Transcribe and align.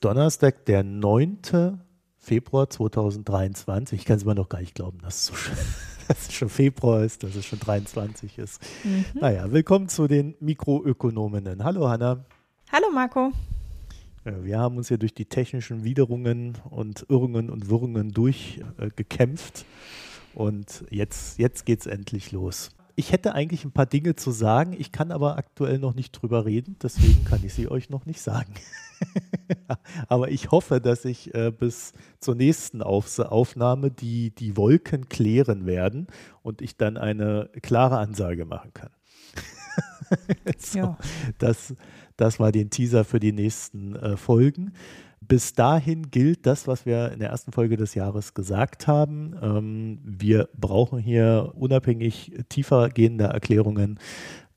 Ist 0.00 0.06
Donnerstag, 0.06 0.64
der 0.64 0.82
9. 0.82 1.78
Februar 2.16 2.70
2023. 2.70 4.00
Ich 4.00 4.06
kann 4.06 4.16
es 4.16 4.22
immer 4.22 4.34
noch 4.34 4.48
gar 4.48 4.60
nicht 4.60 4.74
glauben, 4.74 4.96
dass 5.02 5.16
es, 5.16 5.26
so 5.26 5.34
schon, 5.34 5.54
dass 6.08 6.28
es 6.28 6.32
schon 6.32 6.48
Februar 6.48 7.04
ist, 7.04 7.22
dass 7.22 7.36
es 7.36 7.44
schon 7.44 7.58
23 7.58 8.38
ist. 8.38 8.62
Mhm. 8.82 9.04
Naja, 9.12 9.52
willkommen 9.52 9.90
zu 9.90 10.08
den 10.08 10.36
Mikroökonominnen. 10.40 11.62
Hallo 11.62 11.86
Hanna. 11.86 12.24
Hallo 12.72 12.86
Marco. 12.94 13.32
Wir 14.24 14.58
haben 14.58 14.78
uns 14.78 14.88
ja 14.88 14.96
durch 14.96 15.12
die 15.12 15.26
technischen 15.26 15.84
Widerungen 15.84 16.56
und 16.70 17.04
Irrungen 17.10 17.50
und 17.50 17.68
Wirrungen 17.68 18.12
durchgekämpft. 18.12 19.66
Äh, 20.34 20.38
und 20.38 20.82
jetzt, 20.88 21.38
jetzt 21.38 21.66
geht 21.66 21.80
es 21.80 21.86
endlich 21.86 22.32
los 22.32 22.70
ich 23.00 23.12
hätte 23.12 23.34
eigentlich 23.34 23.64
ein 23.64 23.72
paar 23.72 23.86
Dinge 23.86 24.14
zu 24.14 24.30
sagen, 24.30 24.74
ich 24.78 24.92
kann 24.92 25.10
aber 25.10 25.38
aktuell 25.38 25.78
noch 25.78 25.94
nicht 25.94 26.12
drüber 26.12 26.44
reden, 26.44 26.76
deswegen 26.82 27.24
kann 27.24 27.40
ich 27.42 27.54
sie 27.54 27.66
euch 27.66 27.88
noch 27.88 28.04
nicht 28.04 28.20
sagen. 28.20 28.52
aber 30.08 30.30
ich 30.30 30.50
hoffe, 30.50 30.82
dass 30.82 31.06
ich 31.06 31.34
äh, 31.34 31.50
bis 31.50 31.94
zur 32.18 32.34
nächsten 32.34 32.82
Auf 32.82 33.18
Aufnahme 33.18 33.90
die, 33.90 34.34
die 34.34 34.54
Wolken 34.58 35.08
klären 35.08 35.64
werden 35.64 36.08
und 36.42 36.60
ich 36.60 36.76
dann 36.76 36.98
eine 36.98 37.48
klare 37.62 37.96
Ansage 37.96 38.44
machen 38.44 38.74
kann. 38.74 38.90
so, 40.58 40.78
ja. 40.78 40.98
das, 41.38 41.74
das 42.18 42.38
war 42.38 42.52
den 42.52 42.68
Teaser 42.68 43.04
für 43.04 43.18
die 43.18 43.32
nächsten 43.32 43.96
äh, 43.96 44.18
Folgen 44.18 44.74
bis 45.30 45.54
dahin 45.54 46.10
gilt 46.10 46.44
das, 46.44 46.66
was 46.66 46.84
wir 46.86 47.12
in 47.12 47.20
der 47.20 47.30
ersten 47.30 47.52
Folge 47.52 47.76
des 47.76 47.94
Jahres 47.94 48.34
gesagt 48.34 48.88
haben. 48.88 49.36
Ähm, 49.40 50.00
wir 50.02 50.48
brauchen 50.58 50.98
hier 50.98 51.52
unabhängig 51.54 52.32
tiefer 52.48 52.88
gehender 52.88 53.28
Erklärungen 53.28 54.00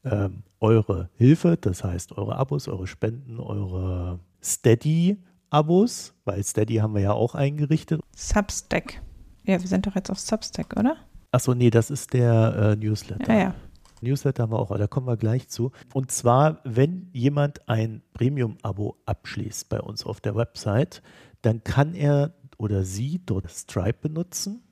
ähm, 0.03 0.41
eure 0.59 1.11
Hilfe, 1.13 1.57
das 1.61 1.83
heißt 1.83 2.17
eure 2.17 2.37
Abos, 2.37 2.67
eure 2.67 2.87
Spenden, 2.87 3.39
eure 3.39 4.19
Steady-Abos, 4.43 6.15
weil 6.25 6.43
Steady 6.43 6.77
haben 6.77 6.95
wir 6.95 7.01
ja 7.01 7.13
auch 7.13 7.35
eingerichtet. 7.35 8.01
Substack. 8.15 8.99
Ja, 9.43 9.61
wir 9.61 9.67
sind 9.67 9.85
doch 9.85 9.93
jetzt 9.93 10.09
auf 10.09 10.17
Substack, 10.17 10.75
oder? 10.75 10.95
Achso, 11.29 11.53
nee, 11.53 11.69
das 11.69 11.91
ist 11.91 12.13
der 12.13 12.73
äh, 12.73 12.83
Newsletter. 12.83 13.31
Ja, 13.31 13.39
ja. 13.39 13.55
Newsletter 14.03 14.43
haben 14.43 14.51
wir 14.51 14.59
auch, 14.59 14.77
da 14.77 14.87
kommen 14.87 15.07
wir 15.07 15.17
gleich 15.17 15.47
zu. 15.47 15.71
Und 15.93 16.11
zwar, 16.11 16.59
wenn 16.63 17.09
jemand 17.13 17.67
ein 17.67 18.01
Premium-Abo 18.13 18.97
abschließt 19.05 19.69
bei 19.69 19.81
uns 19.81 20.05
auf 20.05 20.21
der 20.21 20.35
Website, 20.35 21.01
dann 21.41 21.63
kann 21.63 21.93
er 21.93 22.33
oder 22.57 22.83
sie 22.83 23.21
dort 23.25 23.49
Stripe 23.49 23.97
benutzen. 24.01 24.63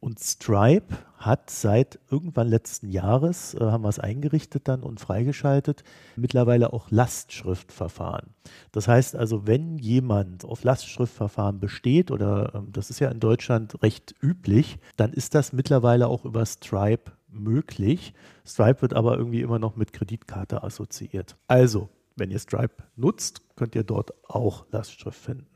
Und 0.00 0.20
Stripe 0.20 0.94
hat 1.16 1.50
seit 1.50 1.98
irgendwann 2.08 2.46
letzten 2.46 2.88
Jahres, 2.88 3.54
äh, 3.54 3.60
haben 3.60 3.82
wir 3.82 3.88
es 3.88 3.98
eingerichtet 3.98 4.68
dann 4.68 4.84
und 4.84 5.00
freigeschaltet, 5.00 5.82
mittlerweile 6.14 6.72
auch 6.72 6.90
Lastschriftverfahren. 6.90 8.30
Das 8.70 8.86
heißt 8.86 9.16
also, 9.16 9.48
wenn 9.48 9.78
jemand 9.78 10.44
auf 10.44 10.62
Lastschriftverfahren 10.62 11.58
besteht, 11.58 12.12
oder 12.12 12.54
äh, 12.54 12.60
das 12.70 12.90
ist 12.90 13.00
ja 13.00 13.10
in 13.10 13.18
Deutschland 13.18 13.82
recht 13.82 14.14
üblich, 14.22 14.78
dann 14.96 15.12
ist 15.12 15.34
das 15.34 15.52
mittlerweile 15.52 16.06
auch 16.06 16.24
über 16.24 16.46
Stripe 16.46 17.10
möglich. 17.30 18.14
Stripe 18.46 18.82
wird 18.82 18.94
aber 18.94 19.16
irgendwie 19.16 19.40
immer 19.40 19.58
noch 19.58 19.76
mit 19.76 19.92
Kreditkarte 19.92 20.62
assoziiert. 20.62 21.36
Also, 21.46 21.88
wenn 22.16 22.30
ihr 22.30 22.38
Stripe 22.38 22.82
nutzt, 22.96 23.42
könnt 23.56 23.74
ihr 23.74 23.84
dort 23.84 24.12
auch 24.28 24.66
Lastschrift 24.70 25.18
finden. 25.18 25.46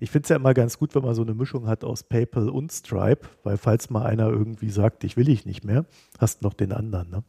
Ich 0.00 0.10
finde 0.10 0.24
es 0.24 0.28
ja 0.30 0.36
immer 0.36 0.54
ganz 0.54 0.78
gut, 0.78 0.94
wenn 0.94 1.02
man 1.02 1.14
so 1.14 1.22
eine 1.22 1.34
Mischung 1.34 1.66
hat 1.66 1.84
aus 1.84 2.02
PayPal 2.02 2.48
und 2.48 2.72
Stripe, 2.72 3.28
weil 3.44 3.56
falls 3.56 3.90
mal 3.90 4.04
einer 4.04 4.28
irgendwie 4.28 4.70
sagt, 4.70 5.04
ich 5.04 5.16
will 5.16 5.28
ich 5.28 5.46
nicht 5.46 5.64
mehr, 5.64 5.84
hast 6.18 6.42
noch 6.42 6.54
den 6.54 6.72
anderen. 6.72 7.10
Ne? 7.10 7.24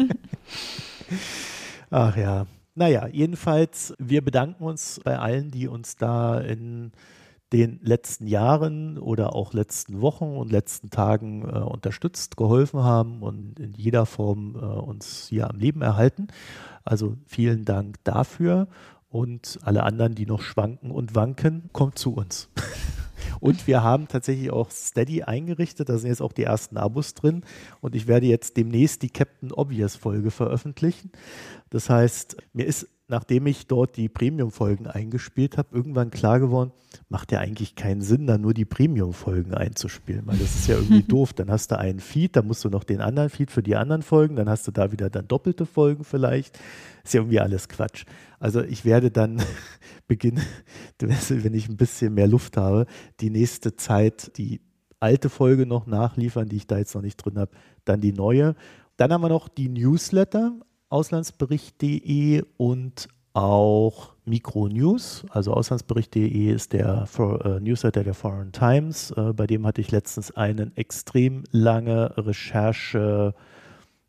Ach 1.90 2.16
ja. 2.16 2.46
Naja, 2.74 3.06
jedenfalls, 3.06 3.94
wir 3.98 4.24
bedanken 4.24 4.64
uns 4.64 5.00
bei 5.04 5.18
allen, 5.18 5.52
die 5.52 5.68
uns 5.68 5.96
da 5.96 6.40
in 6.40 6.90
den 7.54 7.78
letzten 7.82 8.26
Jahren 8.26 8.98
oder 8.98 9.34
auch 9.36 9.52
letzten 9.52 10.00
Wochen 10.00 10.36
und 10.36 10.50
letzten 10.50 10.90
Tagen 10.90 11.42
äh, 11.42 11.58
unterstützt, 11.60 12.36
geholfen 12.36 12.82
haben 12.82 13.22
und 13.22 13.60
in 13.60 13.72
jeder 13.74 14.06
Form 14.06 14.56
äh, 14.56 14.58
uns 14.58 15.28
hier 15.28 15.48
am 15.48 15.56
Leben 15.56 15.80
erhalten. 15.80 16.26
Also 16.82 17.16
vielen 17.26 17.64
Dank 17.64 18.02
dafür 18.02 18.66
und 19.08 19.60
alle 19.62 19.84
anderen, 19.84 20.16
die 20.16 20.26
noch 20.26 20.42
schwanken 20.42 20.90
und 20.90 21.14
wanken, 21.14 21.70
kommt 21.72 21.96
zu 21.96 22.14
uns. 22.14 22.50
Und 23.40 23.66
wir 23.66 23.82
haben 23.82 24.08
tatsächlich 24.08 24.50
auch 24.50 24.70
Steady 24.70 25.22
eingerichtet. 25.22 25.88
Da 25.88 25.98
sind 25.98 26.08
jetzt 26.08 26.22
auch 26.22 26.32
die 26.32 26.44
ersten 26.44 26.76
Abos 26.78 27.14
drin. 27.14 27.42
Und 27.80 27.94
ich 27.94 28.06
werde 28.06 28.26
jetzt 28.26 28.56
demnächst 28.56 29.02
die 29.02 29.10
Captain 29.10 29.52
Obvious 29.52 29.96
Folge 29.96 30.30
veröffentlichen. 30.30 31.10
Das 31.68 31.90
heißt, 31.90 32.36
mir 32.54 32.64
ist 32.64 32.88
nachdem 33.06 33.46
ich 33.46 33.66
dort 33.66 33.96
die 33.96 34.08
Premium-Folgen 34.08 34.86
eingespielt 34.86 35.58
habe, 35.58 35.76
irgendwann 35.76 36.10
klar 36.10 36.40
geworden, 36.40 36.72
macht 37.08 37.32
ja 37.32 37.40
eigentlich 37.40 37.74
keinen 37.74 38.00
Sinn, 38.00 38.26
da 38.26 38.38
nur 38.38 38.54
die 38.54 38.64
Premium-Folgen 38.64 39.52
einzuspielen, 39.54 40.22
weil 40.26 40.38
das 40.38 40.54
ist 40.54 40.68
ja 40.68 40.76
irgendwie 40.76 41.02
doof. 41.08 41.32
Dann 41.34 41.50
hast 41.50 41.70
du 41.70 41.78
einen 41.78 42.00
Feed, 42.00 42.36
dann 42.36 42.46
musst 42.46 42.64
du 42.64 42.70
noch 42.70 42.84
den 42.84 43.00
anderen 43.00 43.28
Feed 43.28 43.50
für 43.50 43.62
die 43.62 43.76
anderen 43.76 44.02
Folgen, 44.02 44.36
dann 44.36 44.48
hast 44.48 44.66
du 44.66 44.70
da 44.70 44.90
wieder 44.90 45.10
dann 45.10 45.28
doppelte 45.28 45.66
Folgen 45.66 46.04
vielleicht. 46.04 46.58
Ist 47.04 47.14
ja 47.14 47.20
irgendwie 47.20 47.40
alles 47.40 47.68
Quatsch. 47.68 48.04
Also 48.38 48.62
ich 48.62 48.84
werde 48.84 49.10
dann 49.10 49.42
beginnen, 50.06 50.42
wenn 50.98 51.54
ich 51.54 51.68
ein 51.68 51.76
bisschen 51.76 52.14
mehr 52.14 52.28
Luft 52.28 52.56
habe, 52.56 52.86
die 53.20 53.30
nächste 53.30 53.76
Zeit 53.76 54.36
die 54.38 54.60
alte 54.98 55.28
Folge 55.28 55.66
noch 55.66 55.86
nachliefern, 55.86 56.48
die 56.48 56.56
ich 56.56 56.66
da 56.66 56.78
jetzt 56.78 56.94
noch 56.94 57.02
nicht 57.02 57.16
drin 57.16 57.38
habe, 57.38 57.50
dann 57.84 58.00
die 58.00 58.14
neue. 58.14 58.54
Dann 58.96 59.12
haben 59.12 59.20
wir 59.20 59.28
noch 59.28 59.48
die 59.48 59.68
Newsletter, 59.68 60.52
auslandsbericht.de 60.94 62.44
und 62.56 63.08
auch 63.32 64.12
Mikronews. 64.24 65.26
Also 65.28 65.52
auslandsbericht.de 65.52 66.52
ist 66.52 66.72
der 66.72 67.06
For, 67.06 67.44
äh, 67.44 67.60
Newsletter 67.60 68.04
der 68.04 68.14
Foreign 68.14 68.52
Times. 68.52 69.10
Äh, 69.10 69.32
bei 69.32 69.48
dem 69.48 69.66
hatte 69.66 69.80
ich 69.80 69.90
letztens 69.90 70.30
eine 70.36 70.70
extrem 70.76 71.42
lange 71.50 72.16
Recherche 72.16 73.34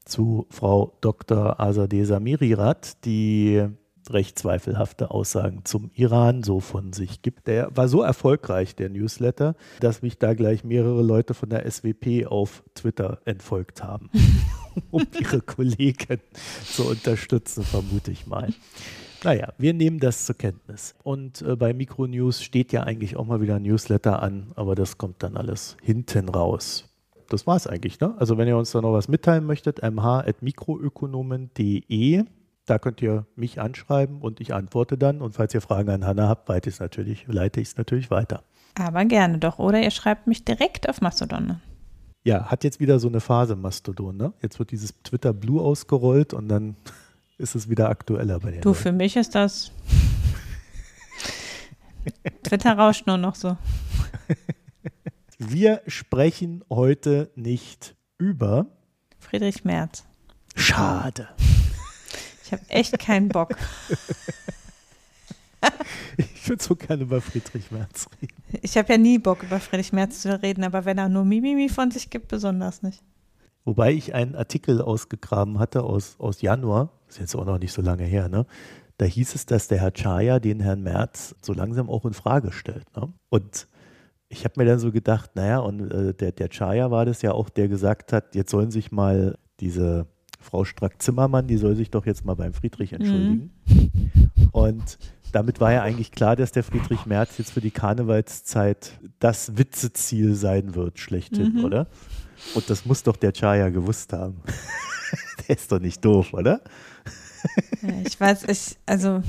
zu 0.05 0.45
Frau 0.51 0.95
Dr. 1.01 1.59
Azadeh 1.59 2.03
Samirirat, 2.03 3.03
die 3.03 3.67
recht 4.11 4.37
zweifelhafte 4.37 5.09
Aussagen 5.09 5.61
zum 5.65 5.89
Iran 5.95 6.43
so 6.43 6.59
von 6.59 6.93
sich 6.93 7.23
gibt. 7.23 7.47
Der 7.47 7.75
war 7.75 7.87
so 7.87 8.03
erfolgreich, 8.03 8.75
der 8.75 8.89
Newsletter, 8.89 9.55
dass 9.79 10.03
mich 10.03 10.19
da 10.19 10.35
gleich 10.35 10.63
mehrere 10.63 11.01
Leute 11.01 11.33
von 11.33 11.49
der 11.49 11.69
SWP 11.69 12.27
auf 12.27 12.63
Twitter 12.75 13.21
entfolgt 13.25 13.83
haben, 13.83 14.11
um 14.91 15.05
ihre 15.19 15.41
Kollegen 15.41 16.19
zu 16.65 16.89
unterstützen, 16.89 17.63
vermute 17.63 18.11
ich 18.11 18.27
mal. 18.27 18.53
Naja, 19.23 19.53
wir 19.57 19.73
nehmen 19.73 19.99
das 19.99 20.25
zur 20.25 20.35
Kenntnis. 20.35 20.93
Und 21.03 21.41
äh, 21.41 21.55
bei 21.55 21.73
Mikronews 21.73 22.43
steht 22.43 22.71
ja 22.71 22.83
eigentlich 22.83 23.15
auch 23.15 23.25
mal 23.25 23.41
wieder 23.41 23.55
ein 23.55 23.63
Newsletter 23.63 24.21
an, 24.21 24.51
aber 24.55 24.75
das 24.75 24.97
kommt 24.97 25.23
dann 25.23 25.37
alles 25.37 25.77
hinten 25.81 26.29
raus. 26.29 26.89
Das 27.29 27.47
war 27.47 27.55
es 27.55 27.65
eigentlich, 27.65 27.99
ne? 27.99 28.13
Also 28.19 28.37
wenn 28.37 28.47
ihr 28.47 28.55
uns 28.55 28.69
da 28.71 28.81
noch 28.81 28.93
was 28.93 29.07
mitteilen 29.07 29.45
möchtet, 29.45 29.81
mh.mikroökonomen.de 29.81 32.25
da 32.65 32.79
könnt 32.79 33.01
ihr 33.01 33.25
mich 33.35 33.61
anschreiben 33.61 34.21
und 34.21 34.41
ich 34.41 34.53
antworte 34.53 34.97
dann. 34.97 35.21
Und 35.21 35.35
falls 35.35 35.53
ihr 35.53 35.61
Fragen 35.61 35.89
an 35.89 36.05
Hanna 36.05 36.27
habt, 36.27 36.49
leite 36.49 36.69
ich 36.69 36.75
es 36.75 37.77
natürlich, 37.77 38.09
weiter. 38.09 38.43
Aber 38.77 39.05
gerne 39.05 39.37
doch. 39.37 39.59
Oder 39.59 39.81
ihr 39.81 39.91
schreibt 39.91 40.27
mich 40.27 40.45
direkt 40.45 40.89
auf 40.89 40.99
Mastodon. 40.99 41.61
Ja, 42.25 42.45
hat 42.45 42.63
jetzt 42.63 42.79
wieder 42.79 42.97
so 42.99 43.07
eine 43.07 43.21
Phase 43.21 43.55
Mastodon. 43.55 44.17
Ne? 44.17 44.33
Jetzt 44.41 44.57
wird 44.57 44.71
dieses 44.71 44.99
Twitter 45.03 45.31
Blue 45.31 45.61
ausgerollt 45.61 46.33
und 46.33 46.49
dann 46.49 46.75
ist 47.37 47.53
es 47.53 47.69
wieder 47.69 47.87
aktueller 47.89 48.39
bei 48.39 48.51
dir. 48.51 48.61
Du, 48.61 48.73
für 48.73 48.91
mich 48.91 49.15
ist 49.15 49.35
das. 49.35 49.71
Twitter 52.43 52.73
rauscht 52.77 53.05
nur 53.05 53.17
noch 53.17 53.35
so. 53.35 53.55
Wir 55.37 55.81
sprechen 55.85 56.63
heute 56.69 57.29
nicht 57.35 57.95
über 58.17 58.65
Friedrich 59.19 59.63
Merz. 59.63 60.03
Schade. 60.55 61.29
Ich 62.43 62.51
habe 62.51 62.63
echt 62.69 62.97
keinen 62.97 63.29
Bock. 63.29 63.55
ich 66.17 66.49
würde 66.49 66.63
so 66.63 66.75
gerne 66.75 67.03
über 67.03 67.21
Friedrich 67.21 67.71
Merz 67.71 68.07
reden. 68.21 68.35
Ich 68.61 68.77
habe 68.77 68.93
ja 68.93 68.97
nie 68.97 69.17
Bock, 69.17 69.43
über 69.43 69.59
Friedrich 69.59 69.93
Merz 69.93 70.21
zu 70.21 70.41
reden, 70.41 70.63
aber 70.63 70.85
wenn 70.85 70.97
er 70.97 71.09
nur 71.09 71.25
Mimimi 71.25 71.69
von 71.69 71.91
sich 71.91 72.09
gibt, 72.09 72.27
besonders 72.27 72.83
nicht. 72.83 73.03
Wobei 73.63 73.93
ich 73.93 74.13
einen 74.13 74.35
Artikel 74.35 74.81
ausgegraben 74.81 75.59
hatte 75.59 75.83
aus, 75.83 76.15
aus 76.19 76.41
Januar, 76.41 76.91
ist 77.09 77.19
jetzt 77.19 77.35
auch 77.35 77.45
noch 77.45 77.57
nicht 77.57 77.73
so 77.73 77.81
lange 77.81 78.03
her, 78.03 78.29
ne? 78.29 78.45
Da 78.97 79.05
hieß 79.05 79.35
es, 79.35 79.45
dass 79.45 79.67
der 79.67 79.79
Herr 79.81 79.91
Chaya 79.91 80.39
den 80.39 80.61
Herrn 80.61 80.81
Merz 80.81 81.35
so 81.41 81.51
langsam 81.53 81.89
auch 81.89 82.05
in 82.05 82.13
Frage 82.13 82.53
stellt. 82.53 82.85
Ne? 82.95 83.11
Und 83.29 83.67
ich 84.29 84.45
habe 84.45 84.53
mir 84.57 84.65
dann 84.65 84.79
so 84.79 84.91
gedacht, 84.91 85.31
naja, 85.35 85.59
und 85.59 85.91
äh, 85.91 86.13
der, 86.13 86.31
der 86.31 86.49
Chaya 86.49 86.91
war 86.91 87.05
das 87.05 87.21
ja 87.21 87.33
auch, 87.33 87.49
der 87.49 87.67
gesagt 87.67 88.13
hat, 88.13 88.35
jetzt 88.35 88.51
sollen 88.51 88.71
sich 88.71 88.93
mal 88.93 89.37
diese 89.59 90.07
Frau 90.45 90.63
Strack-Zimmermann, 90.63 91.47
die 91.47 91.57
soll 91.57 91.75
sich 91.75 91.91
doch 91.91 92.05
jetzt 92.05 92.23
mal 92.25 92.35
beim 92.35 92.53
Friedrich 92.53 92.91
mhm. 92.91 92.97
entschuldigen. 92.97 93.51
Mhm. 93.67 94.49
Und 94.51 94.97
damit 95.31 95.59
war 95.59 95.73
ja 95.73 95.81
eigentlich 95.81 96.11
klar, 96.11 96.35
dass 96.35 96.51
der 96.51 96.63
Friedrich 96.63 97.05
Merz 97.05 97.37
jetzt 97.37 97.51
für 97.51 97.61
die 97.61 97.71
Karnevalszeit 97.71 98.99
das 99.19 99.57
Witzeziel 99.57 100.35
sein 100.35 100.75
wird, 100.75 100.99
schlechthin, 100.99 101.55
mhm. 101.55 101.65
oder? 101.65 101.87
Und 102.53 102.69
das 102.69 102.85
muss 102.85 103.03
doch 103.03 103.17
der 103.17 103.33
Chaya 103.33 103.69
gewusst 103.69 104.13
haben. 104.13 104.41
der 105.47 105.57
ist 105.57 105.71
doch 105.71 105.79
nicht 105.79 106.03
doof, 106.05 106.33
oder? 106.33 106.61
Ja, 107.81 108.01
ich 108.05 108.19
weiß, 108.19 108.45
ich, 108.47 108.77
also 108.85 109.21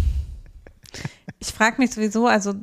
Ich 1.38 1.48
frage 1.48 1.80
mich 1.80 1.92
sowieso, 1.92 2.26
also 2.26 2.54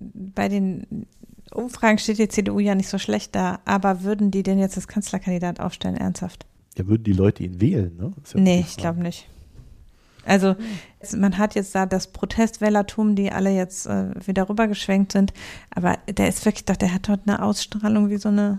bei 0.00 0.48
den 0.48 1.06
Umfragen 1.52 1.98
steht 1.98 2.18
die 2.18 2.28
CDU 2.28 2.58
ja 2.58 2.74
nicht 2.74 2.88
so 2.88 2.98
schlecht 2.98 3.34
da, 3.34 3.60
aber 3.64 4.02
würden 4.02 4.30
die 4.30 4.42
denn 4.42 4.58
jetzt 4.58 4.76
als 4.76 4.88
Kanzlerkandidat 4.88 5.60
aufstellen, 5.60 5.96
ernsthaft? 5.96 6.46
Ja, 6.78 6.86
würden 6.86 7.02
die 7.02 7.12
Leute 7.12 7.42
ihn 7.42 7.60
wählen, 7.60 7.96
ne? 7.96 8.12
Ja 8.32 8.40
nee, 8.40 8.60
ich 8.60 8.76
glaube 8.76 9.00
nicht. 9.00 9.28
Also 10.24 10.56
man 11.16 11.38
hat 11.38 11.54
jetzt 11.54 11.74
da 11.74 11.86
das 11.86 12.08
Protestwählertum, 12.08 13.16
die 13.16 13.32
alle 13.32 13.50
jetzt 13.50 13.86
äh, 13.86 14.10
wieder 14.26 14.48
rübergeschwenkt 14.48 15.12
sind, 15.12 15.32
aber 15.70 15.98
der 16.06 16.28
ist 16.28 16.44
wirklich 16.44 16.66
doch, 16.66 16.76
der 16.76 16.92
hat 16.92 17.08
dort 17.08 17.22
eine 17.26 17.42
Ausstrahlung 17.42 18.10
wie 18.10 18.18
so 18.18 18.28
eine 18.28 18.58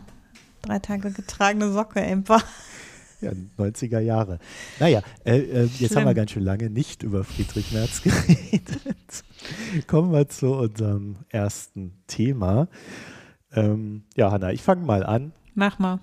drei 0.62 0.80
Tage 0.80 1.12
getragene 1.12 1.72
Socke 1.72 2.02
einfach. 2.02 2.44
Ja, 3.22 3.32
90er 3.58 4.00
Jahre. 4.00 4.40
Naja, 4.80 5.02
äh, 5.26 5.38
äh, 5.38 5.64
jetzt 5.64 5.78
Schlimm. 5.78 5.96
haben 5.98 6.06
wir 6.06 6.14
ganz 6.14 6.32
schön 6.32 6.44
lange 6.44 6.70
nicht 6.70 7.04
über 7.04 7.24
Friedrich 7.24 7.72
Merz 7.72 8.02
geredet. 8.04 9.24
Kommen 9.88 10.12
wir 10.12 10.28
zu 10.30 10.54
unserem 10.54 11.18
ersten 11.30 12.02
Thema. 12.08 12.68
Ähm, 13.52 14.04
ja, 14.16 14.32
Hanna, 14.32 14.52
ich 14.52 14.62
fange 14.62 14.86
mal 14.86 15.06
an. 15.06 15.34
Mach 15.54 15.80
mal. 15.80 16.00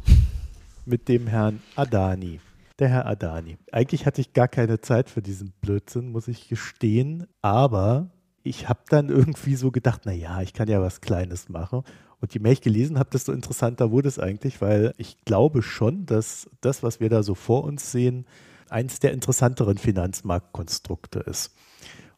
Mit 0.88 1.08
dem 1.08 1.26
Herrn 1.26 1.60
Adani. 1.74 2.38
Der 2.78 2.88
Herr 2.88 3.06
Adani. 3.06 3.58
Eigentlich 3.72 4.06
hatte 4.06 4.20
ich 4.20 4.34
gar 4.34 4.46
keine 4.46 4.80
Zeit 4.80 5.10
für 5.10 5.20
diesen 5.20 5.52
Blödsinn, 5.60 6.12
muss 6.12 6.28
ich 6.28 6.48
gestehen. 6.48 7.26
Aber 7.42 8.10
ich 8.44 8.68
habe 8.68 8.82
dann 8.88 9.08
irgendwie 9.08 9.56
so 9.56 9.72
gedacht, 9.72 10.06
naja, 10.06 10.40
ich 10.42 10.52
kann 10.52 10.68
ja 10.68 10.80
was 10.80 11.00
Kleines 11.00 11.48
machen 11.48 11.82
und 12.20 12.34
je 12.34 12.40
mehr 12.40 12.52
ich 12.52 12.60
gelesen 12.60 13.00
habe, 13.00 13.10
desto 13.10 13.32
interessanter 13.32 13.90
wurde 13.90 14.06
es 14.06 14.20
eigentlich, 14.20 14.60
weil 14.60 14.92
ich 14.96 15.24
glaube 15.24 15.62
schon, 15.62 16.06
dass 16.06 16.48
das, 16.60 16.84
was 16.84 17.00
wir 17.00 17.08
da 17.08 17.24
so 17.24 17.34
vor 17.34 17.64
uns 17.64 17.90
sehen, 17.90 18.24
eins 18.68 19.00
der 19.00 19.12
interessanteren 19.12 19.78
Finanzmarktkonstrukte 19.78 21.18
ist. 21.18 21.52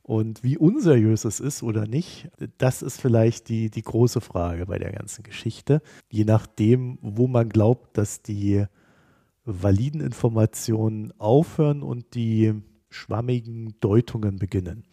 Und 0.09 0.43
wie 0.43 0.57
unseriös 0.57 1.27
es 1.27 1.39
ist 1.39 1.63
oder 1.63 1.87
nicht, 1.87 2.31
das 2.57 2.81
ist 2.81 2.99
vielleicht 2.99 3.51
die, 3.51 3.69
die 3.69 3.83
große 3.83 4.23
Frage 4.23 4.65
bei 4.65 4.79
der 4.79 4.91
ganzen 4.91 5.23
Geschichte. 5.23 5.83
Je 6.11 6.25
nachdem, 6.25 6.97
wo 7.03 7.27
man 7.27 7.51
glaubt, 7.51 7.99
dass 7.99 8.23
die 8.23 8.65
validen 9.45 10.01
Informationen 10.01 11.13
aufhören 11.19 11.83
und 11.83 12.15
die 12.15 12.55
schwammigen 12.89 13.75
Deutungen 13.81 14.39
beginnen. 14.39 14.85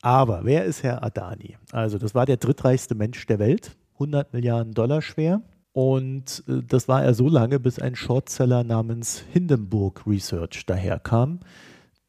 Aber 0.00 0.44
wer 0.44 0.64
ist 0.64 0.84
Herr 0.84 1.02
Adani? 1.02 1.56
Also 1.72 1.98
das 1.98 2.14
war 2.14 2.24
der 2.24 2.36
drittreichste 2.36 2.94
Mensch 2.94 3.26
der 3.26 3.40
Welt 3.40 3.76
100 3.94 4.32
Milliarden 4.32 4.74
Dollar 4.74 5.02
schwer. 5.02 5.42
Und 5.72 6.44
äh, 6.46 6.62
das 6.64 6.86
war 6.86 7.02
er 7.02 7.14
so 7.14 7.28
lange, 7.28 7.58
bis 7.58 7.80
ein 7.80 7.96
Shortseller 7.96 8.62
namens 8.62 9.24
Hindenburg 9.32 10.06
Research 10.06 10.66
daherkam, 10.66 11.40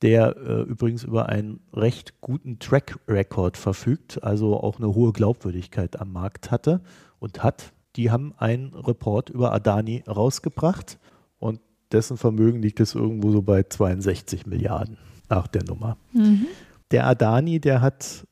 der 0.02 0.36
äh, 0.38 0.62
übrigens 0.62 1.04
über 1.04 1.30
einen 1.30 1.60
recht 1.74 2.22
guten 2.22 2.60
Track 2.60 3.00
Record 3.08 3.58
verfügt, 3.58 4.24
also 4.24 4.60
auch 4.60 4.78
eine 4.78 4.94
hohe 4.94 5.14
Glaubwürdigkeit 5.14 6.00
am 6.00 6.12
Markt 6.12 6.52
hatte 6.52 6.82
und 7.20 7.44
hat. 7.44 7.74
Die 7.96 8.10
haben 8.10 8.34
einen 8.38 8.74
Report 8.74 9.30
über 9.30 9.52
Adani 9.52 10.04
rausgebracht 10.08 10.98
und 11.40 11.60
dessen 11.92 12.18
Vermögen 12.18 12.62
liegt 12.62 12.80
es 12.80 12.96
irgendwo 12.96 13.32
so 13.32 13.42
bei 13.42 13.64
62 13.64 14.46
Milliarden 14.46 14.98
nach 15.30 15.48
der 15.48 15.64
Nummer. 15.66 15.98
Mhm. 16.14 16.48
Der 16.92 17.06
Adani, 17.06 17.60
der 17.60 17.82
hat 17.82 18.26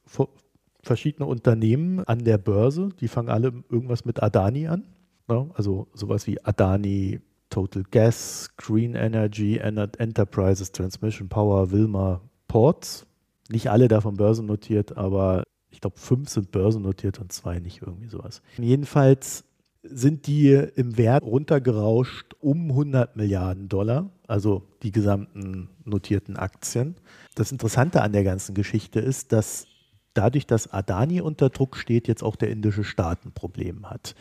verschiedene 0.81 1.27
Unternehmen 1.27 2.03
an 2.05 2.23
der 2.23 2.37
Börse, 2.37 2.89
die 2.99 3.07
fangen 3.07 3.29
alle 3.29 3.53
irgendwas 3.69 4.05
mit 4.05 4.23
Adani 4.23 4.67
an. 4.67 4.83
Ne? 5.27 5.49
Also 5.53 5.87
sowas 5.93 6.25
wie 6.25 6.43
Adani 6.43 7.19
Total 7.49 7.83
Gas, 7.89 8.49
Green 8.57 8.95
Energy, 8.95 9.57
Enterprises, 9.57 10.71
Transmission 10.71 11.29
Power, 11.29 11.71
Wilma, 11.71 12.21
Ports. 12.47 13.05
Nicht 13.49 13.69
alle 13.69 13.87
davon 13.87 14.15
börsennotiert, 14.15 14.97
aber 14.97 15.43
ich 15.71 15.81
glaube, 15.81 15.97
fünf 15.97 16.29
sind 16.29 16.51
börsennotiert 16.51 17.19
und 17.19 17.31
zwei 17.31 17.59
nicht 17.59 17.81
irgendwie 17.81 18.07
sowas. 18.07 18.41
Jedenfalls 18.57 19.43
sind 19.81 20.27
die 20.27 20.51
im 20.75 20.97
Wert 20.97 21.23
runtergerauscht 21.23 22.35
um 22.39 22.69
100 22.69 23.15
Milliarden 23.15 23.69
Dollar, 23.69 24.09
also 24.27 24.63
die 24.83 24.91
gesamten 24.91 25.69
notierten 25.85 26.35
Aktien. 26.35 26.95
Das 27.35 27.51
Interessante 27.51 28.01
an 28.01 28.11
der 28.11 28.23
ganzen 28.23 28.53
Geschichte 28.55 28.99
ist, 28.99 29.31
dass 29.31 29.67
dadurch, 30.13 30.47
dass 30.47 30.71
Adani 30.71 31.21
unter 31.21 31.49
Druck 31.49 31.77
steht, 31.77 32.07
jetzt 32.07 32.23
auch 32.23 32.35
der 32.35 32.49
indische 32.49 32.83
Staat 32.83 33.25
ein 33.25 33.31
Problem 33.31 33.89
hat. 33.89 34.15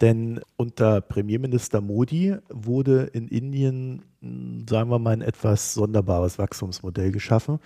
Denn 0.00 0.40
unter 0.56 1.00
Premierminister 1.00 1.80
Modi 1.80 2.36
wurde 2.48 3.04
in 3.12 3.28
Indien, 3.28 4.02
hm, 4.20 4.66
sagen 4.68 4.90
wir 4.90 4.98
mal, 4.98 5.12
ein 5.12 5.22
etwas 5.22 5.74
sonderbares 5.74 6.38
Wachstumsmodell 6.38 7.12
geschaffen. 7.12 7.58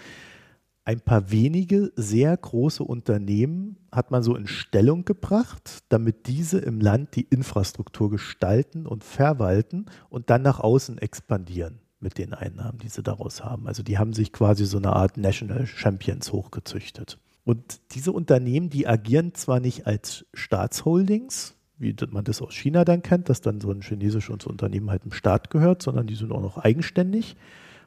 Ein 0.85 1.01
paar 1.01 1.31
wenige 1.31 1.93
sehr 1.97 2.35
große 2.35 2.83
Unternehmen 2.83 3.77
hat 3.93 4.11
man 4.11 4.23
so 4.23 4.35
in 4.35 4.47
Stellung 4.47 5.05
gebracht, 5.05 5.83
damit 5.91 6.27
diese 6.27 6.59
im 6.61 6.81
Land 6.81 7.15
die 7.15 7.27
Infrastruktur 7.29 8.09
gestalten 8.11 8.87
und 8.87 9.05
verwalten 9.05 9.87
und 10.09 10.31
dann 10.31 10.41
nach 10.41 10.61
außen 10.61 10.97
expandieren 10.97 11.81
mit 12.01 12.17
den 12.17 12.33
Einnahmen, 12.33 12.79
die 12.79 12.89
sie 12.89 13.03
daraus 13.03 13.45
haben. 13.45 13.67
Also 13.67 13.83
die 13.83 13.99
haben 13.99 14.15
sich 14.15 14.33
quasi 14.33 14.65
so 14.65 14.79
eine 14.79 14.95
Art 14.95 15.19
National 15.19 15.67
Champions 15.67 16.33
hochgezüchtet. 16.33 17.19
Und 17.49 17.81
diese 17.95 18.13
Unternehmen, 18.13 18.69
die 18.69 18.87
agieren 18.87 19.33
zwar 19.33 19.59
nicht 19.59 19.87
als 19.87 20.27
Staatsholdings, 20.35 21.55
wie 21.79 21.97
man 22.11 22.23
das 22.25 22.43
aus 22.43 22.53
China 22.53 22.85
dann 22.85 23.01
kennt, 23.01 23.31
dass 23.31 23.41
dann 23.41 23.63
so 23.63 23.71
ein 23.71 23.81
chinesisches 23.81 24.45
Unternehmen 24.45 24.91
halt 24.91 25.05
dem 25.05 25.13
Staat 25.13 25.49
gehört, 25.49 25.81
sondern 25.81 26.07
die 26.07 26.15
sind 26.15 26.31
auch 26.31 26.43
noch 26.43 26.59
eigenständig. 26.59 27.37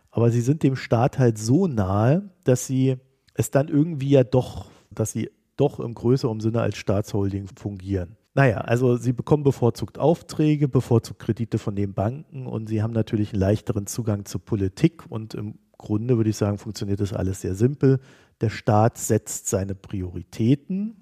Aber 0.10 0.32
sie 0.32 0.42
sind 0.42 0.64
dem 0.64 0.76
Staat 0.76 1.20
halt 1.20 1.38
so 1.38 1.68
nahe, 1.68 2.32
dass 2.44 2.66
sie 2.66 2.98
es 3.36 3.52
dann 3.52 3.68
irgendwie 3.68 4.10
ja 4.10 4.24
doch, 4.24 4.66
dass 4.90 5.12
sie 5.12 5.30
doch 5.58 5.80
im 5.80 5.94
größeren 5.94 6.40
Sinne 6.40 6.62
als 6.62 6.78
Staatsholding 6.78 7.46
fungieren. 7.56 8.18
Naja, 8.34 8.62
also 8.62 8.96
sie 8.96 9.14
bekommen 9.14 9.44
bevorzugt 9.44 10.00
Aufträge, 10.00 10.70
bevorzugt 10.70 11.20
Kredite 11.20 11.60
von 11.60 11.76
den 11.76 11.94
Banken 11.94 12.48
und 12.48 12.68
sie 12.68 12.82
haben 12.82 12.94
natürlich 12.94 13.32
einen 13.32 13.42
leichteren 13.42 13.86
Zugang 13.86 14.26
zur 14.26 14.44
Politik 14.44 15.04
und 15.08 15.36
im 15.36 15.60
Grunde 15.78 16.18
würde 16.18 16.32
ich 16.32 16.38
sagen, 16.38 16.58
funktioniert 16.58 17.00
das 17.00 17.14
alles 17.14 17.42
sehr 17.42 17.54
simpel 17.54 18.00
der 18.42 18.50
Staat 18.50 18.98
setzt 18.98 19.48
seine 19.48 19.76
Prioritäten. 19.76 20.96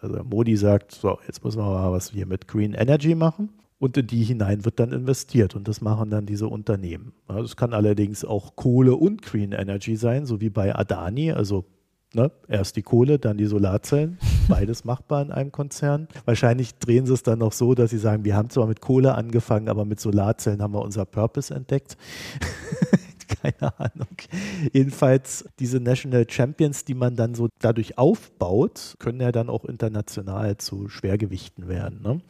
Also 0.00 0.22
Modi 0.24 0.56
sagt, 0.56 0.92
so, 0.92 1.18
jetzt 1.26 1.44
müssen 1.44 1.58
wir 1.58 1.64
mal 1.64 1.92
was 1.92 2.10
hier 2.10 2.26
mit 2.26 2.48
Green 2.48 2.74
Energy 2.74 3.14
machen. 3.14 3.50
Und 3.78 3.96
in 3.98 4.06
die 4.06 4.24
hinein 4.24 4.64
wird 4.64 4.80
dann 4.80 4.92
investiert 4.92 5.54
und 5.54 5.68
das 5.68 5.82
machen 5.82 6.08
dann 6.08 6.24
diese 6.24 6.48
Unternehmen. 6.48 7.12
Es 7.44 7.56
kann 7.56 7.74
allerdings 7.74 8.24
auch 8.24 8.56
Kohle 8.56 8.96
und 8.96 9.20
Green 9.20 9.52
Energy 9.52 9.96
sein, 9.96 10.24
so 10.24 10.40
wie 10.40 10.48
bei 10.48 10.74
Adani. 10.74 11.32
Also 11.32 11.66
ne, 12.14 12.32
erst 12.48 12.76
die 12.76 12.82
Kohle, 12.82 13.18
dann 13.18 13.36
die 13.36 13.44
Solarzellen. 13.44 14.18
Beides 14.48 14.84
machbar 14.84 15.20
in 15.20 15.30
einem 15.30 15.52
Konzern. 15.52 16.08
Wahrscheinlich 16.24 16.78
drehen 16.78 17.04
sie 17.04 17.12
es 17.12 17.22
dann 17.22 17.40
noch 17.40 17.52
so, 17.52 17.74
dass 17.74 17.90
sie 17.90 17.98
sagen, 17.98 18.24
wir 18.24 18.34
haben 18.34 18.48
zwar 18.48 18.66
mit 18.66 18.80
Kohle 18.80 19.14
angefangen, 19.14 19.68
aber 19.68 19.84
mit 19.84 20.00
Solarzellen 20.00 20.62
haben 20.62 20.72
wir 20.72 20.82
unser 20.82 21.04
Purpose 21.04 21.54
entdeckt. 21.54 21.98
keine 23.42 23.78
Ahnung. 23.78 24.08
Jedenfalls 24.72 25.44
diese 25.58 25.80
National 25.80 26.26
Champions, 26.28 26.84
die 26.84 26.94
man 26.94 27.16
dann 27.16 27.34
so 27.34 27.48
dadurch 27.58 27.98
aufbaut, 27.98 28.94
können 28.98 29.20
ja 29.20 29.32
dann 29.32 29.48
auch 29.48 29.64
international 29.64 30.56
zu 30.58 30.88
Schwergewichten 30.88 31.68
werden. 31.68 32.02
Ne? 32.02 32.20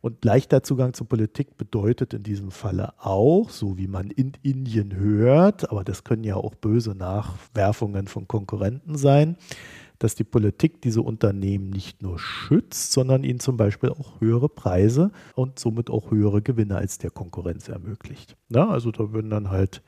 Und 0.00 0.24
leichter 0.24 0.62
Zugang 0.62 0.94
zur 0.94 1.08
Politik 1.08 1.56
bedeutet 1.56 2.14
in 2.14 2.22
diesem 2.22 2.50
Falle 2.50 2.94
auch, 2.98 3.50
so 3.50 3.78
wie 3.78 3.88
man 3.88 4.10
in 4.10 4.32
Indien 4.42 4.94
hört, 4.94 5.70
aber 5.70 5.84
das 5.84 6.04
können 6.04 6.24
ja 6.24 6.36
auch 6.36 6.54
böse 6.54 6.94
Nachwerfungen 6.94 8.06
von 8.06 8.28
Konkurrenten 8.28 8.96
sein, 8.96 9.36
dass 9.98 10.14
die 10.14 10.24
Politik 10.24 10.80
diese 10.82 11.02
Unternehmen 11.02 11.70
nicht 11.70 12.02
nur 12.02 12.18
schützt, 12.18 12.92
sondern 12.92 13.24
ihnen 13.24 13.40
zum 13.40 13.56
Beispiel 13.56 13.90
auch 13.90 14.20
höhere 14.20 14.48
Preise 14.48 15.10
und 15.34 15.58
somit 15.58 15.90
auch 15.90 16.10
höhere 16.10 16.40
Gewinne 16.40 16.76
als 16.76 16.98
der 16.98 17.10
Konkurrenz 17.10 17.68
ermöglicht. 17.68 18.36
Na, 18.48 18.68
also 18.68 18.92
da 18.92 19.12
würden 19.12 19.30
dann 19.30 19.50
halt 19.50 19.82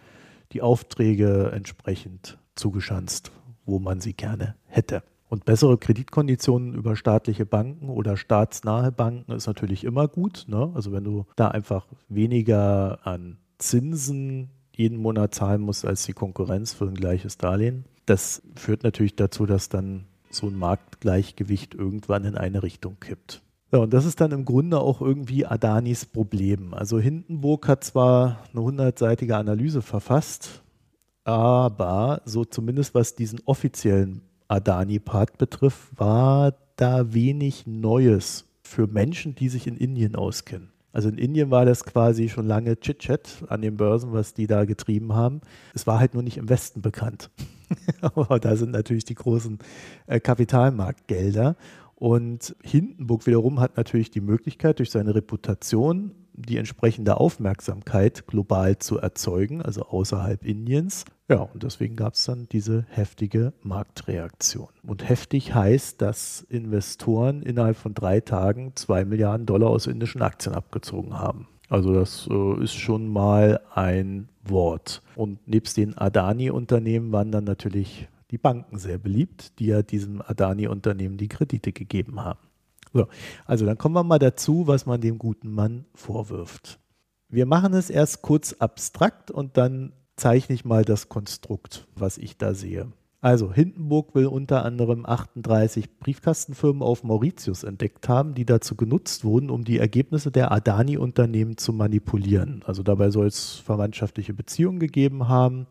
die 0.52 0.62
Aufträge 0.62 1.50
entsprechend 1.52 2.38
zugeschanzt, 2.54 3.32
wo 3.64 3.78
man 3.78 4.00
sie 4.00 4.14
gerne 4.14 4.56
hätte. 4.66 5.02
Und 5.28 5.44
bessere 5.44 5.78
Kreditkonditionen 5.78 6.74
über 6.74 6.96
staatliche 6.96 7.46
Banken 7.46 7.88
oder 7.88 8.16
staatsnahe 8.16 8.90
Banken 8.90 9.30
ist 9.30 9.46
natürlich 9.46 9.84
immer 9.84 10.08
gut. 10.08 10.46
Ne? 10.48 10.72
Also 10.74 10.90
wenn 10.90 11.04
du 11.04 11.24
da 11.36 11.48
einfach 11.48 11.86
weniger 12.08 12.98
an 13.06 13.38
Zinsen 13.58 14.50
jeden 14.74 14.98
Monat 14.98 15.34
zahlen 15.34 15.60
musst 15.60 15.84
als 15.84 16.04
die 16.04 16.14
Konkurrenz 16.14 16.72
für 16.72 16.86
ein 16.86 16.94
gleiches 16.94 17.38
Darlehen, 17.38 17.84
das 18.06 18.42
führt 18.56 18.82
natürlich 18.82 19.14
dazu, 19.14 19.46
dass 19.46 19.68
dann 19.68 20.06
so 20.30 20.48
ein 20.48 20.56
Marktgleichgewicht 20.56 21.74
irgendwann 21.74 22.24
in 22.24 22.36
eine 22.36 22.64
Richtung 22.64 22.98
kippt. 22.98 23.42
Ja, 23.72 23.78
und 23.78 23.92
das 23.92 24.04
ist 24.04 24.20
dann 24.20 24.32
im 24.32 24.44
Grunde 24.44 24.80
auch 24.80 25.00
irgendwie 25.00 25.46
Adanis 25.46 26.04
Problem. 26.04 26.74
Also 26.74 26.98
Hindenburg 26.98 27.68
hat 27.68 27.84
zwar 27.84 28.44
eine 28.52 28.62
hundertseitige 28.62 29.36
Analyse 29.36 29.80
verfasst, 29.80 30.62
aber 31.22 32.22
so 32.24 32.44
zumindest 32.44 32.94
was 32.94 33.14
diesen 33.14 33.40
offiziellen 33.44 34.22
Adani-Part 34.48 35.38
betrifft, 35.38 35.88
war 35.96 36.54
da 36.74 37.14
wenig 37.14 37.66
Neues 37.66 38.46
für 38.62 38.88
Menschen, 38.88 39.36
die 39.36 39.48
sich 39.48 39.68
in 39.68 39.76
Indien 39.76 40.16
auskennen. 40.16 40.72
Also 40.92 41.08
in 41.08 41.18
Indien 41.18 41.52
war 41.52 41.64
das 41.64 41.84
quasi 41.84 42.28
schon 42.28 42.48
lange 42.48 42.78
Chit-Chat 42.78 43.44
an 43.48 43.62
den 43.62 43.76
Börsen, 43.76 44.12
was 44.12 44.34
die 44.34 44.48
da 44.48 44.64
getrieben 44.64 45.14
haben. 45.14 45.40
Es 45.72 45.86
war 45.86 46.00
halt 46.00 46.14
nur 46.14 46.24
nicht 46.24 46.36
im 46.36 46.48
Westen 46.48 46.82
bekannt. 46.82 47.30
Aber 48.00 48.40
da 48.40 48.56
sind 48.56 48.72
natürlich 48.72 49.04
die 49.04 49.14
großen 49.14 49.58
äh, 50.06 50.18
Kapitalmarktgelder. 50.18 51.56
Und 52.00 52.56
Hindenburg 52.64 53.26
wiederum 53.26 53.60
hat 53.60 53.76
natürlich 53.76 54.10
die 54.10 54.22
Möglichkeit, 54.22 54.78
durch 54.78 54.90
seine 54.90 55.14
Reputation 55.14 56.12
die 56.32 56.56
entsprechende 56.56 57.18
Aufmerksamkeit 57.18 58.26
global 58.26 58.78
zu 58.78 58.96
erzeugen, 58.96 59.60
also 59.60 59.82
außerhalb 59.82 60.46
Indiens. 60.46 61.04
Ja, 61.28 61.42
und 61.42 61.62
deswegen 61.62 61.96
gab 61.96 62.14
es 62.14 62.24
dann 62.24 62.48
diese 62.50 62.86
heftige 62.88 63.52
Marktreaktion. 63.62 64.68
Und 64.82 65.06
heftig 65.06 65.54
heißt, 65.54 66.00
dass 66.00 66.40
Investoren 66.48 67.42
innerhalb 67.42 67.76
von 67.76 67.92
drei 67.92 68.20
Tagen 68.20 68.72
zwei 68.76 69.04
Milliarden 69.04 69.44
Dollar 69.44 69.68
aus 69.68 69.86
indischen 69.86 70.22
Aktien 70.22 70.54
abgezogen 70.54 71.18
haben. 71.18 71.48
Also 71.68 71.92
das 71.92 72.26
äh, 72.30 72.64
ist 72.64 72.76
schon 72.76 73.08
mal 73.08 73.60
ein 73.74 74.30
Wort. 74.42 75.02
Und 75.16 75.46
nebst 75.46 75.76
den 75.76 75.98
Adani-Unternehmen 75.98 77.12
waren 77.12 77.30
dann 77.30 77.44
natürlich 77.44 78.08
die 78.30 78.38
Banken 78.38 78.78
sehr 78.78 78.98
beliebt, 78.98 79.58
die 79.58 79.66
ja 79.66 79.82
diesem 79.82 80.22
Adani-Unternehmen 80.22 81.16
die 81.16 81.28
Kredite 81.28 81.72
gegeben 81.72 82.24
haben. 82.24 82.38
So, 82.92 83.06
also 83.46 83.66
dann 83.66 83.78
kommen 83.78 83.94
wir 83.94 84.02
mal 84.02 84.18
dazu, 84.18 84.66
was 84.66 84.86
man 84.86 85.00
dem 85.00 85.18
guten 85.18 85.52
Mann 85.52 85.84
vorwirft. 85.94 86.78
Wir 87.28 87.46
machen 87.46 87.74
es 87.74 87.90
erst 87.90 88.22
kurz 88.22 88.54
abstrakt 88.54 89.30
und 89.30 89.56
dann 89.56 89.92
zeichne 90.16 90.54
ich 90.54 90.64
mal 90.64 90.84
das 90.84 91.08
Konstrukt, 91.08 91.86
was 91.94 92.18
ich 92.18 92.36
da 92.36 92.54
sehe. 92.54 92.92
Also 93.22 93.52
Hindenburg 93.52 94.14
will 94.14 94.26
unter 94.26 94.64
anderem 94.64 95.04
38 95.04 95.98
Briefkastenfirmen 95.98 96.82
auf 96.82 97.04
Mauritius 97.04 97.64
entdeckt 97.64 98.08
haben, 98.08 98.34
die 98.34 98.46
dazu 98.46 98.76
genutzt 98.76 99.24
wurden, 99.24 99.50
um 99.50 99.62
die 99.62 99.78
Ergebnisse 99.78 100.30
der 100.30 100.50
Adani-Unternehmen 100.50 101.58
zu 101.58 101.74
manipulieren. 101.74 102.62
Also 102.64 102.82
dabei 102.82 103.10
soll 103.10 103.26
es 103.26 103.56
verwandtschaftliche 103.56 104.32
Beziehungen 104.32 104.80
gegeben 104.80 105.28
haben 105.28 105.66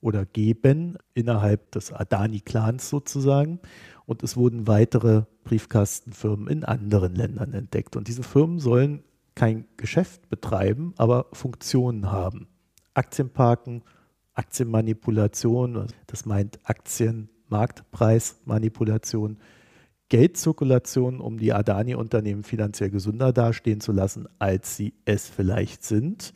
oder 0.00 0.24
geben 0.24 0.96
innerhalb 1.14 1.72
des 1.72 1.92
Adani-Clans 1.92 2.88
sozusagen. 2.88 3.60
Und 4.06 4.22
es 4.22 4.36
wurden 4.36 4.66
weitere 4.66 5.24
Briefkastenfirmen 5.44 6.48
in 6.48 6.64
anderen 6.64 7.14
Ländern 7.14 7.52
entdeckt. 7.52 7.96
Und 7.96 8.08
diese 8.08 8.22
Firmen 8.22 8.58
sollen 8.58 9.02
kein 9.34 9.66
Geschäft 9.76 10.28
betreiben, 10.28 10.94
aber 10.96 11.26
Funktionen 11.32 12.10
haben. 12.10 12.48
Aktienparken, 12.94 13.82
Aktienmanipulation, 14.34 15.86
das 16.06 16.26
meint 16.26 16.58
Aktienmarktpreismanipulation, 16.64 19.38
Geldzirkulation, 20.08 21.20
um 21.20 21.38
die 21.38 21.52
Adani-Unternehmen 21.52 22.42
finanziell 22.42 22.90
gesünder 22.90 23.32
dastehen 23.32 23.80
zu 23.80 23.92
lassen, 23.92 24.26
als 24.38 24.76
sie 24.76 24.94
es 25.04 25.28
vielleicht 25.28 25.84
sind, 25.84 26.32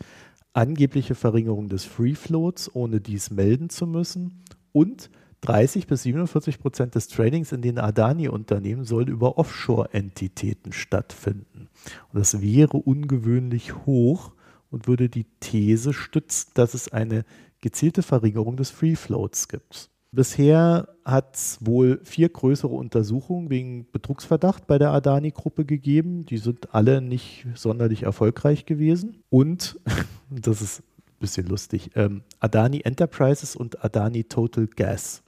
angebliche 0.53 1.15
Verringerung 1.15 1.69
des 1.69 1.85
Free 1.85 2.15
Floats, 2.15 2.71
ohne 2.75 3.01
dies 3.01 3.31
melden 3.31 3.71
zu 3.71 3.87
müssen 3.87 4.43
und 4.73 5.11
30 5.43 5.89
bis 5.89 6.05
47 6.05 6.61
Prozent 6.61 6.95
des 6.95 7.09
Tradings 7.09 7.51
in 7.51 7.63
den 7.63 7.79
Adani-Unternehmen 7.79 8.85
soll 8.85 9.09
über 9.09 9.39
Offshore-Entitäten 9.39 10.73
stattfinden. 10.73 11.69
Und 12.13 12.19
das 12.19 12.41
wäre 12.41 12.77
ungewöhnlich 12.77 13.75
hoch 13.85 14.33
und 14.71 14.87
würde 14.87 15.09
die 15.09 15.27
These 15.41 15.93
stützen, 15.93 16.53
dass 16.55 16.75
es 16.75 16.93
eine 16.93 17.25
gezielte 17.61 18.03
Verringerung 18.03 18.57
des 18.57 18.71
Free 18.71 18.95
Floats 18.95 19.49
gibt. 19.49 19.91
Bisher 20.15 20.89
hat 21.07 21.37
es 21.37 21.59
wohl 21.63 21.99
vier 22.05 22.29
größere 22.29 22.73
Untersuchungen 22.75 23.49
wegen 23.49 23.91
Betrugsverdacht 23.91 24.67
bei 24.67 24.77
der 24.79 24.91
Adani-Gruppe 24.91 25.65
gegeben. 25.65 26.27
Die 26.27 26.37
sind 26.37 26.75
alle 26.75 27.01
nicht 27.01 27.47
sonderlich 27.55 28.03
erfolgreich 28.03 28.67
gewesen. 28.67 29.23
Und, 29.31 29.81
das 30.31 30.61
ist 30.61 30.81
ein 30.81 31.19
bisschen 31.19 31.47
lustig, 31.47 31.93
ähm, 31.95 32.23
Adani 32.41 32.83
Enterprises 32.85 33.57
und 33.57 33.83
Adani 33.83 34.25
Total 34.25 34.67
Gas 34.67 35.23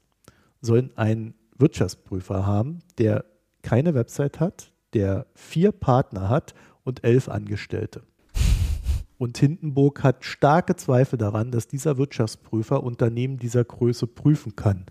sollen 0.60 0.90
einen 0.96 1.34
Wirtschaftsprüfer 1.56 2.44
haben, 2.44 2.80
der 2.98 3.24
keine 3.62 3.94
Website 3.94 4.38
hat, 4.38 4.70
der 4.92 5.26
vier 5.34 5.72
Partner 5.72 6.28
hat 6.28 6.54
und 6.84 7.04
elf 7.04 7.30
Angestellte. 7.30 8.02
Und 9.18 9.38
Hindenburg 9.38 10.02
hat 10.02 10.24
starke 10.24 10.76
Zweifel 10.76 11.18
daran, 11.18 11.50
dass 11.50 11.68
dieser 11.68 11.98
Wirtschaftsprüfer 11.98 12.82
Unternehmen 12.82 13.38
dieser 13.38 13.64
Größe 13.64 14.06
prüfen 14.06 14.56
kann. 14.56 14.86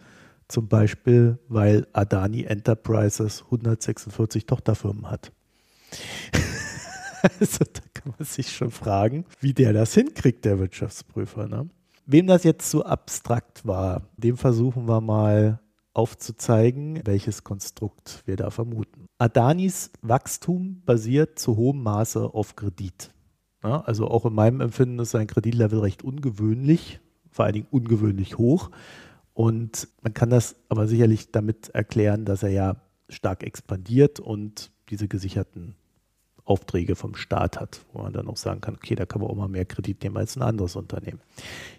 Zum 0.47 0.67
Beispiel, 0.67 1.39
weil 1.47 1.87
Adani 1.93 2.43
Enterprises 2.43 3.43
146 3.45 4.45
Tochterfirmen 4.45 5.09
hat. 5.09 5.31
also 7.39 7.65
da 7.71 7.81
kann 7.93 8.13
man 8.17 8.25
sich 8.25 8.51
schon 8.51 8.71
fragen, 8.71 9.25
wie 9.39 9.53
der 9.53 9.73
das 9.73 9.93
hinkriegt, 9.93 10.45
der 10.45 10.59
Wirtschaftsprüfer. 10.59 11.47
Ne? 11.47 11.69
Wem 12.05 12.27
das 12.27 12.43
jetzt 12.43 12.69
zu 12.69 12.85
abstrakt 12.85 13.65
war, 13.65 14.03
dem 14.17 14.37
versuchen 14.37 14.87
wir 14.87 15.01
mal 15.01 15.59
aufzuzeigen, 15.93 17.01
welches 17.05 17.43
Konstrukt 17.43 18.23
wir 18.25 18.35
da 18.35 18.49
vermuten. 18.49 19.05
Adanis 19.19 19.91
Wachstum 20.01 20.81
basiert 20.85 21.39
zu 21.39 21.55
hohem 21.55 21.83
Maße 21.83 22.33
auf 22.33 22.55
Kredit. 22.55 23.13
Ja, 23.63 23.81
also 23.81 24.07
auch 24.07 24.25
in 24.25 24.33
meinem 24.33 24.61
Empfinden 24.61 24.99
ist 24.99 25.11
sein 25.11 25.27
Kreditlevel 25.27 25.79
recht 25.79 26.03
ungewöhnlich, 26.03 26.99
vor 27.31 27.45
allen 27.45 27.53
Dingen 27.53 27.67
ungewöhnlich 27.71 28.37
hoch. 28.37 28.71
Und 29.33 29.87
man 30.01 30.13
kann 30.13 30.29
das 30.29 30.55
aber 30.69 30.87
sicherlich 30.87 31.31
damit 31.31 31.69
erklären, 31.69 32.25
dass 32.25 32.43
er 32.43 32.49
ja 32.49 32.75
stark 33.09 33.43
expandiert 33.43 34.19
und 34.19 34.71
diese 34.89 35.07
gesicherten 35.07 35.75
Aufträge 36.45 36.95
vom 36.95 37.15
Staat 37.15 37.59
hat, 37.59 37.81
wo 37.93 38.01
man 38.01 38.11
dann 38.11 38.27
auch 38.27 38.37
sagen 38.37 38.59
kann, 38.59 38.75
okay, 38.75 38.95
da 38.95 39.05
kann 39.05 39.21
man 39.21 39.29
auch 39.29 39.35
mal 39.35 39.47
mehr 39.47 39.65
Kredit 39.65 40.03
nehmen 40.03 40.17
als 40.17 40.35
ein 40.35 40.41
anderes 40.41 40.75
Unternehmen. 40.75 41.21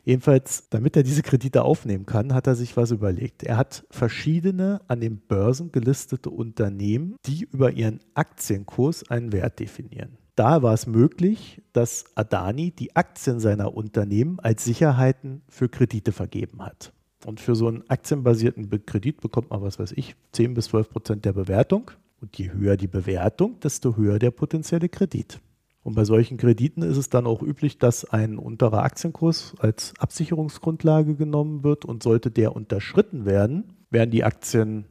Jedenfalls, 0.05 0.69
damit 0.71 0.97
er 0.97 1.03
diese 1.03 1.23
Kredite 1.23 1.65
aufnehmen 1.65 2.07
kann, 2.07 2.33
hat 2.33 2.47
er 2.47 2.55
sich 2.55 2.77
was 2.77 2.91
überlegt. 2.91 3.43
Er 3.43 3.59
hat 3.59 3.85
verschiedene 3.91 4.81
an 4.89 5.01
den 5.01 5.19
Börsen 5.19 5.71
gelistete 5.71 6.31
Unternehmen, 6.31 7.17
die 7.27 7.45
über 7.45 7.73
ihren 7.73 8.01
Aktienkurs 8.15 9.09
einen 9.11 9.33
Wert 9.33 9.61
definieren. 9.61 10.17
Da 10.35 10.63
war 10.63 10.75
es 10.75 10.87
möglich, 10.87 11.63
dass 11.73 12.05
Adani 12.17 12.73
die 12.73 12.97
Aktien 12.97 13.39
seiner 13.39 13.75
Unternehmen 13.75 14.41
als 14.41 14.65
Sicherheiten 14.65 15.43
für 15.49 15.69
Kredite 15.69 16.11
vergeben 16.11 16.63
hat. 16.63 16.93
Und 17.25 17.41
für 17.41 17.55
so 17.55 17.69
einen 17.69 17.89
aktienbasierten 17.89 18.69
Kredit 18.85 19.21
bekommt 19.21 19.51
man, 19.51 19.63
was 19.63 19.79
weiß 19.79 19.93
ich, 19.93 20.17
10 20.33 20.55
bis 20.55 20.67
12 20.67 20.91
Prozent 20.91 21.25
der 21.25 21.33
Bewertung. 21.33 21.93
Und 22.21 22.37
je 22.37 22.53
höher 22.53 22.77
die 22.77 22.89
Bewertung, 22.89 23.61
desto 23.61 23.97
höher 23.97 24.19
der 24.19 24.31
potenzielle 24.31 24.89
Kredit. 24.89 25.41
Und 25.83 25.95
bei 25.95 26.05
solchen 26.05 26.39
Krediten 26.39 26.83
ist 26.83 26.97
es 26.97 27.11
dann 27.11 27.27
auch 27.27 27.43
üblich, 27.43 27.79
dass 27.79 28.05
ein 28.05 28.39
unterer 28.39 28.83
Aktienkurs 28.83 29.55
als 29.59 29.93
Absicherungsgrundlage 29.99 31.15
genommen 31.15 31.63
wird. 31.63 31.85
Und 31.85 32.03
sollte 32.03 32.31
der 32.31 32.57
unterschritten 32.57 33.25
werden, 33.25 33.75
werden 33.91 34.11
die 34.11 34.25
Aktien 34.25 34.87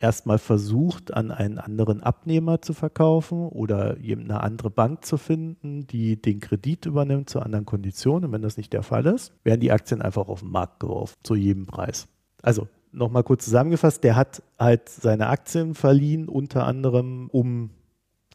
erstmal 0.00 0.38
versucht, 0.38 1.12
an 1.12 1.30
einen 1.30 1.58
anderen 1.58 2.02
Abnehmer 2.02 2.62
zu 2.62 2.72
verkaufen 2.72 3.48
oder 3.48 3.96
eine 3.96 4.40
andere 4.42 4.70
Bank 4.70 5.04
zu 5.04 5.16
finden, 5.16 5.86
die 5.86 6.20
den 6.20 6.40
Kredit 6.40 6.86
übernimmt 6.86 7.30
zu 7.30 7.40
anderen 7.40 7.66
Konditionen. 7.66 8.26
Und 8.26 8.32
wenn 8.32 8.42
das 8.42 8.56
nicht 8.56 8.72
der 8.72 8.82
Fall 8.82 9.06
ist, 9.06 9.32
werden 9.44 9.60
die 9.60 9.72
Aktien 9.72 10.02
einfach 10.02 10.28
auf 10.28 10.40
den 10.40 10.50
Markt 10.50 10.80
geworfen, 10.80 11.16
zu 11.22 11.34
jedem 11.34 11.66
Preis. 11.66 12.06
Also 12.42 12.68
nochmal 12.92 13.24
kurz 13.24 13.44
zusammengefasst, 13.44 14.04
der 14.04 14.16
hat 14.16 14.42
halt 14.58 14.88
seine 14.88 15.28
Aktien 15.28 15.74
verliehen, 15.74 16.28
unter 16.28 16.66
anderem, 16.66 17.28
um 17.30 17.70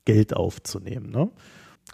Geld 0.05 0.35
aufzunehmen. 0.35 1.11
Ne? 1.11 1.29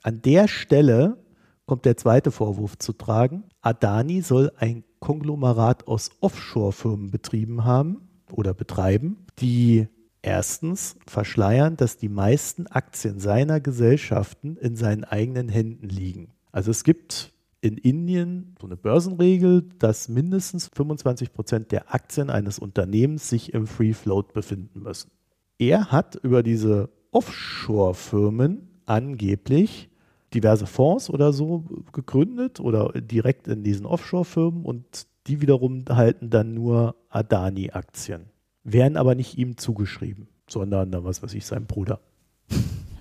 An 0.01 0.21
der 0.21 0.47
Stelle 0.47 1.17
kommt 1.65 1.85
der 1.85 1.97
zweite 1.97 2.31
Vorwurf 2.31 2.77
zu 2.79 2.93
tragen. 2.93 3.43
Adani 3.61 4.21
soll 4.21 4.51
ein 4.57 4.83
Konglomerat 4.99 5.87
aus 5.87 6.09
Offshore-Firmen 6.19 7.11
betrieben 7.11 7.63
haben 7.63 8.09
oder 8.31 8.53
betreiben, 8.53 9.25
die 9.41 9.87
erstens 10.21 10.97
verschleiern, 11.07 11.77
dass 11.77 11.97
die 11.97 12.09
meisten 12.09 12.67
Aktien 12.67 13.19
seiner 13.19 13.59
Gesellschaften 13.59 14.57
in 14.57 14.75
seinen 14.75 15.03
eigenen 15.03 15.49
Händen 15.49 15.87
liegen. 15.87 16.33
Also 16.51 16.71
es 16.71 16.83
gibt 16.83 17.33
in 17.61 17.77
Indien 17.77 18.55
so 18.59 18.67
eine 18.67 18.77
Börsenregel, 18.77 19.63
dass 19.79 20.09
mindestens 20.09 20.69
25 20.73 21.33
Prozent 21.33 21.71
der 21.71 21.93
Aktien 21.93 22.29
eines 22.29 22.59
Unternehmens 22.59 23.29
sich 23.29 23.53
im 23.53 23.67
Free 23.67 23.93
Float 23.93 24.33
befinden 24.33 24.81
müssen. 24.81 25.11
Er 25.57 25.91
hat 25.91 26.15
über 26.15 26.41
diese 26.41 26.89
Offshore-Firmen 27.11 28.81
angeblich 28.85 29.89
diverse 30.33 30.67
Fonds 30.67 31.09
oder 31.09 31.33
so 31.33 31.65
gegründet 31.91 32.59
oder 32.59 32.93
direkt 32.93 33.47
in 33.47 33.63
diesen 33.63 33.85
Offshore-Firmen 33.85 34.63
und 34.63 35.07
die 35.27 35.41
wiederum 35.41 35.83
halten 35.89 36.29
dann 36.29 36.53
nur 36.53 36.95
Adani-Aktien, 37.09 38.25
werden 38.73 38.97
aber 38.97 39.15
nicht 39.15 39.37
ihm 39.37 39.57
zugeschrieben, 39.57 40.27
sondern, 40.47 40.91
was 41.03 41.23
weiß 41.23 41.33
ich, 41.33 41.45
seinem 41.45 41.65
Bruder. 41.65 41.99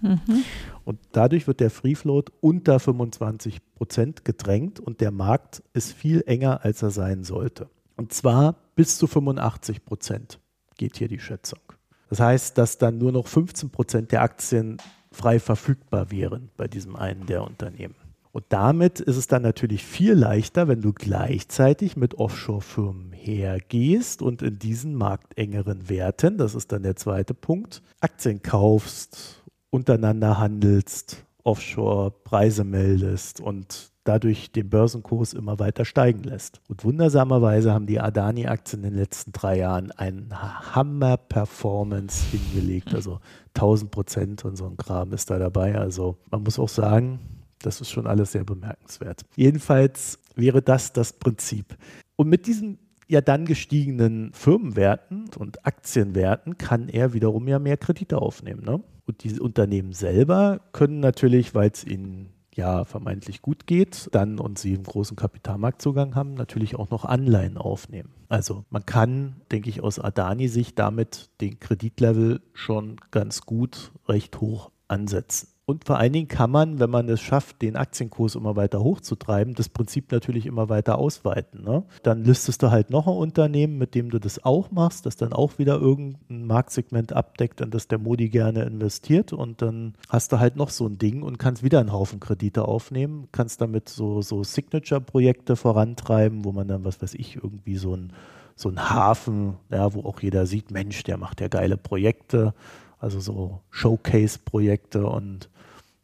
Mhm. 0.03 0.45
Und 0.85 0.99
dadurch 1.13 1.47
wird 1.47 1.61
der 1.61 1.71
Free 1.71 1.95
Float 1.95 2.33
unter 2.41 2.79
25 2.79 3.75
Prozent 3.75 4.25
gedrängt 4.25 4.81
und 4.81 5.01
der 5.01 5.11
Markt 5.11 5.63
ist 5.73 5.93
viel 5.93 6.23
enger, 6.27 6.65
als 6.65 6.83
er 6.83 6.91
sein 6.91 7.25
sollte. 7.25 7.69
Und 7.97 8.13
zwar 8.13 8.57
bis 8.75 8.97
zu 8.97 9.07
85 9.07 9.85
Prozent 9.85 10.39
geht 10.77 10.97
hier 10.97 11.09
die 11.09 11.19
Schätzung. 11.19 11.59
Das 12.09 12.21
heißt, 12.21 12.57
dass 12.57 12.79
dann 12.79 12.99
nur 12.99 13.13
noch 13.13 13.27
15 13.27 13.71
Prozent 13.71 14.13
der 14.13 14.23
Aktien 14.23 14.79
frei 15.11 15.41
verfügbar 15.41 16.11
wären 16.11 16.51
bei 16.57 16.69
diesem 16.69 16.97
einen 16.97 17.27
der 17.27 17.43
Unternehmen. 17.43 17.97
Und 18.33 18.45
damit 18.51 19.01
ist 19.01 19.17
es 19.17 19.27
dann 19.27 19.43
natürlich 19.43 19.85
viel 19.85 20.13
leichter, 20.13 20.69
wenn 20.69 20.83
du 20.83 20.93
gleichzeitig 20.93 21.97
mit 21.97 22.15
Offshore-Firmen 22.15 23.13
hergehst 23.13 24.23
und 24.23 24.43
in 24.43 24.59
diesen 24.59 24.95
marktengeren 24.95 25.89
Werten, 25.89 26.39
das 26.39 26.55
ist 26.55 26.73
dann 26.73 26.83
der 26.83 26.97
zweite 26.97 27.35
Punkt, 27.35 27.83
Aktien 28.01 28.43
kaufst, 28.43 29.43
untereinander 29.71 30.39
handelst, 30.39 31.25
Offshore 31.45 32.11
Preise 32.11 32.65
meldest 32.65 33.41
und 33.41 33.91
dadurch 34.05 34.53
den 34.53 34.71
Börsenkurs 34.71 35.35
immer 35.35 35.59
weiter 35.59 35.85
steigen 35.85 36.23
lässt. 36.23 36.61
Und 36.69 36.85
wundersamerweise 36.85 37.73
haben 37.73 37.87
die 37.87 38.01
Adani-Aktien 38.01 38.83
in 38.83 38.91
den 38.91 38.99
letzten 38.99 39.33
drei 39.33 39.59
Jahren 39.59 39.91
einen 39.93 40.31
Hammer-Performance 40.75 42.25
hingelegt. 42.31 42.95
Also 42.95 43.21
1000 43.55 43.91
Prozent 43.91 44.45
und 44.45 44.57
so 44.57 44.67
ein 44.67 44.79
Kram 44.79 45.13
ist 45.13 45.31
da 45.31 45.39
dabei. 45.39 45.77
Also 45.77 46.17
man 46.31 46.43
muss 46.43 46.59
auch 46.59 46.71
sagen, 46.71 47.21
das 47.63 47.81
ist 47.81 47.91
schon 47.91 48.07
alles 48.07 48.33
sehr 48.33 48.45
bemerkenswert. 48.45 49.23
Jedenfalls 49.37 50.19
wäre 50.35 50.63
das 50.63 50.93
das 50.93 51.13
Prinzip. 51.13 51.77
Und 52.17 52.29
mit 52.29 52.47
diesen 52.47 52.79
ja 53.09 53.21
dann 53.21 53.47
gestiegenen 53.47 54.33
Firmenwerten 54.33 55.31
und 55.39 55.67
Aktienwerten 55.67 56.59
kann 56.59 56.89
er 56.89 57.15
wiederum 57.15 57.49
ja 57.49 57.59
mehr 57.59 57.77
Kredite 57.77 58.19
aufnehmen. 58.19 58.65
Ne? 58.65 58.83
Und 59.07 59.25
diese 59.25 59.43
Unternehmen 59.43 59.93
selber 59.93 60.61
können 60.73 61.01
natürlich, 61.01 61.55
weil 61.55 61.71
es 61.71 61.85
ihnen 61.85 62.35
ja 62.55 62.85
vermeintlich 62.85 63.41
gut 63.41 63.67
geht, 63.67 64.09
dann 64.13 64.39
und 64.39 64.59
sie 64.59 64.75
einen 64.75 64.83
großen 64.83 65.17
Kapitalmarktzugang 65.17 66.15
haben, 66.15 66.35
natürlich 66.35 66.77
auch 66.77 66.91
noch 66.91 67.05
Anleihen 67.05 67.57
aufnehmen. 67.57 68.13
Also 68.29 68.65
man 68.69 68.85
kann, 68.85 69.37
denke 69.51 69.71
ich, 69.71 69.81
aus 69.81 69.99
Adani-Sicht 69.99 70.79
damit 70.79 71.31
den 71.41 71.61
Kreditlevel 71.61 72.43
schon 72.53 72.97
ganz 73.11 73.43
gut 73.43 73.93
recht 74.09 74.41
hoch 74.41 74.73
ansetzen. 74.89 75.49
Und 75.69 75.85
vor 75.85 75.99
allen 75.99 76.15
Dingen 76.15 76.29
kann 76.29 76.51
man, 76.51 76.81
wenn 76.81 76.89
man 76.89 77.11
es 77.11 77.21
schafft, 77.21 77.61
den 77.61 77.77
Aktienkurs 77.77 78.37
immer 78.37 78.57
weiter 78.57 78.81
hochzutreiben, 78.81 79.53
das 79.53 79.69
Prinzip 79.69 80.11
natürlich 80.11 80.47
immer 80.47 80.71
weiter 80.71 80.97
ausweiten. 80.97 81.63
Ne? 81.63 81.83
Dann 82.03 82.25
listest 82.25 82.63
du 82.63 82.71
halt 82.71 82.89
noch 82.89 83.07
ein 83.07 83.13
Unternehmen, 83.13 83.77
mit 83.77 83.95
dem 83.95 84.09
du 84.09 84.19
das 84.19 84.43
auch 84.43 84.71
machst, 84.71 85.05
das 85.05 85.17
dann 85.17 85.35
auch 85.35 85.59
wieder 85.59 85.79
irgendein 85.79 86.47
Marktsegment 86.47 87.13
abdeckt, 87.13 87.61
in 87.61 87.71
das 87.71 87.87
der 87.87 87.99
Modi 87.99 88.31
gerne 88.31 88.63
investiert. 88.63 89.35
Und 89.35 89.61
dann 89.61 89.93
hast 90.09 90.33
du 90.33 90.39
halt 90.39 90.57
noch 90.57 90.71
so 90.71 90.87
ein 90.87 90.97
Ding 90.97 91.21
und 91.21 91.39
kannst 91.39 91.63
wieder 91.63 91.81
einen 91.81 91.93
Haufen 91.93 92.19
Kredite 92.19 92.65
aufnehmen, 92.65 93.29
kannst 93.33 93.61
damit 93.61 93.91
so, 93.91 94.23
so 94.23 94.43
Signature-Projekte 94.43 95.55
vorantreiben, 95.55 96.47
wo 96.47 96.53
man 96.53 96.67
dann, 96.67 96.87
was 96.87 97.03
weiß 97.03 97.13
ich, 97.13 97.37
irgendwie 97.37 97.77
so 97.77 97.95
ein, 97.95 98.15
so 98.57 98.71
ein 98.71 98.89
Hafen, 98.89 99.59
ja, 99.71 99.93
wo 99.93 100.01
auch 100.05 100.21
jeder 100.21 100.47
sieht, 100.47 100.71
Mensch, 100.71 101.03
der 101.03 101.19
macht 101.19 101.43
ja 101.43 101.49
geile 101.49 101.77
Projekte 101.77 102.55
also 103.01 103.21
so 103.21 103.61
Showcase-Projekte 103.71 105.07
und 105.07 105.49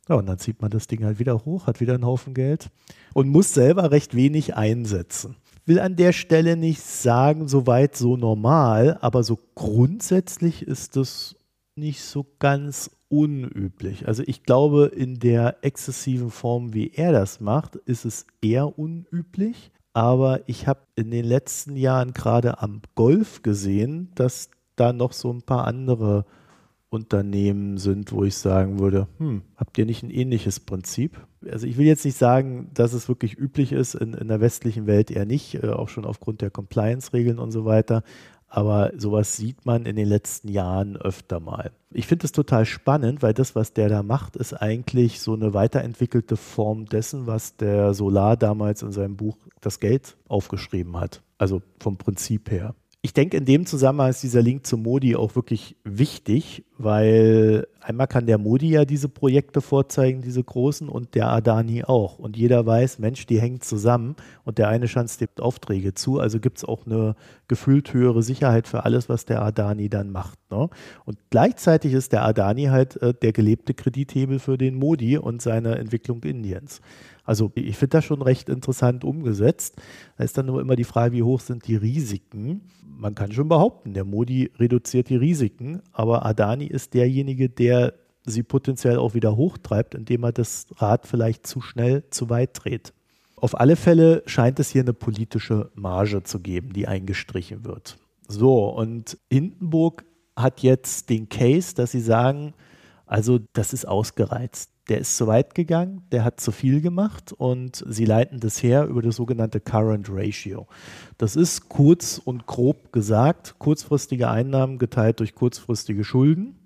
ja, 0.09 0.17
und 0.17 0.27
dann 0.27 0.39
zieht 0.39 0.61
man 0.61 0.71
das 0.71 0.87
Ding 0.87 1.05
halt 1.05 1.19
wieder 1.19 1.45
hoch, 1.45 1.67
hat 1.67 1.81
wieder 1.81 1.95
einen 1.95 2.05
Haufen 2.07 2.35
Geld 2.35 2.71
und 3.15 3.29
muss 3.29 3.55
selber 3.55 3.91
recht 3.91 4.15
wenig 4.15 4.55
einsetzen. 4.55 5.37
Will 5.67 5.81
an 5.81 5.97
der 5.97 6.13
Stelle 6.13 6.57
nicht 6.57 6.83
sagen, 6.83 7.49
so 7.49 7.67
weit, 7.67 7.97
so 7.97 8.17
normal, 8.17 8.99
aber 9.01 9.23
so 9.23 9.39
grundsätzlich 9.55 10.63
ist 10.67 10.97
das 10.97 11.37
nicht 11.75 12.03
so 12.03 12.27
ganz 12.39 12.91
unüblich. 13.09 14.07
Also 14.07 14.23
ich 14.27 14.43
glaube, 14.43 14.87
in 14.95 15.19
der 15.19 15.59
exzessiven 15.63 16.31
Form, 16.31 16.75
wie 16.75 16.91
er 16.91 17.13
das 17.13 17.41
macht, 17.41 17.77
ist 17.77 18.05
es 18.05 18.27
eher 18.43 18.79
unüblich. 18.79 19.71
Aber 19.93 20.41
ich 20.49 20.67
habe 20.67 20.81
in 20.97 21.11
den 21.11 21.25
letzten 21.25 21.77
Jahren 21.77 22.13
gerade 22.13 22.61
am 22.61 22.83
Golf 22.97 23.43
gesehen, 23.43 24.11
dass 24.17 24.51
da 24.77 24.93
noch 24.93 25.13
so 25.13 25.33
ein 25.33 25.43
paar 25.43 25.67
andere 25.67 26.25
Unternehmen 26.95 27.77
sind, 27.77 28.13
wo 28.13 28.25
ich 28.25 28.37
sagen 28.37 28.79
würde, 28.79 29.09
hm, 29.19 29.43
habt 29.57 29.77
ihr 29.77 29.85
nicht 29.85 30.03
ein 30.03 30.11
ähnliches 30.11 30.61
Prinzip? 30.61 31.21
Also 31.51 31.67
ich 31.67 31.77
will 31.77 31.87
jetzt 31.87 32.05
nicht 32.05 32.17
sagen, 32.17 32.71
dass 32.73 32.93
es 32.93 33.09
wirklich 33.09 33.37
üblich 33.37 33.73
ist, 33.73 33.95
in, 33.95 34.15
in 34.15 34.29
der 34.29 34.41
westlichen 34.41 34.87
Welt 34.87 35.11
eher 35.11 35.27
nicht, 35.27 35.63
äh, 35.63 35.69
auch 35.69 35.89
schon 35.89 36.05
aufgrund 36.05 36.41
der 36.41 36.51
Compliance-Regeln 36.51 37.39
und 37.39 37.51
so 37.51 37.65
weiter. 37.65 38.03
Aber 38.49 38.93
sowas 38.97 39.37
sieht 39.37 39.67
man 39.67 39.85
in 39.85 39.97
den 39.97 40.07
letzten 40.07 40.49
Jahren 40.49 40.97
öfter 40.97 41.41
mal. 41.41 41.73
Ich 41.91 42.07
finde 42.07 42.25
es 42.25 42.33
total 42.33 42.65
spannend, 42.65 43.21
weil 43.21 43.35
das, 43.35 43.57
was 43.57 43.73
der 43.73 43.89
da 43.89 44.05
macht, 44.05 44.37
ist 44.37 44.55
eigentlich 44.55 45.21
so 45.21 45.35
eine 45.35 45.55
weiterentwickelte 45.55 46.37
Form 46.37 46.87
dessen, 46.87 47.27
was 47.27 47.57
der 47.57 47.95
Solar 47.95 48.37
damals 48.37 48.83
in 48.83 48.93
seinem 48.93 49.17
Buch 49.17 49.37
Das 49.61 49.81
Geld 49.81 50.17
aufgeschrieben 50.29 51.01
hat. 51.01 51.23
Also 51.37 51.63
vom 51.81 51.97
Prinzip 51.97 52.51
her 52.51 52.77
ich 53.05 53.13
denke, 53.13 53.37
in 53.37 53.45
dem 53.45 53.67
Zusammenhang 53.67 54.09
ist 54.09 54.23
dieser 54.23 54.41
Link 54.41 54.65
zu 54.65 54.79
Modi 54.79 55.15
auch 55.15 55.37
wirklich 55.37 55.77
wichtig, 55.85 56.65
weil 56.79 57.67
einmal 57.83 58.07
kann 58.07 58.25
der 58.25 58.39
Modi 58.39 58.71
ja 58.71 58.87
diese 58.87 59.11
Projekte 59.11 59.61
vorzeigen, 59.61 60.23
diese 60.23 60.43
großen, 60.43 60.89
und 60.89 61.15
der 61.15 61.29
Adani 61.29 61.85
auch. 61.85 62.19
Und 62.19 62.39
jeder 62.39 62.65
weiß, 62.65 63.01
Mensch, 63.01 63.27
die 63.27 63.39
hängen 63.39 63.61
zusammen 63.61 64.17
und 64.45 64.57
der 64.57 64.69
eine 64.69 64.89
schanzt 64.89 65.21
die 65.21 65.29
Aufträge 65.39 65.93
zu. 65.93 66.19
Also 66.19 66.41
gibt 66.41 66.57
es 66.57 66.65
auch 66.65 66.87
eine 66.87 67.15
gefühlt 67.47 67.93
höhere 67.93 68.23
Sicherheit 68.23 68.67
für 68.67 68.87
alles, 68.87 69.11
was 69.11 69.27
der 69.27 69.43
Adani 69.43 69.91
dann 69.91 70.11
macht. 70.11 70.39
Ne? 70.51 70.71
Und 71.05 71.19
gleichzeitig 71.29 71.93
ist 71.93 72.15
der 72.15 72.25
Adani 72.25 72.65
halt 72.69 72.97
äh, 73.03 73.13
der 73.13 73.33
gelebte 73.33 73.75
Kredithebel 73.75 74.39
für 74.39 74.57
den 74.57 74.77
Modi 74.77 75.19
und 75.19 75.43
seine 75.43 75.77
Entwicklung 75.77 76.23
Indiens. 76.23 76.81
Also 77.25 77.51
ich 77.55 77.77
finde 77.77 77.97
das 77.97 78.05
schon 78.05 78.23
recht 78.23 78.49
interessant 78.49 79.05
umgesetzt. 79.05 79.77
Da 80.17 80.25
ist 80.25 80.37
dann 80.37 80.47
nur 80.47 80.61
immer 80.61 80.77
die 80.77 80.85
Frage, 80.85 81.15
wie 81.15 81.23
hoch 81.23 81.41
sind 81.41 81.67
die 81.67 81.77
Risiken? 81.77 82.63
Man 82.83 83.15
kann 83.15 83.33
schon 83.33 83.49
behaupten, 83.49 83.95
der 83.95 84.05
Modi 84.05 84.51
reduziert 84.59 85.09
die 85.09 85.17
Risiken, 85.17 85.83
aber 85.93 86.25
Adani 86.25 86.67
ist 86.67 86.95
derjenige, 86.95 87.49
der 87.49 87.95
sie 88.25 88.43
potenziell 88.43 88.99
auch 88.99 89.15
wieder 89.15 89.37
hochtreibt, 89.37 89.95
indem 89.95 90.25
er 90.25 90.33
das 90.33 90.67
Rad 90.77 91.07
vielleicht 91.07 91.47
zu 91.47 91.61
schnell 91.61 92.05
zu 92.11 92.31
weit 92.31 92.51
dreht. 92.55 92.93
Auf 93.37 93.59
alle 93.59 93.77
Fälle 93.77 94.23
scheint 94.27 94.61
es 94.61 94.71
hier 94.71 94.83
eine 94.83 94.95
politische 94.95 95.71
Marge 95.75 96.23
zu 96.23 96.41
geben, 96.41 96.73
die 96.73 96.87
eingestrichen 96.87 97.65
wird. 97.65 97.99
So, 98.29 98.69
und 98.69 99.19
Hindenburg 99.31 100.05
hat 100.37 100.61
jetzt 100.61 101.11
den 101.11 101.29
Case, 101.29 101.75
dass 101.75 101.91
sie 101.91 102.01
sagen, 102.01 102.55
also 103.07 103.39
das 103.53 103.73
ist 103.75 103.87
ausgereizt 103.87 104.71
der 104.89 104.99
ist 104.99 105.17
zu 105.17 105.27
weit 105.27 105.55
gegangen, 105.55 106.03
der 106.13 106.25
hat 106.25 106.41
zu 106.41 106.53
viel 106.53 106.81
gemacht 106.81 107.33
und 107.33 107.83
sie 107.89 108.05
leiten 108.05 108.41
das 108.41 108.63
her 108.63 108.87
über 108.87 109.03
das 109.03 109.17
sogenannte 109.17 109.61
Current 109.61 110.09
Ratio. 110.11 110.67
Das 111.17 111.37
ist 111.37 111.69
kurz 111.69 112.21
und 112.23 112.47
grob 112.47 112.93
gesagt 112.93 113.57
kurzfristige 113.59 114.29
Einnahmen 114.29 114.79
geteilt 114.79 115.21
durch 115.21 115.35
kurzfristige 115.35 116.05
Schulden, 116.05 116.57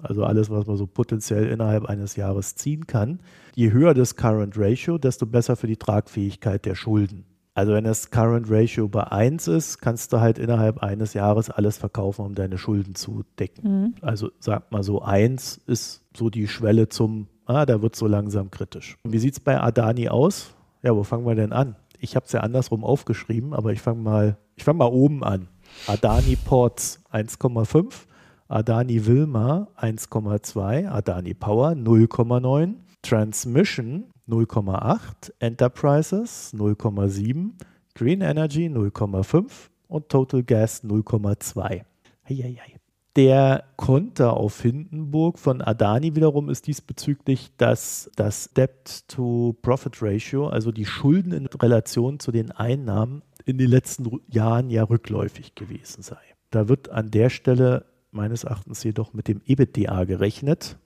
also 0.00 0.24
alles, 0.24 0.50
was 0.50 0.66
man 0.66 0.76
so 0.76 0.86
potenziell 0.86 1.46
innerhalb 1.46 1.86
eines 1.86 2.16
Jahres 2.16 2.54
ziehen 2.54 2.86
kann. 2.86 3.20
Je 3.54 3.72
höher 3.72 3.94
das 3.94 4.16
Current 4.16 4.54
Ratio, 4.56 4.98
desto 4.98 5.26
besser 5.26 5.56
für 5.56 5.66
die 5.66 5.76
Tragfähigkeit 5.76 6.64
der 6.64 6.74
Schulden. 6.74 7.24
Also 7.54 7.72
wenn 7.72 7.84
das 7.84 8.10
Current 8.10 8.50
Ratio 8.50 8.86
bei 8.86 9.04
1 9.04 9.48
ist, 9.48 9.78
kannst 9.80 10.12
du 10.12 10.20
halt 10.20 10.38
innerhalb 10.38 10.82
eines 10.82 11.14
Jahres 11.14 11.48
alles 11.48 11.78
verkaufen, 11.78 12.26
um 12.26 12.34
deine 12.34 12.58
Schulden 12.58 12.94
zu 12.94 13.24
decken. 13.38 13.80
Mhm. 13.80 13.94
Also 14.02 14.30
sag 14.38 14.70
mal 14.70 14.82
so, 14.82 15.00
1 15.00 15.62
ist 15.66 16.04
so 16.14 16.28
die 16.28 16.48
Schwelle 16.48 16.90
zum 16.90 17.28
Ah, 17.46 17.64
da 17.64 17.80
wird 17.80 17.94
so 17.94 18.08
langsam 18.08 18.50
kritisch. 18.50 18.98
Wie 19.04 19.18
sieht 19.18 19.34
es 19.34 19.40
bei 19.40 19.60
Adani 19.60 20.08
aus? 20.08 20.54
Ja, 20.82 20.94
wo 20.96 21.04
fangen 21.04 21.24
wir 21.26 21.36
denn 21.36 21.52
an? 21.52 21.76
Ich 22.00 22.16
habe 22.16 22.26
es 22.26 22.32
ja 22.32 22.40
andersrum 22.40 22.84
aufgeschrieben, 22.84 23.54
aber 23.54 23.72
ich 23.72 23.80
fange 23.80 24.02
mal, 24.02 24.36
ich 24.56 24.66
mal 24.66 24.86
oben 24.86 25.22
an. 25.22 25.48
Adani 25.86 26.36
Ports 26.36 27.00
1,5, 27.12 28.06
Adani 28.48 29.06
Wilma 29.06 29.68
1,2, 29.80 30.88
Adani 30.88 31.34
Power 31.34 31.70
0,9, 31.70 32.74
Transmission 33.02 34.06
0,8, 34.28 35.32
Enterprises 35.38 36.52
0,7, 36.52 37.52
Green 37.94 38.20
Energy 38.22 38.66
0,5 38.66 39.46
und 39.86 40.08
Total 40.08 40.42
Gas 40.42 40.82
0,2. 40.82 41.82
Heieiei. 42.28 42.75
Der 43.16 43.64
Konter 43.76 44.36
auf 44.36 44.60
Hindenburg 44.60 45.38
von 45.38 45.62
Adani 45.62 46.14
wiederum 46.14 46.50
ist 46.50 46.66
diesbezüglich, 46.66 47.50
dass 47.56 48.10
das 48.14 48.50
Debt-to-Profit-Ratio, 48.52 50.48
also 50.48 50.70
die 50.70 50.84
Schulden 50.84 51.32
in 51.32 51.46
Relation 51.46 52.20
zu 52.20 52.30
den 52.30 52.52
Einnahmen, 52.52 53.22
in 53.46 53.56
den 53.56 53.70
letzten 53.70 54.20
Jahren 54.28 54.68
ja 54.68 54.82
rückläufig 54.82 55.54
gewesen 55.54 56.02
sei. 56.02 56.18
Da 56.50 56.68
wird 56.68 56.90
an 56.90 57.10
der 57.10 57.30
Stelle 57.30 57.86
meines 58.10 58.44
Erachtens 58.44 58.84
jedoch 58.84 59.14
mit 59.14 59.28
dem 59.28 59.40
EBITDA 59.46 60.04
gerechnet, 60.04 60.76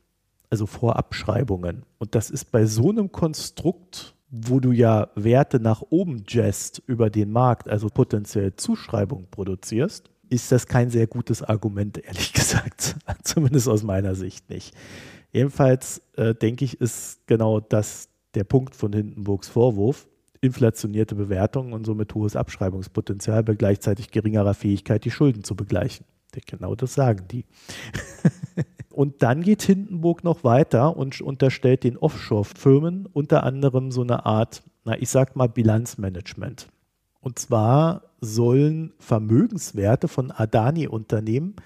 also 0.50 0.66
vor 0.66 0.94
Abschreibungen. 0.96 1.82
Und 1.98 2.14
das 2.14 2.30
ist 2.30 2.52
bei 2.52 2.64
so 2.64 2.90
einem 2.90 3.10
Konstrukt, 3.10 4.14
wo 4.30 4.60
du 4.60 4.70
ja 4.70 5.08
Werte 5.16 5.58
nach 5.58 5.82
oben 5.90 6.22
jazzt 6.28 6.80
über 6.86 7.10
den 7.10 7.32
Markt, 7.32 7.68
also 7.68 7.88
potenziell 7.88 8.54
Zuschreibung 8.54 9.26
produzierst, 9.32 10.09
ist 10.30 10.50
das 10.52 10.66
kein 10.66 10.90
sehr 10.90 11.06
gutes 11.06 11.42
Argument, 11.42 11.98
ehrlich 11.98 12.32
gesagt. 12.34 12.96
Zumindest 13.22 13.68
aus 13.68 13.82
meiner 13.82 14.14
Sicht 14.14 14.48
nicht. 14.48 14.74
Jedenfalls 15.32 16.02
äh, 16.16 16.34
denke 16.34 16.64
ich, 16.64 16.80
ist 16.80 17.26
genau 17.26 17.60
das 17.60 18.08
der 18.34 18.44
Punkt 18.44 18.74
von 18.74 18.92
Hindenburgs 18.92 19.48
Vorwurf. 19.48 20.08
Inflationierte 20.40 21.14
Bewertungen 21.14 21.74
und 21.74 21.84
somit 21.84 22.14
hohes 22.14 22.34
Abschreibungspotenzial 22.34 23.42
bei 23.42 23.54
gleichzeitig 23.54 24.10
geringerer 24.10 24.54
Fähigkeit, 24.54 25.04
die 25.04 25.10
Schulden 25.10 25.44
zu 25.44 25.54
begleichen. 25.54 26.06
Genau 26.46 26.74
das 26.74 26.94
sagen 26.94 27.26
die. 27.30 27.44
Und 28.90 29.22
dann 29.22 29.42
geht 29.42 29.62
Hindenburg 29.62 30.24
noch 30.24 30.44
weiter 30.44 30.96
und 30.96 31.20
unterstellt 31.20 31.84
den 31.84 31.96
Offshore-Firmen 31.96 33.06
unter 33.06 33.44
anderem 33.44 33.92
so 33.92 34.02
eine 34.02 34.26
Art, 34.26 34.62
na, 34.84 35.00
ich 35.00 35.08
sag 35.08 35.36
mal 35.36 35.48
Bilanzmanagement. 35.48 36.68
Und 37.20 37.38
zwar 37.38 38.02
sollen 38.20 38.92
Vermögenswerte 38.98 40.08
von 40.08 40.30
Adani-Unternehmen 40.30 41.56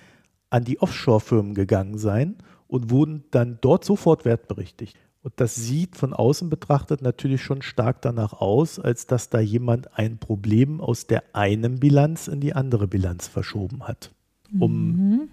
an 0.51 0.65
die 0.65 0.81
Offshore-Firmen 0.81 1.55
gegangen 1.55 1.99
sein 1.99 2.37
und 2.67 2.91
wurden 2.91 3.25
dann 3.31 3.59
dort 3.61 3.85
sofort 3.85 4.25
wertberichtigt. 4.25 4.97
Und 5.23 5.33
das 5.37 5.55
sieht 5.55 5.97
von 5.97 6.13
außen 6.13 6.51
betrachtet 6.51 7.01
natürlich 7.01 7.43
schon 7.43 7.63
stark 7.63 8.03
danach 8.03 8.35
aus, 8.35 8.79
als 8.79 9.07
dass 9.07 9.31
da 9.31 9.41
jemand 9.41 9.97
ein 9.99 10.19
Problem 10.19 10.81
aus 10.81 11.07
der 11.07 11.25
einen 11.33 11.81
Bilanz 11.81 12.29
in 12.29 12.41
die 12.41 12.53
andere 12.53 12.87
Bilanz 12.89 13.27
verschoben 13.27 13.85
hat, 13.85 14.13
um 14.61 14.87
mhm. 14.87 15.29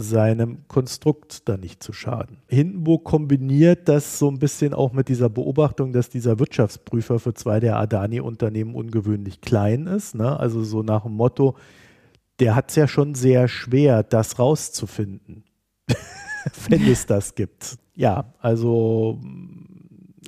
Seinem 0.00 0.66
Konstrukt 0.68 1.48
da 1.48 1.56
nicht 1.56 1.82
zu 1.82 1.92
schaden. 1.92 2.38
Hindenburg 2.48 3.04
kombiniert 3.04 3.88
das 3.88 4.18
so 4.18 4.28
ein 4.30 4.38
bisschen 4.38 4.74
auch 4.74 4.92
mit 4.92 5.08
dieser 5.08 5.28
Beobachtung, 5.28 5.92
dass 5.92 6.08
dieser 6.08 6.38
Wirtschaftsprüfer 6.38 7.18
für 7.18 7.34
zwei 7.34 7.60
der 7.60 7.76
Adani-Unternehmen 7.76 8.74
ungewöhnlich 8.74 9.40
klein 9.40 9.86
ist. 9.86 10.14
Ne? 10.14 10.38
Also 10.38 10.64
so 10.64 10.82
nach 10.82 11.04
dem 11.04 11.12
Motto, 11.12 11.56
der 12.38 12.54
hat 12.54 12.70
es 12.70 12.76
ja 12.76 12.88
schon 12.88 13.14
sehr 13.14 13.48
schwer, 13.48 14.02
das 14.02 14.38
rauszufinden. 14.38 15.44
wenn 16.68 16.86
es 16.86 17.06
das 17.06 17.34
gibt. 17.34 17.78
Ja, 17.94 18.32
also 18.40 19.18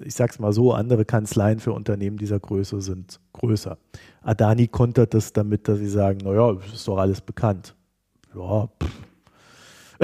ich 0.04 0.14
sag's 0.14 0.38
mal 0.38 0.52
so, 0.52 0.72
andere 0.72 1.04
Kanzleien 1.04 1.60
für 1.60 1.72
Unternehmen 1.72 2.16
dieser 2.16 2.40
Größe 2.40 2.80
sind 2.80 3.20
größer. 3.32 3.78
Adani 4.22 4.68
kontert 4.68 5.14
das 5.14 5.32
damit, 5.32 5.68
dass 5.68 5.78
sie 5.78 5.88
sagen, 5.88 6.18
naja, 6.24 6.56
ist 6.72 6.88
doch 6.88 6.98
alles 6.98 7.20
bekannt. 7.20 7.74
Ja, 8.34 8.68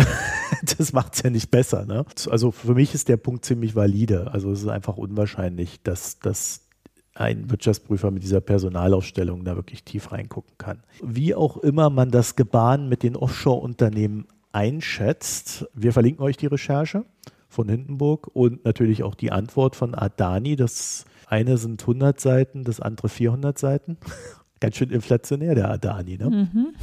das 0.78 0.92
macht 0.92 1.14
es 1.14 1.22
ja 1.22 1.30
nicht 1.30 1.50
besser. 1.50 1.84
Ne? 1.84 2.04
Also 2.30 2.50
für 2.50 2.74
mich 2.74 2.94
ist 2.94 3.08
der 3.08 3.16
Punkt 3.16 3.44
ziemlich 3.44 3.74
valide. 3.74 4.30
Also 4.32 4.50
es 4.50 4.62
ist 4.62 4.68
einfach 4.68 4.96
unwahrscheinlich, 4.96 5.82
dass, 5.82 6.18
dass 6.18 6.68
ein 7.14 7.50
Wirtschaftsprüfer 7.50 8.10
mit 8.10 8.22
dieser 8.22 8.40
Personalausstellung 8.40 9.44
da 9.44 9.56
wirklich 9.56 9.82
tief 9.84 10.12
reingucken 10.12 10.56
kann. 10.56 10.82
Wie 11.02 11.34
auch 11.34 11.56
immer 11.56 11.90
man 11.90 12.10
das 12.10 12.36
Gebaren 12.36 12.88
mit 12.88 13.02
den 13.02 13.16
Offshore-Unternehmen 13.16 14.26
einschätzt. 14.52 15.66
Wir 15.74 15.92
verlinken 15.92 16.24
euch 16.24 16.36
die 16.36 16.46
Recherche 16.46 17.04
von 17.48 17.68
Hindenburg 17.68 18.28
und 18.32 18.64
natürlich 18.64 19.02
auch 19.02 19.14
die 19.14 19.32
Antwort 19.32 19.74
von 19.74 19.94
Adani. 19.94 20.56
Das 20.56 21.06
eine 21.26 21.58
sind 21.58 21.82
100 21.82 22.20
Seiten, 22.20 22.64
das 22.64 22.80
andere 22.80 23.08
400 23.08 23.58
Seiten. 23.58 23.98
Ganz 24.60 24.76
schön 24.76 24.90
inflationär, 24.90 25.54
der 25.54 25.70
Adani. 25.70 26.18
Ne? 26.18 26.30
Mhm. 26.30 26.74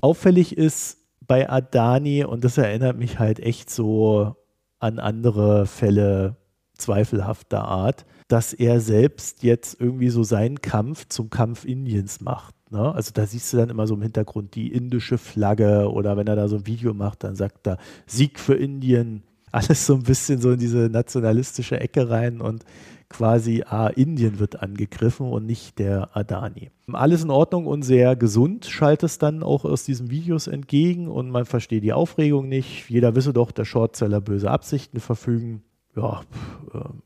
Auffällig 0.00 0.56
ist 0.56 1.01
bei 1.26 1.48
Adani, 1.48 2.24
und 2.24 2.44
das 2.44 2.58
erinnert 2.58 2.96
mich 2.96 3.18
halt 3.18 3.40
echt 3.40 3.70
so 3.70 4.36
an 4.78 4.98
andere 4.98 5.66
Fälle 5.66 6.36
zweifelhafter 6.76 7.62
Art, 7.62 8.04
dass 8.28 8.52
er 8.52 8.80
selbst 8.80 9.42
jetzt 9.42 9.80
irgendwie 9.80 10.08
so 10.08 10.22
seinen 10.24 10.60
Kampf 10.60 11.06
zum 11.08 11.30
Kampf 11.30 11.64
Indiens 11.64 12.20
macht. 12.20 12.54
Ne? 12.70 12.92
Also 12.94 13.12
da 13.14 13.26
siehst 13.26 13.52
du 13.52 13.58
dann 13.58 13.70
immer 13.70 13.86
so 13.86 13.94
im 13.94 14.02
Hintergrund 14.02 14.54
die 14.54 14.72
indische 14.72 15.18
Flagge 15.18 15.90
oder 15.90 16.16
wenn 16.16 16.26
er 16.26 16.36
da 16.36 16.48
so 16.48 16.56
ein 16.56 16.66
Video 16.66 16.94
macht, 16.94 17.24
dann 17.24 17.36
sagt 17.36 17.66
er 17.66 17.78
Sieg 18.06 18.40
für 18.40 18.54
Indien. 18.54 19.22
Alles 19.52 19.86
so 19.86 19.94
ein 19.94 20.02
bisschen 20.02 20.40
so 20.40 20.52
in 20.52 20.58
diese 20.58 20.88
nationalistische 20.88 21.78
Ecke 21.78 22.08
rein 22.08 22.40
und 22.40 22.64
quasi, 23.12 23.62
ah, 23.66 23.88
Indien 23.88 24.38
wird 24.38 24.60
angegriffen 24.62 25.30
und 25.30 25.46
nicht 25.46 25.78
der 25.78 26.16
Adani. 26.16 26.70
Alles 26.92 27.22
in 27.22 27.30
Ordnung 27.30 27.66
und 27.66 27.82
sehr 27.82 28.16
gesund 28.16 28.66
schaltet 28.66 29.10
es 29.10 29.18
dann 29.18 29.42
auch 29.42 29.64
aus 29.64 29.84
diesen 29.84 30.10
Videos 30.10 30.46
entgegen 30.46 31.08
und 31.08 31.30
man 31.30 31.44
versteht 31.44 31.84
die 31.84 31.92
Aufregung 31.92 32.48
nicht. 32.48 32.90
Jeder 32.90 33.14
wisse 33.14 33.32
doch, 33.32 33.52
dass 33.52 33.68
Shortseller 33.68 34.20
böse 34.20 34.50
Absichten 34.50 35.00
verfügen. 35.00 35.62
Ja, 35.94 36.22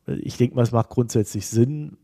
äh, 0.06 0.14
ich 0.14 0.36
denke 0.36 0.56
mal, 0.56 0.62
es 0.62 0.72
macht 0.72 0.90
grundsätzlich 0.90 1.46
Sinn, 1.46 1.96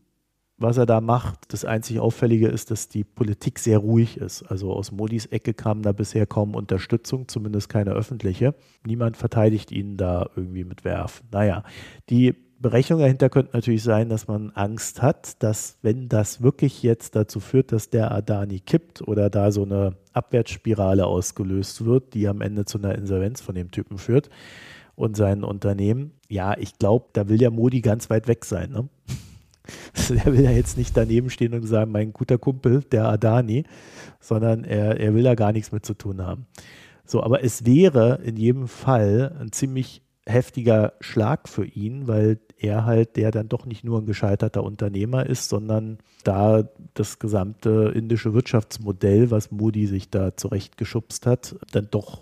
was 0.57 0.77
er 0.77 0.85
da 0.85 1.01
macht. 1.01 1.53
Das 1.53 1.65
einzig 1.65 1.99
Auffällige 1.99 2.47
ist, 2.47 2.71
dass 2.71 2.87
die 2.87 3.03
Politik 3.03 3.59
sehr 3.59 3.79
ruhig 3.79 4.17
ist. 4.17 4.43
Also 4.43 4.73
aus 4.73 4.91
Modis 4.91 5.25
Ecke 5.27 5.53
kam 5.53 5.81
da 5.81 5.91
bisher 5.91 6.25
kaum 6.25 6.55
Unterstützung, 6.55 7.27
zumindest 7.27 7.69
keine 7.69 7.91
öffentliche. 7.91 8.55
Niemand 8.85 9.17
verteidigt 9.17 9.71
ihn 9.71 9.97
da 9.97 10.29
irgendwie 10.35 10.63
mit 10.63 10.83
Werf. 10.85 11.23
Naja, 11.31 11.63
die 12.09 12.35
Berechnung 12.63 12.99
dahinter 12.99 13.29
könnte 13.29 13.51
natürlich 13.53 13.83
sein, 13.83 14.09
dass 14.09 14.27
man 14.27 14.49
Angst 14.51 15.03
hat, 15.03 15.43
dass 15.43 15.77
wenn 15.83 16.09
das 16.09 16.41
wirklich 16.41 16.81
jetzt 16.81 17.15
dazu 17.15 17.39
führt, 17.39 17.71
dass 17.71 17.91
der 17.91 18.11
Adani 18.11 18.59
kippt 18.59 19.07
oder 19.07 19.29
da 19.29 19.51
so 19.51 19.63
eine 19.63 19.95
Abwärtsspirale 20.13 21.05
ausgelöst 21.05 21.85
wird, 21.85 22.15
die 22.15 22.27
am 22.27 22.41
Ende 22.41 22.65
zu 22.65 22.79
einer 22.79 22.95
Insolvenz 22.95 23.41
von 23.41 23.53
dem 23.53 23.69
Typen 23.69 23.99
führt 23.99 24.31
und 24.95 25.15
seinen 25.15 25.43
Unternehmen, 25.43 26.13
ja, 26.27 26.57
ich 26.57 26.79
glaube, 26.79 27.05
da 27.13 27.29
will 27.29 27.41
ja 27.41 27.51
Modi 27.51 27.81
ganz 27.81 28.09
weit 28.09 28.27
weg 28.27 28.45
sein. 28.45 28.71
Ne? 28.71 28.89
er 30.25 30.33
will 30.33 30.43
ja 30.43 30.51
jetzt 30.51 30.77
nicht 30.77 30.97
daneben 30.97 31.29
stehen 31.29 31.53
und 31.53 31.65
sagen, 31.67 31.91
mein 31.91 32.13
guter 32.13 32.37
Kumpel, 32.37 32.81
der 32.91 33.05
Adani, 33.05 33.65
sondern 34.19 34.63
er, 34.63 34.99
er 34.99 35.13
will 35.13 35.23
da 35.23 35.35
gar 35.35 35.51
nichts 35.51 35.71
mit 35.71 35.85
zu 35.85 35.93
tun 35.93 36.21
haben. 36.21 36.47
So, 37.05 37.21
aber 37.21 37.43
es 37.43 37.65
wäre 37.65 38.19
in 38.23 38.37
jedem 38.37 38.67
Fall 38.67 39.35
ein 39.39 39.51
ziemlich 39.51 40.01
heftiger 40.25 40.93
Schlag 41.01 41.49
für 41.49 41.65
ihn, 41.65 42.07
weil 42.07 42.39
er 42.63 42.85
halt 42.85 43.17
der 43.17 43.31
dann 43.31 43.49
doch 43.49 43.65
nicht 43.65 43.83
nur 43.83 43.99
ein 43.99 44.05
gescheiterter 44.05 44.63
Unternehmer 44.63 45.25
ist, 45.25 45.49
sondern 45.49 45.99
da 46.23 46.63
das 46.93 47.19
gesamte 47.19 47.91
indische 47.93 48.33
Wirtschaftsmodell, 48.33 49.29
was 49.29 49.51
Modi 49.51 49.85
sich 49.85 50.09
da 50.09 50.35
zurechtgeschubst 50.35 51.25
hat, 51.25 51.55
dann 51.71 51.89
doch 51.91 52.21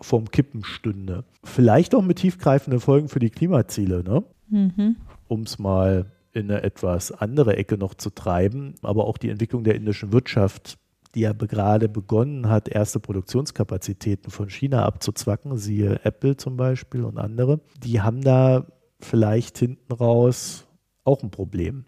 vorm 0.00 0.30
Kippen 0.30 0.62
stünde. 0.62 1.24
Vielleicht 1.42 1.94
auch 1.94 2.02
mit 2.02 2.18
tiefgreifenden 2.18 2.80
Folgen 2.80 3.08
für 3.08 3.18
die 3.18 3.30
Klimaziele, 3.30 4.04
ne? 4.04 4.22
Mhm. 4.50 4.96
Um 5.26 5.42
es 5.42 5.58
mal 5.58 6.06
in 6.32 6.50
eine 6.50 6.62
etwas 6.62 7.10
andere 7.10 7.56
Ecke 7.56 7.78
noch 7.78 7.94
zu 7.94 8.10
treiben. 8.10 8.74
Aber 8.82 9.06
auch 9.06 9.18
die 9.18 9.30
Entwicklung 9.30 9.64
der 9.64 9.74
indischen 9.74 10.12
Wirtschaft, 10.12 10.78
die 11.14 11.20
ja 11.20 11.32
gerade 11.32 11.88
begonnen 11.88 12.48
hat, 12.48 12.68
erste 12.68 13.00
Produktionskapazitäten 13.00 14.30
von 14.30 14.50
China 14.50 14.84
abzuzwacken, 14.84 15.56
siehe 15.56 16.00
Apple 16.04 16.36
zum 16.36 16.56
Beispiel 16.56 17.04
und 17.04 17.18
andere, 17.18 17.60
die 17.82 18.00
haben 18.00 18.22
da 18.22 18.66
vielleicht 19.00 19.58
hinten 19.58 19.92
raus 19.92 20.66
auch 21.04 21.22
ein 21.22 21.30
Problem. 21.30 21.84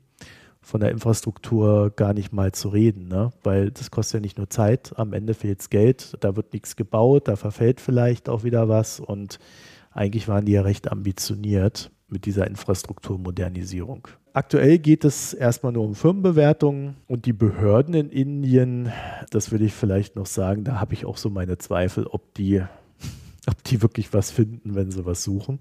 Von 0.63 0.81
der 0.81 0.91
Infrastruktur 0.91 1.91
gar 1.91 2.13
nicht 2.13 2.33
mal 2.33 2.53
zu 2.53 2.69
reden, 2.69 3.09
ne? 3.09 3.31
weil 3.43 3.71
das 3.71 3.91
kostet 3.91 4.15
ja 4.15 4.21
nicht 4.21 4.39
nur 4.39 4.51
Zeit, 4.51 4.93
am 4.97 5.13
Ende 5.13 5.35
fehlt 5.35 5.69
Geld, 5.71 6.17
da 6.21 6.37
wird 6.37 6.53
nichts 6.53 6.77
gebaut, 6.77 7.29
da 7.29 7.37
verfällt 7.37 7.81
vielleicht 7.81 8.29
auch 8.29 8.45
wieder 8.45 8.69
was 8.69 9.01
und 9.01 9.39
eigentlich 9.91 10.29
waren 10.29 10.45
die 10.45 10.53
ja 10.53 10.63
recht 10.63 10.93
ambitioniert 10.93 11.91
mit 12.09 12.27
dieser 12.27 12.47
Infrastrukturmodernisierung. 12.47 14.09
Aktuell 14.33 14.79
geht 14.79 15.05
es 15.05 15.33
erstmal 15.35 15.73
nur 15.73 15.85
um 15.85 15.95
Firmenbewertungen 15.95 16.97
und 17.09 17.27
die 17.27 17.33
Behörden 17.33 17.95
in 17.95 18.11
Indien, 18.11 18.93
das 19.31 19.51
würde 19.51 19.65
ich 19.65 19.73
vielleicht 19.73 20.15
noch 20.15 20.27
sagen, 20.27 20.63
da 20.63 20.79
habe 20.79 20.95
ich 20.95 21.05
auch 21.05 21.17
so 21.17 21.31
meine 21.31 21.59
Zweifel, 21.59 22.07
ob 22.07 22.35
die, 22.35 22.61
ob 23.49 23.65
die 23.65 23.83
wirklich 23.83 24.13
was 24.13 24.31
finden, 24.31 24.75
wenn 24.75 24.91
sie 24.91 25.05
was 25.05 25.25
suchen. 25.25 25.59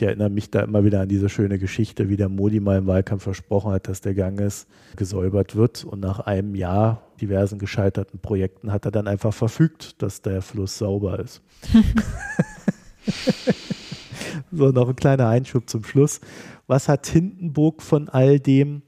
Ich 0.00 0.06
erinnere 0.06 0.30
mich 0.30 0.50
da 0.50 0.62
immer 0.62 0.82
wieder 0.82 1.02
an 1.02 1.10
diese 1.10 1.28
schöne 1.28 1.58
Geschichte, 1.58 2.08
wie 2.08 2.16
der 2.16 2.30
Modi 2.30 2.58
mal 2.58 2.78
im 2.78 2.86
Wahlkampf 2.86 3.22
versprochen 3.22 3.72
hat, 3.72 3.86
dass 3.86 4.00
der 4.00 4.14
Ganges 4.14 4.66
gesäubert 4.96 5.56
wird. 5.56 5.84
Und 5.84 6.00
nach 6.00 6.20
einem 6.20 6.54
Jahr 6.54 7.02
diversen 7.20 7.58
gescheiterten 7.58 8.18
Projekten 8.18 8.72
hat 8.72 8.86
er 8.86 8.92
dann 8.92 9.06
einfach 9.06 9.34
verfügt, 9.34 10.00
dass 10.00 10.22
der 10.22 10.40
Fluss 10.40 10.78
sauber 10.78 11.18
ist. 11.18 11.42
so, 14.50 14.70
noch 14.70 14.88
ein 14.88 14.96
kleiner 14.96 15.28
Einschub 15.28 15.68
zum 15.68 15.84
Schluss. 15.84 16.22
Was 16.66 16.88
hat 16.88 17.06
Hindenburg 17.06 17.82
von 17.82 18.08
all 18.08 18.40
dem? 18.40 18.80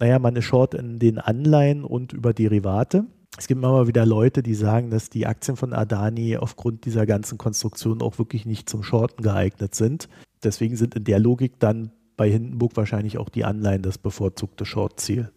Naja, 0.00 0.18
man 0.18 0.34
ist 0.34 0.46
short 0.46 0.74
in 0.74 0.98
den 0.98 1.20
Anleihen 1.20 1.84
und 1.84 2.12
über 2.12 2.34
Derivate. 2.34 3.04
Es 3.38 3.46
gibt 3.46 3.58
immer 3.58 3.70
mal 3.70 3.86
wieder 3.86 4.04
Leute, 4.04 4.42
die 4.42 4.54
sagen, 4.54 4.90
dass 4.90 5.10
die 5.10 5.28
Aktien 5.28 5.56
von 5.56 5.72
Adani 5.72 6.38
aufgrund 6.38 6.86
dieser 6.86 7.06
ganzen 7.06 7.38
Konstruktion 7.38 8.02
auch 8.02 8.18
wirklich 8.18 8.46
nicht 8.46 8.68
zum 8.68 8.82
Shorten 8.82 9.22
geeignet 9.22 9.76
sind. 9.76 10.08
Deswegen 10.42 10.76
sind 10.76 10.94
in 10.94 11.04
der 11.04 11.18
Logik 11.18 11.58
dann 11.58 11.90
bei 12.16 12.30
Hindenburg 12.30 12.76
wahrscheinlich 12.76 13.18
auch 13.18 13.28
die 13.28 13.44
Anleihen 13.44 13.82
das 13.82 13.98
bevorzugte 13.98 14.64
Short-Ziel. 14.64 15.30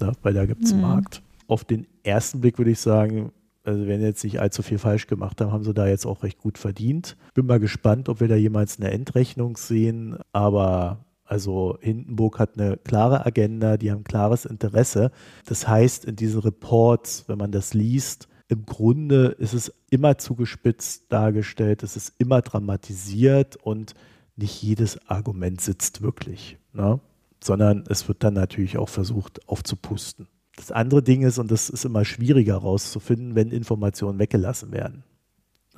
Ja, 0.00 0.12
weil 0.22 0.34
da 0.34 0.46
gibt 0.46 0.64
es 0.64 0.74
mhm. 0.74 0.82
Markt. 0.82 1.22
Auf 1.46 1.64
den 1.64 1.86
ersten 2.02 2.40
Blick 2.40 2.58
würde 2.58 2.70
ich 2.70 2.80
sagen, 2.80 3.32
also 3.64 3.86
wenn 3.86 4.00
jetzt 4.00 4.24
nicht 4.24 4.40
allzu 4.40 4.62
viel 4.62 4.78
falsch 4.78 5.06
gemacht 5.06 5.40
haben, 5.40 5.52
haben 5.52 5.64
sie 5.64 5.74
da 5.74 5.86
jetzt 5.86 6.06
auch 6.06 6.22
recht 6.22 6.38
gut 6.38 6.58
verdient. 6.58 7.16
Bin 7.34 7.46
mal 7.46 7.60
gespannt, 7.60 8.08
ob 8.08 8.20
wir 8.20 8.28
da 8.28 8.36
jemals 8.36 8.78
eine 8.78 8.90
Endrechnung 8.90 9.56
sehen, 9.56 10.16
aber 10.32 11.04
also 11.24 11.78
Hindenburg 11.80 12.38
hat 12.38 12.58
eine 12.58 12.76
klare 12.76 13.24
Agenda, 13.24 13.76
die 13.76 13.92
haben 13.92 14.02
klares 14.02 14.44
Interesse. 14.44 15.12
Das 15.46 15.68
heißt, 15.68 16.04
in 16.04 16.16
diesen 16.16 16.40
Reports, 16.40 17.24
wenn 17.28 17.38
man 17.38 17.52
das 17.52 17.72
liest, 17.72 18.28
im 18.48 18.66
Grunde 18.66 19.36
ist 19.38 19.52
es 19.52 19.72
immer 19.90 20.18
zugespitzt 20.18 21.04
dargestellt, 21.12 21.84
es 21.84 21.96
ist 21.96 22.14
immer 22.18 22.42
dramatisiert 22.42 23.56
und 23.56 23.94
nicht 24.40 24.62
jedes 24.62 24.98
Argument 25.08 25.60
sitzt 25.60 26.02
wirklich, 26.02 26.58
ne? 26.72 27.00
sondern 27.42 27.84
es 27.88 28.08
wird 28.08 28.24
dann 28.24 28.34
natürlich 28.34 28.78
auch 28.78 28.88
versucht 28.88 29.48
aufzupusten. 29.48 30.26
Das 30.56 30.72
andere 30.72 31.02
Ding 31.02 31.22
ist, 31.22 31.38
und 31.38 31.50
das 31.50 31.70
ist 31.70 31.84
immer 31.84 32.04
schwieriger 32.04 32.54
herauszufinden, 32.54 33.34
wenn 33.34 33.50
Informationen 33.50 34.18
weggelassen 34.18 34.72
werden. 34.72 35.04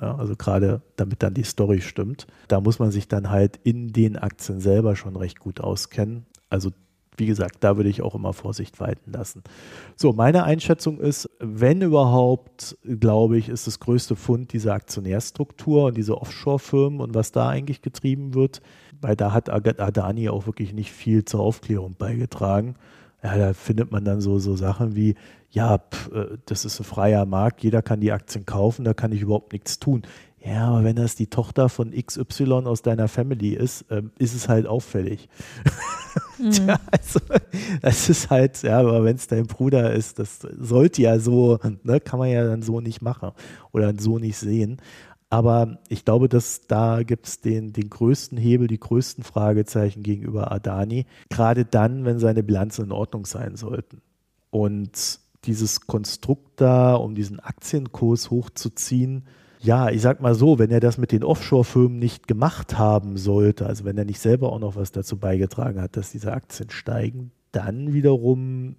Ja, 0.01 0.15
also 0.15 0.35
gerade 0.35 0.81
damit 0.95 1.23
dann 1.23 1.33
die 1.33 1.43
Story 1.43 1.79
stimmt. 1.79 2.27
Da 2.47 2.59
muss 2.59 2.79
man 2.79 2.91
sich 2.91 3.07
dann 3.07 3.29
halt 3.29 3.57
in 3.63 3.93
den 3.93 4.17
Aktien 4.17 4.59
selber 4.59 4.95
schon 4.95 5.15
recht 5.15 5.39
gut 5.39 5.61
auskennen. 5.61 6.25
Also 6.49 6.71
wie 7.17 7.25
gesagt, 7.25 7.57
da 7.61 7.77
würde 7.77 7.89
ich 7.89 8.01
auch 8.01 8.15
immer 8.15 8.33
Vorsicht 8.33 8.79
walten 8.79 9.11
lassen. 9.11 9.43
So, 9.95 10.13
meine 10.13 10.43
Einschätzung 10.43 10.99
ist, 10.99 11.29
wenn 11.39 11.81
überhaupt, 11.81 12.77
glaube 12.83 13.37
ich, 13.37 13.49
ist 13.49 13.67
das 13.67 13.79
größte 13.79 14.15
Fund 14.15 14.53
diese 14.53 14.73
Aktionärstruktur 14.73 15.85
und 15.85 15.97
diese 15.97 16.19
Offshore-Firmen 16.19 16.99
und 16.99 17.13
was 17.13 17.31
da 17.31 17.49
eigentlich 17.49 17.81
getrieben 17.81 18.33
wird, 18.33 18.61
weil 19.01 19.15
da 19.15 19.33
hat 19.33 19.49
Adani 19.49 20.29
auch 20.29 20.45
wirklich 20.45 20.73
nicht 20.73 20.91
viel 20.91 21.25
zur 21.25 21.41
Aufklärung 21.41 21.95
beigetragen. 21.97 22.75
Ja, 23.23 23.37
da 23.37 23.53
findet 23.53 23.91
man 23.91 24.03
dann 24.03 24.19
so, 24.19 24.37
so 24.39 24.55
Sachen 24.55 24.95
wie, 24.95 25.15
ja, 25.49 25.77
pff, 25.77 26.11
äh, 26.11 26.37
das 26.45 26.65
ist 26.65 26.79
ein 26.79 26.83
freier 26.83 27.25
Markt, 27.25 27.63
jeder 27.63 27.81
kann 27.81 28.01
die 28.01 28.11
Aktien 28.11 28.45
kaufen, 28.45 28.83
da 28.83 28.93
kann 28.93 29.11
ich 29.11 29.21
überhaupt 29.21 29.53
nichts 29.53 29.79
tun. 29.79 30.03
Ja, 30.45 30.67
aber 30.67 30.83
wenn 30.83 30.97
das 30.97 31.15
die 31.15 31.27
Tochter 31.27 31.69
von 31.69 31.91
XY 31.91 32.65
aus 32.65 32.81
deiner 32.81 33.07
Family 33.07 33.53
ist, 33.53 33.85
ähm, 33.89 34.11
ist 34.19 34.33
es 34.33 34.49
halt 34.49 34.67
auffällig. 34.67 35.29
Mhm. 36.39 36.51
Tja, 36.51 36.79
also, 36.89 37.19
das 37.81 38.09
ist 38.09 38.29
halt, 38.29 38.63
ja, 38.63 38.79
aber 38.79 39.03
wenn 39.03 39.15
es 39.15 39.27
dein 39.27 39.45
Bruder 39.45 39.93
ist, 39.93 40.17
das 40.17 40.39
sollte 40.59 41.01
ja 41.03 41.19
so, 41.19 41.59
ne, 41.83 41.99
kann 41.99 42.17
man 42.17 42.29
ja 42.29 42.43
dann 42.43 42.63
so 42.63 42.81
nicht 42.81 43.01
machen 43.01 43.31
oder 43.71 43.93
so 43.97 44.17
nicht 44.17 44.37
sehen. 44.37 44.81
Aber 45.29 45.79
ich 45.89 46.05
glaube, 46.05 46.29
dass 46.29 46.67
da 46.67 47.01
gibt 47.01 47.27
es 47.27 47.41
den, 47.41 47.73
den 47.73 47.89
größten 47.89 48.37
Hebel, 48.37 48.67
die 48.67 48.79
größten 48.79 49.23
Fragezeichen 49.23 50.03
gegenüber 50.03 50.51
Adani, 50.51 51.05
gerade 51.29 51.65
dann, 51.65 52.05
wenn 52.05 52.19
seine 52.19 52.43
Bilanzen 52.43 52.85
in 52.85 52.91
Ordnung 52.91 53.25
sein 53.25 53.55
sollten. 53.55 54.01
Und 54.51 55.19
dieses 55.45 55.87
Konstrukt 55.87 56.61
da, 56.61 56.93
um 56.93 57.15
diesen 57.15 57.39
Aktienkurs 57.39 58.29
hochzuziehen, 58.29 59.25
ja, 59.63 59.89
ich 59.89 60.01
sag 60.01 60.21
mal 60.21 60.35
so, 60.35 60.59
wenn 60.59 60.71
er 60.71 60.81
das 60.81 60.97
mit 60.97 61.13
den 61.13 61.23
Offshore-Firmen 61.23 61.97
nicht 61.97 62.27
gemacht 62.27 62.77
haben 62.77 63.17
sollte, 63.17 63.65
also 63.65 63.85
wenn 63.85 63.97
er 63.97 64.03
nicht 64.03 64.19
selber 64.19 64.51
auch 64.51 64.59
noch 64.59 64.75
was 64.75 64.91
dazu 64.91 65.17
beigetragen 65.17 65.81
hat, 65.81 65.95
dass 65.95 66.11
diese 66.11 66.33
Aktien 66.33 66.69
steigen, 66.69 67.31
dann 67.53 67.93
wiederum 67.93 68.75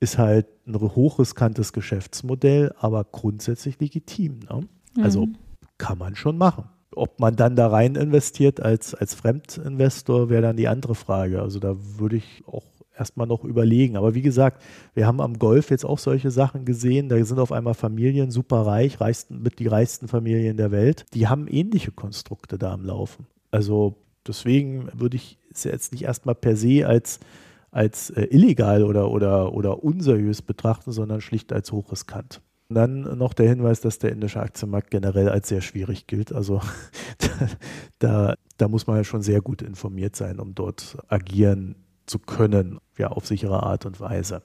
ist 0.00 0.16
halt 0.16 0.46
ein 0.66 0.80
hochriskantes 0.80 1.72
Geschäftsmodell, 1.72 2.72
aber 2.78 3.04
grundsätzlich 3.04 3.78
legitim. 3.80 4.40
Ne? 4.48 4.66
Also 5.02 5.26
mhm. 5.26 5.36
kann 5.76 5.98
man 5.98 6.16
schon 6.16 6.38
machen. 6.38 6.64
Ob 6.94 7.20
man 7.20 7.36
dann 7.36 7.54
da 7.54 7.68
rein 7.68 7.94
investiert 7.94 8.60
als, 8.60 8.94
als 8.94 9.14
Fremdinvestor, 9.14 10.30
wäre 10.30 10.42
dann 10.42 10.56
die 10.56 10.68
andere 10.68 10.94
Frage. 10.94 11.42
Also 11.42 11.58
da 11.58 11.76
würde 11.98 12.16
ich 12.16 12.44
auch 12.46 12.64
erstmal 12.98 13.26
noch 13.26 13.44
überlegen. 13.44 13.96
Aber 13.96 14.14
wie 14.14 14.22
gesagt, 14.22 14.62
wir 14.94 15.06
haben 15.06 15.20
am 15.20 15.38
Golf 15.38 15.70
jetzt 15.70 15.84
auch 15.84 15.98
solche 15.98 16.30
Sachen 16.30 16.64
gesehen. 16.64 17.08
Da 17.08 17.22
sind 17.24 17.38
auf 17.38 17.52
einmal 17.52 17.74
Familien 17.74 18.30
super 18.30 18.62
reich, 18.62 19.00
reichsten, 19.00 19.42
mit 19.42 19.58
die 19.58 19.66
reichsten 19.66 20.08
Familien 20.08 20.56
der 20.56 20.70
Welt. 20.70 21.06
Die 21.14 21.28
haben 21.28 21.46
ähnliche 21.48 21.92
Konstrukte 21.92 22.58
da 22.58 22.72
am 22.72 22.84
Laufen. 22.84 23.26
Also 23.50 23.96
deswegen 24.26 24.88
würde 24.94 25.16
ich 25.16 25.38
es 25.52 25.64
jetzt 25.64 25.92
nicht 25.92 26.04
erstmal 26.04 26.34
per 26.34 26.56
se 26.56 26.86
als, 26.86 27.20
als 27.70 28.10
äh, 28.10 28.24
illegal 28.24 28.84
oder, 28.84 29.10
oder, 29.10 29.54
oder 29.54 29.82
unseriös 29.82 30.42
betrachten, 30.42 30.92
sondern 30.92 31.20
schlicht 31.20 31.52
als 31.52 31.72
hochriskant. 31.72 32.42
Und 32.68 32.74
dann 32.74 33.16
noch 33.16 33.32
der 33.32 33.48
Hinweis, 33.48 33.80
dass 33.80 33.98
der 33.98 34.12
indische 34.12 34.40
Aktienmarkt 34.40 34.90
generell 34.90 35.30
als 35.30 35.48
sehr 35.48 35.62
schwierig 35.62 36.06
gilt. 36.06 36.34
Also 36.34 36.60
da, 37.98 38.34
da 38.58 38.68
muss 38.68 38.86
man 38.86 38.98
ja 38.98 39.04
schon 39.04 39.22
sehr 39.22 39.40
gut 39.40 39.62
informiert 39.62 40.16
sein, 40.16 40.38
um 40.38 40.54
dort 40.54 40.98
agieren 41.08 41.76
zu 42.08 42.18
können, 42.18 42.78
ja, 42.96 43.08
auf 43.08 43.26
sichere 43.26 43.62
Art 43.62 43.86
und 43.86 44.00
Weise. 44.00 44.42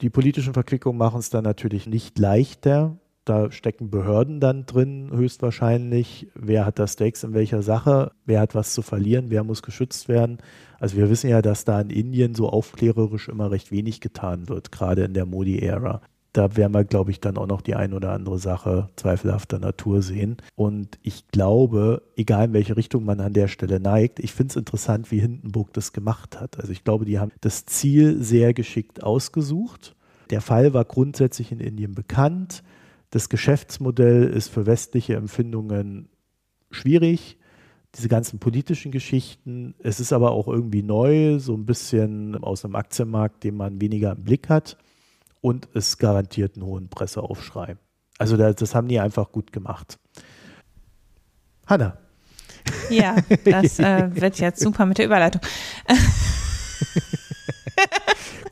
Die 0.00 0.10
politischen 0.10 0.54
Verquickungen 0.54 0.98
machen 0.98 1.20
es 1.20 1.30
dann 1.30 1.44
natürlich 1.44 1.86
nicht 1.86 2.18
leichter. 2.18 2.96
Da 3.24 3.52
stecken 3.52 3.88
Behörden 3.88 4.40
dann 4.40 4.66
drin, 4.66 5.10
höchstwahrscheinlich. 5.12 6.26
Wer 6.34 6.66
hat 6.66 6.80
da 6.80 6.88
Stakes 6.88 7.22
in 7.22 7.34
welcher 7.34 7.62
Sache? 7.62 8.10
Wer 8.24 8.40
hat 8.40 8.56
was 8.56 8.74
zu 8.74 8.82
verlieren? 8.82 9.26
Wer 9.28 9.44
muss 9.44 9.62
geschützt 9.62 10.08
werden? 10.08 10.38
Also 10.80 10.96
wir 10.96 11.08
wissen 11.08 11.30
ja, 11.30 11.40
dass 11.40 11.64
da 11.64 11.80
in 11.80 11.90
Indien 11.90 12.34
so 12.34 12.48
aufklärerisch 12.48 13.28
immer 13.28 13.52
recht 13.52 13.70
wenig 13.70 14.00
getan 14.00 14.48
wird, 14.48 14.72
gerade 14.72 15.04
in 15.04 15.14
der 15.14 15.26
Modi-Ära 15.26 16.02
da 16.32 16.56
werden 16.56 16.72
wir, 16.72 16.84
glaube 16.84 17.10
ich, 17.10 17.20
dann 17.20 17.36
auch 17.36 17.46
noch 17.46 17.60
die 17.60 17.74
ein 17.74 17.92
oder 17.92 18.12
andere 18.12 18.38
Sache 18.38 18.88
zweifelhafter 18.96 19.58
Natur 19.58 20.00
sehen. 20.00 20.38
Und 20.56 20.98
ich 21.02 21.28
glaube, 21.28 22.02
egal 22.16 22.46
in 22.46 22.52
welche 22.54 22.76
Richtung 22.76 23.04
man 23.04 23.20
an 23.20 23.34
der 23.34 23.48
Stelle 23.48 23.80
neigt, 23.80 24.18
ich 24.18 24.32
finde 24.32 24.52
es 24.52 24.56
interessant, 24.56 25.10
wie 25.10 25.20
Hindenburg 25.20 25.72
das 25.74 25.92
gemacht 25.92 26.40
hat. 26.40 26.58
Also 26.58 26.72
ich 26.72 26.84
glaube, 26.84 27.04
die 27.04 27.18
haben 27.18 27.32
das 27.42 27.66
Ziel 27.66 28.22
sehr 28.22 28.54
geschickt 28.54 29.02
ausgesucht. 29.02 29.94
Der 30.30 30.40
Fall 30.40 30.72
war 30.72 30.86
grundsätzlich 30.86 31.52
in 31.52 31.60
Indien 31.60 31.94
bekannt. 31.94 32.62
Das 33.10 33.28
Geschäftsmodell 33.28 34.24
ist 34.24 34.48
für 34.48 34.64
westliche 34.64 35.16
Empfindungen 35.16 36.08
schwierig 36.70 37.36
diese 37.94 38.08
ganzen 38.08 38.38
politischen 38.38 38.90
Geschichten. 38.90 39.74
Es 39.80 40.00
ist 40.00 40.14
aber 40.14 40.30
auch 40.30 40.48
irgendwie 40.48 40.82
neu, 40.82 41.38
so 41.38 41.54
ein 41.54 41.66
bisschen 41.66 42.42
aus 42.42 42.64
einem 42.64 42.74
Aktienmarkt, 42.74 43.44
den 43.44 43.54
man 43.54 43.82
weniger 43.82 44.12
im 44.12 44.24
Blick 44.24 44.48
hat 44.48 44.78
und 45.42 45.68
es 45.74 45.98
garantiert 45.98 46.56
einen 46.56 46.64
hohen 46.64 46.88
Presseaufschrei. 46.88 47.76
Also 48.16 48.38
das, 48.38 48.56
das 48.56 48.74
haben 48.74 48.88
die 48.88 49.00
einfach 49.00 49.30
gut 49.30 49.52
gemacht. 49.52 49.98
Hanna. 51.66 51.98
Ja, 52.88 53.16
das 53.44 53.78
äh, 53.78 54.08
wird 54.14 54.38
jetzt 54.38 54.60
super 54.60 54.86
mit 54.86 54.98
der 54.98 55.06
Überleitung. 55.06 55.42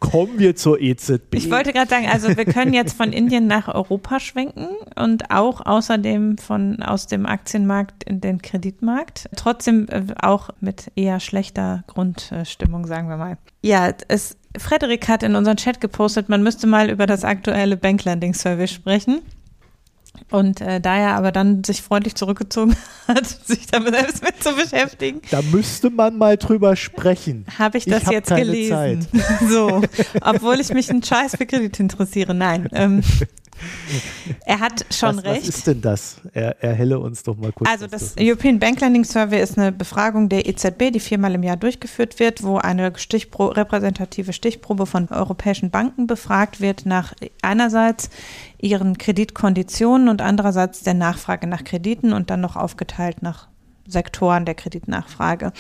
Kommen 0.01 0.39
wir 0.39 0.57
zur 0.57 0.81
EZB. 0.81 1.35
Ich 1.35 1.51
wollte 1.51 1.73
gerade 1.73 1.89
sagen, 1.89 2.07
also 2.09 2.29
wir 2.37 2.45
können 2.45 2.73
jetzt 2.73 2.97
von 2.97 3.13
Indien 3.13 3.47
nach 3.47 3.69
Europa 3.69 4.19
schwenken 4.19 4.69
und 4.97 5.31
auch 5.31 5.65
außerdem 5.65 6.39
von 6.39 6.83
aus 6.83 7.07
dem 7.07 7.27
Aktienmarkt 7.27 8.05
in 8.05 8.21
den 8.21 8.41
Kreditmarkt. 8.41 9.29
Trotzdem 9.37 9.87
äh, 9.89 10.03
auch 10.21 10.51
mit 10.61 10.91
eher 10.97 11.21
schlechter 11.21 11.85
Grundstimmung, 11.87 12.87
sagen 12.87 13.09
wir 13.09 13.17
mal. 13.17 13.37
Ja, 13.63 13.93
es 14.09 14.37
Frederik 14.59 15.07
hat 15.09 15.23
in 15.23 15.37
unseren 15.37 15.57
Chat 15.57 15.81
gepostet, 15.81 16.29
man 16.29 16.43
müsste 16.43 16.67
mal 16.67 16.91
über 16.91 17.07
das 17.07 17.23
aktuelle 17.23 17.77
Banklending 17.77 18.35
Service 18.35 18.73
sprechen. 18.73 19.23
Und 20.31 20.61
äh, 20.61 20.81
da 20.81 20.97
er 20.97 21.15
aber 21.15 21.33
dann 21.33 21.65
sich 21.65 21.83
freundlich 21.83 22.15
zurückgezogen 22.15 22.77
hat, 23.09 23.27
sich 23.27 23.67
damit 23.67 23.95
selbst 23.95 24.23
mit 24.23 24.43
zu 24.43 24.55
beschäftigen. 24.55 25.23
Da 25.31 25.43
müsste 25.43 25.91
man 25.91 26.19
mal 26.19 26.37
drüber 26.37 26.77
sprechen. 26.77 27.47
Habe 27.59 27.79
ich 27.79 27.85
das 27.85 28.05
ich 28.05 28.11
jetzt 28.11 28.35
gelesen? 28.35 28.71
Zeit. 28.71 29.09
So, 29.49 29.83
obwohl 30.21 30.61
ich 30.61 30.73
mich 30.73 30.91
einen 30.91 31.03
Scheiß 31.03 31.37
für 31.37 31.47
Kredit 31.47 31.81
interessiere. 31.81 32.35
Nein. 32.35 32.69
Ähm, 32.73 33.03
er 34.47 34.61
hat 34.61 34.87
schon 34.91 35.17
was, 35.17 35.25
recht. 35.25 35.49
Was 35.49 35.57
ist 35.57 35.67
denn 35.67 35.81
das? 35.81 36.21
Er, 36.33 36.63
erhelle 36.63 36.99
uns 36.99 37.23
doch 37.23 37.37
mal 37.37 37.53
kurz. 37.53 37.69
Also 37.69 37.87
das, 37.87 38.15
das 38.15 38.25
European 38.25 38.59
Bank 38.59 38.81
Lending 38.81 39.05
Survey 39.05 39.41
ist 39.41 39.59
eine 39.59 39.73
Befragung 39.73 40.29
der 40.29 40.47
EZB, 40.49 40.91
die 40.93 41.01
viermal 41.01 41.35
im 41.35 41.43
Jahr 41.43 41.57
durchgeführt 41.57 42.19
wird, 42.19 42.43
wo 42.43 42.59
eine 42.59 42.93
Stichpro 42.97 43.47
repräsentative 43.47 44.33
Stichprobe 44.33 44.87
von 44.87 45.09
europäischen 45.09 45.71
Banken 45.71 46.07
befragt 46.07 46.61
wird 46.61 46.87
nach 46.87 47.15
einerseits 47.43 48.11
ihren 48.59 48.99
Kreditkonditionen 48.99 50.09
und 50.09 50.23
andererseits 50.23 50.83
der 50.83 50.95
Nachfrage 50.95 51.47
nach 51.47 51.65
Krediten 51.65 52.13
und 52.13 52.31
dann 52.31 52.41
noch 52.41 52.57
aufgeteilt 52.57 53.23
nach 53.23 53.49
Sektoren 53.87 54.45
der 54.45 54.55
Kreditnachfrage. 54.55 55.53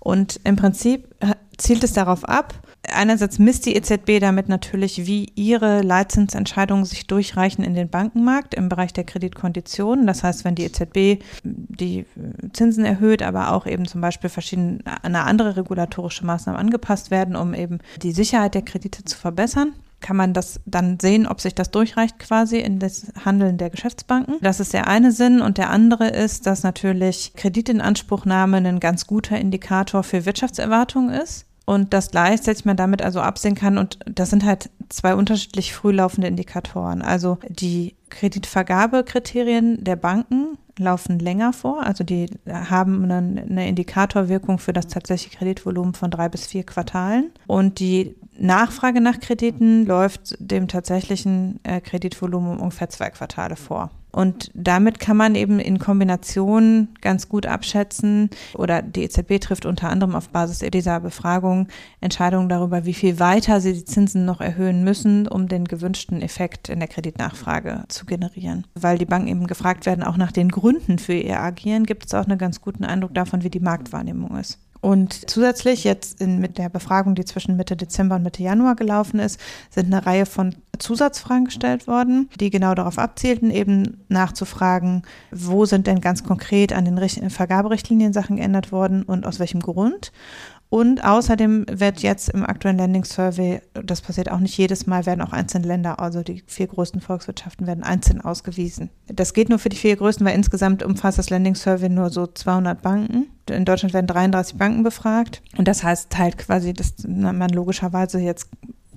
Und 0.00 0.40
im 0.44 0.56
Prinzip 0.56 1.14
zielt 1.56 1.84
es 1.84 1.92
darauf 1.92 2.24
ab, 2.24 2.54
einerseits 2.92 3.38
misst 3.38 3.66
die 3.66 3.76
EZB 3.76 4.20
damit 4.20 4.48
natürlich, 4.48 5.06
wie 5.06 5.32
ihre 5.34 5.82
Leitzinsentscheidungen 5.82 6.84
sich 6.84 7.06
durchreichen 7.06 7.64
in 7.64 7.74
den 7.74 7.88
Bankenmarkt 7.88 8.54
im 8.54 8.68
Bereich 8.68 8.92
der 8.92 9.04
Kreditkonditionen. 9.04 10.06
Das 10.06 10.22
heißt, 10.22 10.44
wenn 10.44 10.54
die 10.54 10.64
EZB 10.64 11.22
die 11.42 12.06
Zinsen 12.52 12.84
erhöht, 12.84 13.22
aber 13.22 13.52
auch 13.52 13.66
eben 13.66 13.86
zum 13.86 14.00
Beispiel 14.00 14.30
verschiedene 14.30 14.82
andere 15.02 15.56
regulatorische 15.56 16.26
Maßnahmen 16.26 16.60
angepasst 16.60 17.10
werden, 17.10 17.36
um 17.36 17.54
eben 17.54 17.78
die 18.02 18.12
Sicherheit 18.12 18.54
der 18.54 18.62
Kredite 18.62 19.04
zu 19.04 19.16
verbessern 19.16 19.72
kann 20.00 20.16
man 20.16 20.34
das 20.34 20.60
dann 20.66 21.00
sehen, 21.00 21.26
ob 21.26 21.40
sich 21.40 21.54
das 21.54 21.70
durchreicht 21.70 22.18
quasi 22.18 22.58
in 22.58 22.78
das 22.78 23.06
Handeln 23.24 23.56
der 23.56 23.70
Geschäftsbanken. 23.70 24.36
Das 24.40 24.60
ist 24.60 24.72
der 24.72 24.86
eine 24.86 25.10
Sinn. 25.10 25.40
Und 25.40 25.58
der 25.58 25.70
andere 25.70 26.08
ist, 26.08 26.46
dass 26.46 26.62
natürlich 26.62 27.32
Kreditinanspruchnahme 27.34 28.58
ein 28.58 28.78
ganz 28.78 29.06
guter 29.06 29.38
Indikator 29.38 30.02
für 30.02 30.26
Wirtschaftserwartungen 30.26 31.10
ist. 31.10 31.46
Und 31.66 31.92
das 31.92 32.12
gleichzeitig 32.12 32.64
man 32.64 32.76
damit 32.76 33.02
also 33.02 33.20
absehen 33.20 33.56
kann. 33.56 33.76
Und 33.76 33.98
das 34.06 34.30
sind 34.30 34.44
halt 34.44 34.70
zwei 34.88 35.14
unterschiedlich 35.14 35.74
früh 35.74 35.92
laufende 35.92 36.28
Indikatoren. 36.28 37.02
Also 37.02 37.38
die 37.48 37.96
Kreditvergabekriterien 38.08 39.82
der 39.82 39.96
Banken 39.96 40.58
laufen 40.78 41.18
länger 41.18 41.52
vor. 41.52 41.82
Also 41.82 42.04
die 42.04 42.26
haben 42.48 43.04
eine, 43.04 43.42
eine 43.42 43.68
Indikatorwirkung 43.68 44.58
für 44.58 44.72
das 44.72 44.86
tatsächliche 44.86 45.38
Kreditvolumen 45.38 45.94
von 45.94 46.10
drei 46.10 46.28
bis 46.28 46.46
vier 46.46 46.64
Quartalen. 46.64 47.32
Und 47.48 47.80
die 47.80 48.14
Nachfrage 48.38 49.00
nach 49.00 49.18
Krediten 49.18 49.86
läuft 49.86 50.36
dem 50.38 50.68
tatsächlichen 50.68 51.60
äh, 51.64 51.80
Kreditvolumen 51.80 52.52
um 52.52 52.60
ungefähr 52.60 52.90
zwei 52.90 53.10
Quartale 53.10 53.56
vor. 53.56 53.90
Und 54.16 54.50
damit 54.54 54.98
kann 54.98 55.18
man 55.18 55.34
eben 55.34 55.60
in 55.60 55.78
Kombination 55.78 56.88
ganz 57.02 57.28
gut 57.28 57.44
abschätzen 57.44 58.30
oder 58.54 58.80
die 58.80 59.02
EZB 59.02 59.38
trifft 59.42 59.66
unter 59.66 59.90
anderem 59.90 60.14
auf 60.14 60.30
Basis 60.30 60.60
dieser 60.70 61.00
Befragung 61.00 61.68
Entscheidungen 62.00 62.48
darüber, 62.48 62.86
wie 62.86 62.94
viel 62.94 63.20
weiter 63.20 63.60
sie 63.60 63.74
die 63.74 63.84
Zinsen 63.84 64.24
noch 64.24 64.40
erhöhen 64.40 64.84
müssen, 64.84 65.28
um 65.28 65.48
den 65.48 65.66
gewünschten 65.66 66.22
Effekt 66.22 66.70
in 66.70 66.78
der 66.78 66.88
Kreditnachfrage 66.88 67.84
zu 67.88 68.06
generieren. 68.06 68.66
Weil 68.74 68.96
die 68.96 69.04
Banken 69.04 69.28
eben 69.28 69.46
gefragt 69.46 69.84
werden, 69.84 70.02
auch 70.02 70.16
nach 70.16 70.32
den 70.32 70.48
Gründen 70.48 70.98
für 70.98 71.12
ihr 71.12 71.38
Agieren, 71.38 71.84
gibt 71.84 72.06
es 72.06 72.14
auch 72.14 72.24
einen 72.24 72.38
ganz 72.38 72.62
guten 72.62 72.86
Eindruck 72.86 73.12
davon, 73.12 73.44
wie 73.44 73.50
die 73.50 73.60
Marktwahrnehmung 73.60 74.38
ist. 74.38 74.58
Und 74.86 75.28
zusätzlich 75.28 75.82
jetzt 75.82 76.20
in, 76.20 76.38
mit 76.38 76.58
der 76.58 76.68
Befragung, 76.68 77.16
die 77.16 77.24
zwischen 77.24 77.56
Mitte 77.56 77.76
Dezember 77.76 78.14
und 78.14 78.22
Mitte 78.22 78.44
Januar 78.44 78.76
gelaufen 78.76 79.18
ist, 79.18 79.40
sind 79.68 79.92
eine 79.92 80.06
Reihe 80.06 80.26
von 80.26 80.54
Zusatzfragen 80.78 81.46
gestellt 81.46 81.88
worden, 81.88 82.30
die 82.38 82.50
genau 82.50 82.72
darauf 82.72 82.96
abzielten, 82.96 83.50
eben 83.50 84.04
nachzufragen, 84.08 85.02
wo 85.32 85.64
sind 85.64 85.88
denn 85.88 86.00
ganz 86.00 86.22
konkret 86.22 86.72
an 86.72 86.84
den 86.84 87.30
Vergaberichtlinien 87.30 88.12
Sachen 88.12 88.36
geändert 88.36 88.70
worden 88.70 89.02
und 89.02 89.26
aus 89.26 89.40
welchem 89.40 89.58
Grund. 89.58 90.12
Und 90.68 91.04
außerdem 91.04 91.66
wird 91.70 92.00
jetzt 92.00 92.28
im 92.30 92.44
aktuellen 92.44 92.78
Landing 92.78 93.04
Survey, 93.04 93.60
das 93.72 94.00
passiert 94.00 94.30
auch 94.30 94.40
nicht 94.40 94.58
jedes 94.58 94.86
Mal, 94.86 95.06
werden 95.06 95.20
auch 95.20 95.32
einzelne 95.32 95.66
Länder, 95.66 96.00
also 96.00 96.22
die 96.22 96.42
vier 96.46 96.66
größten 96.66 97.00
Volkswirtschaften, 97.00 97.66
werden 97.68 97.84
einzeln 97.84 98.20
ausgewiesen. 98.20 98.90
Das 99.06 99.32
geht 99.32 99.48
nur 99.48 99.60
für 99.60 99.68
die 99.68 99.76
vier 99.76 99.96
größten, 99.96 100.26
weil 100.26 100.34
insgesamt 100.34 100.82
umfasst 100.82 101.18
das 101.18 101.30
Landing 101.30 101.54
Survey 101.54 101.88
nur 101.88 102.10
so 102.10 102.26
200 102.26 102.82
Banken. 102.82 103.26
In 103.48 103.64
Deutschland 103.64 103.94
werden 103.94 104.08
33 104.08 104.56
Banken 104.56 104.82
befragt. 104.82 105.40
Und 105.56 105.68
das 105.68 105.84
heißt 105.84 106.18
halt 106.18 106.36
quasi, 106.36 106.72
dass 106.72 106.94
man 107.06 107.50
logischerweise 107.50 108.18
jetzt 108.18 108.48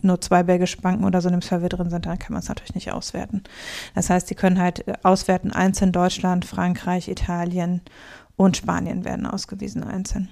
nur 0.02 0.22
zwei 0.22 0.44
belgische 0.44 0.82
Banken 0.82 1.04
oder 1.04 1.22
so 1.22 1.28
in 1.28 1.34
dem 1.34 1.42
Survey 1.42 1.70
drin 1.70 1.90
sind, 1.90 2.06
dann 2.06 2.18
kann 2.18 2.34
man 2.34 2.42
es 2.42 2.50
natürlich 2.50 2.74
nicht 2.74 2.92
auswerten. 2.92 3.44
Das 3.96 4.10
heißt, 4.10 4.28
sie 4.28 4.36
können 4.36 4.60
halt 4.60 4.86
auswerten, 5.06 5.52
einzeln 5.52 5.92
Deutschland, 5.92 6.46
Frankreich, 6.46 7.10
Italien 7.10 7.82
und 8.38 8.58
Spanien 8.58 9.04
werden 9.04 9.26
ausgewiesen 9.26 9.84
einzeln. 9.84 10.30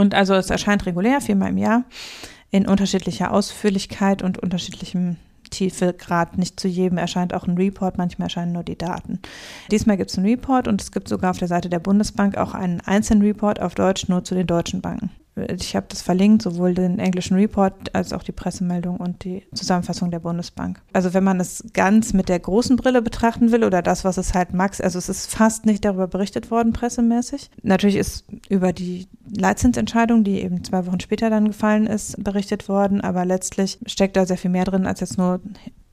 Und 0.00 0.14
also 0.14 0.32
es 0.32 0.48
erscheint 0.48 0.86
regulär, 0.86 1.20
viermal 1.20 1.50
im 1.50 1.58
Jahr, 1.58 1.84
in 2.50 2.66
unterschiedlicher 2.66 3.34
Ausführlichkeit 3.34 4.22
und 4.22 4.38
unterschiedlichem 4.38 5.16
Tiefegrad. 5.50 6.38
Nicht 6.38 6.58
zu 6.58 6.68
jedem 6.68 6.96
erscheint 6.96 7.34
auch 7.34 7.46
ein 7.46 7.58
Report, 7.58 7.98
manchmal 7.98 8.26
erscheinen 8.26 8.52
nur 8.52 8.62
die 8.62 8.78
Daten. 8.78 9.18
Diesmal 9.70 9.98
gibt 9.98 10.08
es 10.08 10.16
einen 10.16 10.26
Report 10.26 10.68
und 10.68 10.80
es 10.80 10.90
gibt 10.90 11.06
sogar 11.08 11.32
auf 11.32 11.38
der 11.38 11.48
Seite 11.48 11.68
der 11.68 11.80
Bundesbank 11.80 12.38
auch 12.38 12.54
einen 12.54 12.80
einzelnen 12.80 13.22
Report 13.22 13.60
auf 13.60 13.74
Deutsch 13.74 14.08
nur 14.08 14.24
zu 14.24 14.34
den 14.34 14.46
deutschen 14.46 14.80
Banken 14.80 15.10
ich 15.48 15.76
habe 15.76 15.86
das 15.88 16.02
verlinkt, 16.02 16.42
sowohl 16.42 16.74
den 16.74 16.98
englischen 16.98 17.36
Report 17.36 17.94
als 17.94 18.12
auch 18.12 18.22
die 18.22 18.32
Pressemeldung 18.32 18.96
und 18.96 19.24
die 19.24 19.44
Zusammenfassung 19.54 20.10
der 20.10 20.18
Bundesbank. 20.18 20.80
Also 20.92 21.14
wenn 21.14 21.24
man 21.24 21.40
es 21.40 21.64
ganz 21.72 22.12
mit 22.12 22.28
der 22.28 22.38
großen 22.38 22.76
Brille 22.76 23.02
betrachten 23.02 23.52
will 23.52 23.64
oder 23.64 23.82
das, 23.82 24.04
was 24.04 24.16
es 24.16 24.34
halt 24.34 24.52
max, 24.52 24.80
also 24.80 24.98
es 24.98 25.08
ist 25.08 25.30
fast 25.30 25.66
nicht 25.66 25.84
darüber 25.84 26.08
berichtet 26.08 26.50
worden, 26.50 26.72
pressemäßig. 26.72 27.50
Natürlich 27.62 27.96
ist 27.96 28.24
über 28.48 28.72
die 28.72 29.08
Leitzinsentscheidung, 29.36 30.24
die 30.24 30.40
eben 30.40 30.64
zwei 30.64 30.86
Wochen 30.86 31.00
später 31.00 31.30
dann 31.30 31.48
gefallen 31.48 31.86
ist, 31.86 32.22
berichtet 32.22 32.68
worden, 32.68 33.00
aber 33.00 33.24
letztlich 33.24 33.78
steckt 33.86 34.16
da 34.16 34.26
sehr 34.26 34.38
viel 34.38 34.50
mehr 34.50 34.64
drin, 34.64 34.86
als 34.86 35.00
jetzt 35.00 35.18
nur 35.18 35.40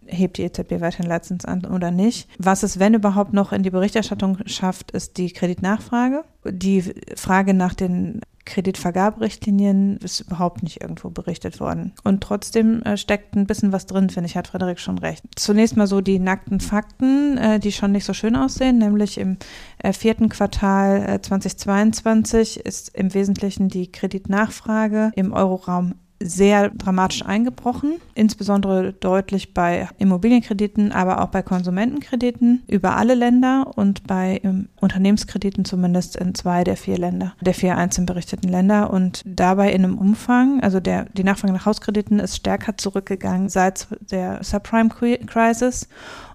hebt 0.07 0.37
die 0.37 0.43
EZB 0.43 0.79
weiterhin 0.79 1.07
Leitzins 1.07 1.45
an 1.45 1.65
oder 1.65 1.91
nicht. 1.91 2.29
Was 2.39 2.63
es, 2.63 2.79
wenn 2.79 2.93
überhaupt, 2.93 3.33
noch 3.33 3.51
in 3.51 3.63
die 3.63 3.69
Berichterstattung 3.69 4.39
schafft, 4.45 4.91
ist 4.91 5.17
die 5.17 5.31
Kreditnachfrage. 5.31 6.23
Die 6.45 6.81
Frage 7.15 7.53
nach 7.53 7.73
den 7.73 8.21
Kreditvergaberichtlinien 8.47 9.97
ist 9.97 10.21
überhaupt 10.21 10.63
nicht 10.63 10.81
irgendwo 10.81 11.09
berichtet 11.09 11.59
worden. 11.59 11.93
Und 12.03 12.21
trotzdem 12.21 12.81
äh, 12.83 12.97
steckt 12.97 13.35
ein 13.35 13.45
bisschen 13.45 13.73
was 13.73 13.85
drin, 13.85 14.09
finde 14.09 14.29
ich, 14.29 14.37
hat 14.37 14.47
Frederik 14.47 14.79
schon 14.79 14.97
recht. 14.97 15.23
Zunächst 15.35 15.75
mal 15.75 15.85
so 15.85 16.01
die 16.01 16.17
nackten 16.17 16.61
Fakten, 16.61 17.37
äh, 17.37 17.59
die 17.59 17.73
schon 17.73 17.91
nicht 17.91 18.05
so 18.05 18.13
schön 18.13 18.35
aussehen, 18.35 18.77
nämlich 18.77 19.19
im 19.19 19.37
äh, 19.79 19.91
vierten 19.91 20.29
Quartal 20.29 21.21
2022 21.21 22.57
äh, 22.65 22.67
ist 22.67 22.95
im 22.95 23.13
Wesentlichen 23.13 23.67
die 23.67 23.91
Kreditnachfrage 23.91 25.11
im 25.15 25.33
Euroraum 25.33 25.95
sehr 26.19 26.69
dramatisch 26.69 27.23
eingebrochen, 27.25 27.95
insbesondere 28.15 28.93
deutlich 28.93 29.53
bei 29.53 29.87
Immobilienkrediten, 29.97 30.91
aber 30.91 31.21
auch 31.21 31.27
bei 31.27 31.41
Konsumentenkrediten 31.41 32.63
über 32.67 32.95
alle 32.95 33.13
Länder 33.13 33.71
und 33.75 34.07
bei 34.07 34.41
ähm, 34.43 34.69
Unternehmenskrediten 34.81 35.65
zumindest 35.65 36.15
in 36.15 36.33
zwei 36.33 36.63
der 36.63 36.77
vier 36.77 36.97
Länder, 36.97 37.33
der 37.41 37.53
vier 37.53 37.77
einzeln 37.77 38.05
berichteten 38.05 38.49
Länder. 38.49 38.91
Und 38.91 39.21
dabei 39.25 39.71
in 39.71 39.83
einem 39.83 39.97
Umfang, 39.97 40.61
also 40.61 40.79
der, 40.79 41.05
die 41.13 41.23
Nachfrage 41.23 41.53
nach 41.53 41.65
Hauskrediten 41.65 42.19
ist 42.19 42.35
stärker 42.35 42.77
zurückgegangen 42.77 43.49
seit 43.49 43.87
der 44.11 44.43
Subprime-Crisis 44.43 45.87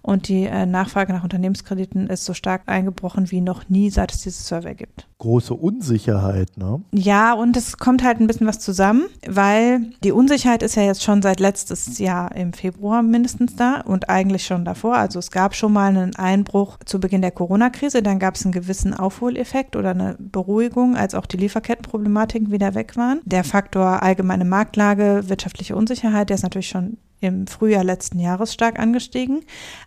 und 0.03 0.29
die 0.29 0.45
äh, 0.45 0.67
Nachfrage 0.67 1.13
nach 1.13 1.23
Unternehmenskrediten 1.23 2.09
ist 2.09 2.25
so 2.25 2.35
stark 2.35 2.63
eingebrochen 2.67 3.31
wie 3.31 3.41
noch 3.41 3.69
nie, 3.69 3.91
seit 3.91 4.13
es 4.13 4.23
dieses 4.23 4.47
Survey 4.47 4.75
gibt. 4.75 5.07
Große 5.19 5.55
Unsicherheit, 5.55 6.57
ne? 6.57 6.83
Ja, 6.93 7.33
und 7.35 7.57
es 7.57 7.79
kommt 7.79 8.03
halt 8.03 8.21
ein 8.21 8.27
bisschen 8.27 8.49
was 8.49 8.59
zusammen, 8.59 9.05
weil 9.27 9.93
die 10.03 10.11
Unsicherheit 10.11 10.65
ist 10.65 10.75
ja 10.75 10.83
jetzt 10.83 11.05
schon 11.05 11.23
seit 11.23 11.39
letztes 11.39 11.99
Jahr 11.99 12.35
im 12.35 12.53
Februar 12.53 13.03
mindestens 13.03 13.55
da 13.55 13.81
und 13.83 14.09
eigentlich 14.11 14.45
schon 14.45 14.65
davor. 14.65 14.97
Also 14.97 15.21
es 15.21 15.31
gab 15.31 15.55
schon 15.55 15.73
mal 15.73 15.89
einen 15.89 16.17
Einbruch 16.17 16.79
zu 16.85 16.99
Beginn 16.99 17.23
der 17.23 17.31
Corona-Krise, 17.31 18.03
dann 18.03 18.19
gab 18.19 18.35
es 18.35 18.45
einen 18.45 18.53
gewissen 18.53 18.95
Aufholeffekt 18.95 19.77
oder 19.77 19.91
eine 19.91 20.17
Beruhigung, 20.19 20.97
als 20.97 21.15
auch 21.15 21.27
die 21.27 21.37
Lieferkettenproblematiken 21.37 22.51
wieder 22.51 22.75
weg 22.75 22.97
waren. 22.97 23.21
Der 23.25 23.45
Faktor 23.45 24.03
allgemeine 24.03 24.45
Marktlage, 24.45 25.23
wirtschaftliche 25.27 25.77
Unsicherheit, 25.77 26.31
der 26.31 26.35
ist 26.35 26.43
natürlich 26.43 26.69
schon 26.69 26.97
im 27.23 27.47
Frühjahr 27.47 27.85
letzten 27.85 28.19
Jahres 28.19 28.53
stark 28.53 28.79
angestiegen. 28.79 29.41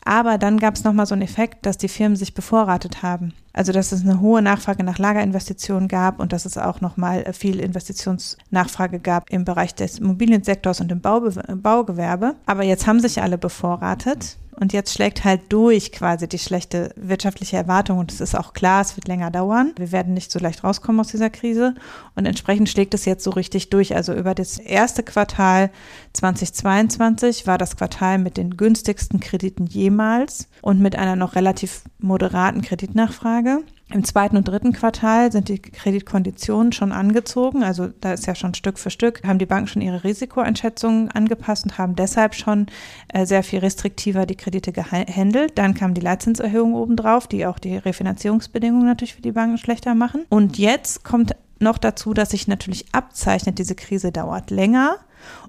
Aber 0.04 0.38
dann 0.38 0.58
gab 0.58 0.76
es 0.76 0.84
nochmal 0.84 1.06
so 1.06 1.14
einen 1.14 1.22
Effekt, 1.22 1.66
dass 1.66 1.78
die 1.78 1.88
Firmen 1.88 2.16
sich 2.16 2.34
bevorratet 2.34 3.04
haben. 3.04 3.34
Also 3.54 3.72
dass 3.72 3.92
es 3.92 4.02
eine 4.04 4.20
hohe 4.20 4.42
Nachfrage 4.42 4.84
nach 4.84 4.98
Lagerinvestitionen 4.98 5.88
gab 5.88 6.20
und 6.20 6.34
dass 6.34 6.46
es 6.46 6.58
auch 6.58 6.82
nochmal 6.82 7.32
viel 7.34 7.60
Investitionsnachfrage 7.60 9.00
gab 9.00 9.30
im 9.30 9.46
Bereich 9.46 9.74
des 9.76 10.00
Immobiliensektors 10.00 10.82
und 10.82 10.92
im 10.92 11.02
Baugewerbe. 11.02 12.36
Aber 12.46 12.64
jetzt 12.64 12.88
haben 12.88 13.00
sich 13.00 13.22
alle 13.22 13.38
bevorratet 13.38 14.38
und 14.60 14.74
jetzt 14.74 14.94
schlägt 14.94 15.24
halt 15.24 15.42
durch 15.50 15.92
quasi 15.92 16.28
die 16.28 16.40
schlechte 16.40 16.92
wirtschaftliche 16.96 17.58
Erwartung. 17.58 18.00
Und 18.00 18.12
es 18.12 18.22
ist 18.22 18.36
auch 18.36 18.54
klar, 18.54 18.82
es 18.82 18.96
wird 18.96 19.08
länger 19.08 19.32
dauern. 19.32 19.74
Wir 19.78 19.92
werden 19.92 20.14
nicht 20.14 20.32
so 20.32 20.40
leicht 20.40 20.64
rauskommen 20.64 21.00
aus 21.02 21.10
dieser 21.10 21.30
Krise. 21.30 21.76
Und 22.16 22.26
entsprechend 22.26 22.70
schlägt 22.70 22.94
es 22.94 23.06
jetzt 23.06 23.24
so 23.24 23.32
richtig 23.32 23.70
durch. 23.70 23.96
Also 23.96 24.14
über 24.14 24.34
das 24.34 24.58
erste 24.58 25.04
Quartal 25.04 25.72
2022 26.14 27.48
war 27.48 27.58
das 27.58 27.76
Quartal 27.76 28.18
mit 28.18 28.38
den 28.38 28.56
günstigsten 28.56 29.20
Krediten 29.20 29.66
jemals 29.66 30.48
und 30.62 30.80
mit 30.80 30.96
einer 30.96 31.16
noch 31.16 31.36
relativ 31.36 31.82
moderaten 32.00 32.62
Kreditnachfrage. 32.62 33.64
Im 33.94 34.04
zweiten 34.04 34.36
und 34.36 34.48
dritten 34.48 34.74
Quartal 34.74 35.32
sind 35.32 35.48
die 35.48 35.62
Kreditkonditionen 35.62 36.72
schon 36.72 36.92
angezogen. 36.92 37.64
Also 37.64 37.90
da 38.02 38.14
ist 38.14 38.26
ja 38.26 38.34
schon 38.34 38.56
Stück 38.56 38.80
für 38.80 38.90
Stück, 38.90 39.22
haben 39.24 39.38
die 39.38 39.46
Banken 39.46 39.68
schon 39.68 39.82
ihre 39.84 40.04
Risikoeinschätzungen 40.04 41.12
angepasst 41.12 41.66
und 41.66 41.78
haben 41.78 41.96
deshalb 41.96 42.34
schon 42.34 42.66
äh, 43.10 43.28
sehr 43.28 43.44
viel 43.44 43.60
restriktiver 43.60 44.26
die 44.26 44.36
Kredite 44.36 44.72
gehandelt. 44.72 45.58
Dann 45.60 45.76
kam 45.76 45.94
die 45.94 46.02
Leitzinserhöhung 46.02 46.74
obendrauf, 46.74 47.28
die 47.28 47.46
auch 47.46 47.60
die 47.60 47.78
Refinanzierungsbedingungen 47.78 48.88
natürlich 48.88 49.14
für 49.14 49.22
die 49.22 49.32
Banken 49.32 49.60
schlechter 49.60 49.94
machen. 49.94 50.26
Und 50.30 50.58
jetzt 50.58 51.04
kommt 51.04 51.36
noch 51.60 51.78
dazu, 51.78 52.16
dass 52.16 52.32
sich 52.32 52.48
natürlich 52.48 52.88
abzeichnet, 52.92 53.60
diese 53.60 53.76
Krise 53.76 54.12
dauert 54.12 54.50
länger 54.50 54.98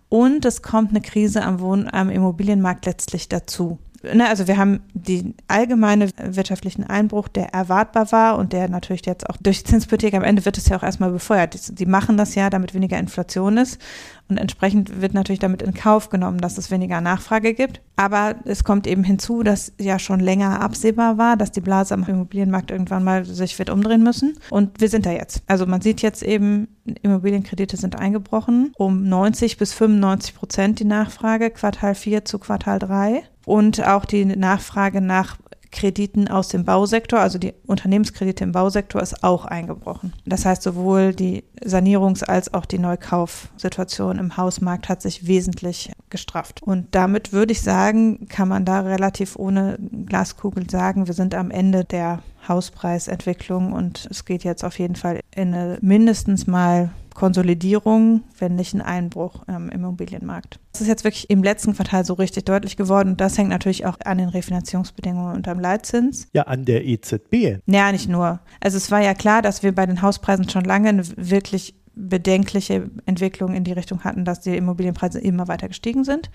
und 0.08 0.44
es 0.44 0.62
kommt 0.62 0.90
eine 0.90 1.00
Krise 1.00 1.42
am 1.42 1.60
Wohn-, 1.60 1.88
am 1.90 2.10
Immobilienmarkt 2.10 2.86
letztlich 2.86 3.28
dazu 3.28 3.78
ne, 4.14 4.28
also 4.28 4.46
wir 4.46 4.56
haben 4.56 4.80
den 4.94 5.34
allgemeinen 5.48 6.10
wirtschaftlichen 6.18 6.84
Einbruch, 6.84 7.28
der 7.28 7.54
erwartbar 7.54 8.12
war 8.12 8.38
und 8.38 8.52
der 8.52 8.68
natürlich 8.68 9.04
jetzt 9.06 9.28
auch 9.28 9.36
durch 9.38 9.58
die 9.58 9.70
Zinspolitik 9.70 10.14
am 10.14 10.22
Ende 10.22 10.44
wird 10.44 10.58
es 10.58 10.68
ja 10.68 10.76
auch 10.76 10.82
erstmal 10.82 11.10
befeuert. 11.10 11.54
Sie 11.54 11.86
machen 11.86 12.16
das 12.16 12.34
ja, 12.34 12.50
damit 12.50 12.74
weniger 12.74 12.98
Inflation 12.98 13.56
ist 13.56 13.80
und 14.28 14.38
entsprechend 14.38 15.00
wird 15.00 15.14
natürlich 15.14 15.38
damit 15.38 15.62
in 15.62 15.72
Kauf 15.72 16.10
genommen, 16.10 16.38
dass 16.38 16.58
es 16.58 16.70
weniger 16.70 17.00
Nachfrage 17.00 17.54
gibt. 17.54 17.80
Aber 17.94 18.34
es 18.44 18.64
kommt 18.64 18.86
eben 18.86 19.04
hinzu, 19.04 19.42
dass 19.42 19.72
ja 19.78 19.98
schon 19.98 20.18
länger 20.18 20.60
absehbar 20.60 21.16
war, 21.16 21.36
dass 21.36 21.52
die 21.52 21.60
Blase 21.60 21.94
am 21.94 22.04
Immobilienmarkt 22.04 22.70
irgendwann 22.70 23.04
mal 23.04 23.24
sich 23.24 23.58
wird 23.58 23.70
umdrehen 23.70 24.02
müssen. 24.02 24.36
Und 24.50 24.80
wir 24.80 24.88
sind 24.88 25.06
da 25.06 25.12
jetzt. 25.12 25.42
Also 25.46 25.66
man 25.66 25.80
sieht 25.80 26.02
jetzt 26.02 26.22
eben, 26.22 26.68
Immobilienkredite 27.02 27.76
sind 27.76 27.96
eingebrochen 27.96 28.72
um 28.76 29.08
90 29.08 29.58
bis 29.58 29.72
95 29.72 30.34
Prozent 30.34 30.80
die 30.80 30.84
Nachfrage, 30.84 31.50
Quartal 31.50 31.94
4 31.94 32.24
zu 32.24 32.38
Quartal 32.38 32.80
3 32.80 33.22
und 33.46 33.86
auch 33.86 34.04
die 34.04 34.26
Nachfrage 34.26 35.00
nach 35.00 35.38
Krediten 35.70 36.28
aus 36.28 36.48
dem 36.48 36.64
Bausektor, 36.64 37.20
also 37.20 37.38
die 37.38 37.52
Unternehmenskredite 37.66 38.44
im 38.44 38.52
Bausektor, 38.52 39.00
ist 39.00 39.22
auch 39.22 39.44
eingebrochen. 39.44 40.12
Das 40.24 40.44
heißt, 40.44 40.62
sowohl 40.62 41.14
die 41.14 41.44
Sanierungs- 41.64 42.24
als 42.24 42.52
auch 42.54 42.64
die 42.66 42.78
Neukaufsituation 42.78 44.18
im 44.18 44.36
Hausmarkt 44.36 44.88
hat 44.88 45.02
sich 45.02 45.26
wesentlich 45.26 45.92
gestrafft. 46.10 46.62
Und 46.62 46.94
damit 46.94 47.32
würde 47.32 47.52
ich 47.52 47.62
sagen, 47.62 48.26
kann 48.28 48.48
man 48.48 48.64
da 48.64 48.80
relativ 48.80 49.36
ohne 49.36 49.78
Glaskugel 50.06 50.68
sagen, 50.68 51.06
wir 51.06 51.14
sind 51.14 51.34
am 51.34 51.50
Ende 51.50 51.84
der 51.84 52.22
Hauspreisentwicklung 52.48 53.72
und 53.72 54.08
es 54.10 54.24
geht 54.24 54.44
jetzt 54.44 54.64
auf 54.64 54.78
jeden 54.78 54.96
Fall 54.96 55.20
in 55.34 55.54
eine 55.54 55.78
mindestens 55.82 56.46
mal 56.46 56.90
Konsolidierung, 57.16 58.24
wenn 58.38 58.56
nicht 58.56 58.74
ein 58.74 58.82
Einbruch 58.82 59.42
ähm, 59.48 59.70
im 59.70 59.80
Immobilienmarkt. 59.80 60.60
Das 60.72 60.82
ist 60.82 60.88
jetzt 60.88 61.04
wirklich 61.04 61.30
im 61.30 61.42
letzten 61.42 61.74
Quartal 61.74 62.04
so 62.04 62.14
richtig 62.14 62.44
deutlich 62.44 62.76
geworden 62.76 63.10
und 63.10 63.20
das 63.20 63.38
hängt 63.38 63.48
natürlich 63.48 63.86
auch 63.86 63.96
an 64.04 64.18
den 64.18 64.28
Refinanzierungsbedingungen 64.28 65.34
und 65.34 65.48
am 65.48 65.58
Leitzins. 65.58 66.28
Ja, 66.34 66.42
an 66.42 66.66
der 66.66 66.84
EZB. 66.84 67.60
Ja, 67.66 67.90
nicht 67.90 68.08
nur. 68.08 68.40
Also 68.60 68.76
es 68.76 68.90
war 68.90 69.00
ja 69.00 69.14
klar, 69.14 69.40
dass 69.40 69.62
wir 69.62 69.74
bei 69.74 69.86
den 69.86 70.02
Hauspreisen 70.02 70.48
schon 70.50 70.64
lange 70.64 70.90
eine 70.90 71.02
wirklich 71.16 71.74
bedenkliche 71.96 72.90
Entwicklung 73.06 73.54
in 73.54 73.64
die 73.64 73.72
Richtung 73.72 74.04
hatten, 74.04 74.26
dass 74.26 74.40
die 74.40 74.54
Immobilienpreise 74.54 75.18
immer 75.18 75.48
weiter 75.48 75.68
gestiegen 75.68 76.04
sind. 76.04 76.30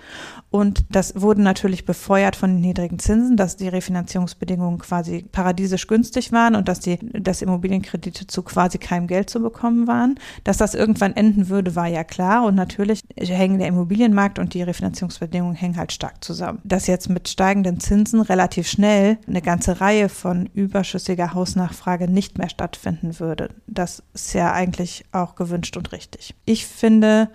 Und 0.50 0.86
das 0.90 1.22
wurde 1.22 1.44
natürlich 1.44 1.86
befeuert 1.86 2.36
von 2.36 2.56
den 2.56 2.62
niedrigen 2.62 2.98
Zinsen, 2.98 3.38
dass 3.38 3.58
die 3.58 3.68
Refinanzierungsbedingungen 3.68 4.80
quasi 4.80 5.24
paradiesisch 5.32 5.86
günstig 5.86 6.32
waren 6.32 6.56
und 6.56 6.68
dass 6.68 6.80
die, 6.80 6.98
dass 7.14 7.44
Immobilienkredite 7.44 8.26
zu 8.26 8.42
quasi 8.42 8.80
keinem 8.80 9.06
Geld 9.06 9.30
zu 9.30 9.40
bekommen 9.40 9.86
waren. 9.86 10.16
Dass 10.44 10.58
das 10.58 10.74
irgendwann 10.74 11.16
enden 11.16 11.48
würde, 11.48 11.76
war 11.76 11.88
ja 11.88 12.04
klar. 12.04 12.44
Und 12.44 12.56
natürlich 12.56 13.04
hängen 13.16 13.60
der 13.60 13.68
Immobilienmarkt 13.68 14.40
und 14.40 14.56
die 14.56 14.64
Refinanzierungsbedingungen 14.64 15.56
hängen 15.56 15.78
halt 15.78 15.92
stark 15.92 16.24
zusammen. 16.24 16.60
Dass 16.64 16.88
jetzt 16.88 17.08
mit 17.08 17.30
steigenden 17.30 17.80
Zinsen 17.80 18.22
relativ 18.22 18.68
schnell 18.68 19.20
eine 19.28 19.44
ganze 19.44 19.80
Reihe 19.80 20.10
von 20.10 20.50
überschüssiger 20.56 21.36
Hausnachfrage 21.36 22.10
nicht 22.10 22.40
mehr 22.40 22.50
stattfinden 22.50 23.20
würde. 23.20 23.50
Das 23.68 24.02
ist 24.16 24.34
ja 24.34 24.52
eigentlich 24.54 25.06
auch 25.12 25.36
gewünscht 25.36 25.51
gewünscht 25.52 25.78
und 25.78 25.92
richtig. 25.92 26.34
Ich 26.46 26.66
finde, 26.66 27.30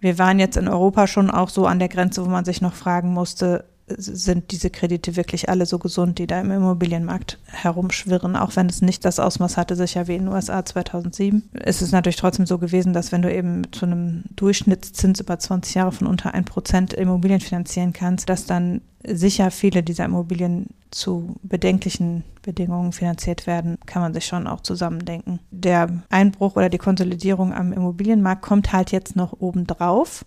wir 0.00 0.18
waren 0.18 0.38
jetzt 0.38 0.56
in 0.56 0.68
Europa 0.68 1.06
schon 1.06 1.30
auch 1.30 1.50
so 1.50 1.66
an 1.66 1.78
der 1.78 1.88
Grenze, 1.88 2.24
wo 2.24 2.28
man 2.28 2.44
sich 2.44 2.60
noch 2.60 2.74
fragen 2.74 3.12
musste, 3.12 3.64
sind 3.96 4.50
diese 4.50 4.70
Kredite 4.70 5.16
wirklich 5.16 5.48
alle 5.48 5.66
so 5.66 5.78
gesund, 5.78 6.18
die 6.18 6.26
da 6.26 6.40
im 6.40 6.50
Immobilienmarkt 6.50 7.38
herumschwirren, 7.46 8.36
auch 8.36 8.56
wenn 8.56 8.68
es 8.68 8.82
nicht 8.82 9.04
das 9.04 9.18
Ausmaß 9.18 9.56
hatte, 9.56 9.76
sicher 9.76 10.08
wie 10.08 10.16
in 10.16 10.24
den 10.24 10.32
USA 10.32 10.64
2007. 10.64 11.48
Es 11.52 11.82
ist 11.82 11.92
natürlich 11.92 12.16
trotzdem 12.16 12.46
so 12.46 12.58
gewesen, 12.58 12.92
dass 12.92 13.12
wenn 13.12 13.22
du 13.22 13.32
eben 13.32 13.72
zu 13.72 13.86
einem 13.86 14.24
Durchschnittszins 14.36 15.20
über 15.20 15.38
20 15.38 15.74
Jahre 15.74 15.92
von 15.92 16.06
unter 16.06 16.34
1% 16.34 16.94
Immobilien 16.94 17.40
finanzieren 17.40 17.92
kannst, 17.92 18.28
dass 18.28 18.46
dann 18.46 18.80
sicher 19.06 19.50
viele 19.50 19.82
dieser 19.82 20.04
Immobilien 20.04 20.66
zu 20.90 21.36
bedenklichen 21.42 22.24
Bedingungen 22.42 22.92
finanziert 22.92 23.46
werden, 23.46 23.78
kann 23.86 24.02
man 24.02 24.14
sich 24.14 24.26
schon 24.26 24.46
auch 24.46 24.60
zusammendenken. 24.60 25.38
Der 25.50 25.88
Einbruch 26.08 26.56
oder 26.56 26.68
die 26.68 26.78
Konsolidierung 26.78 27.52
am 27.52 27.72
Immobilienmarkt 27.72 28.42
kommt 28.42 28.72
halt 28.72 28.92
jetzt 28.92 29.16
noch 29.16 29.34
obendrauf 29.38 30.24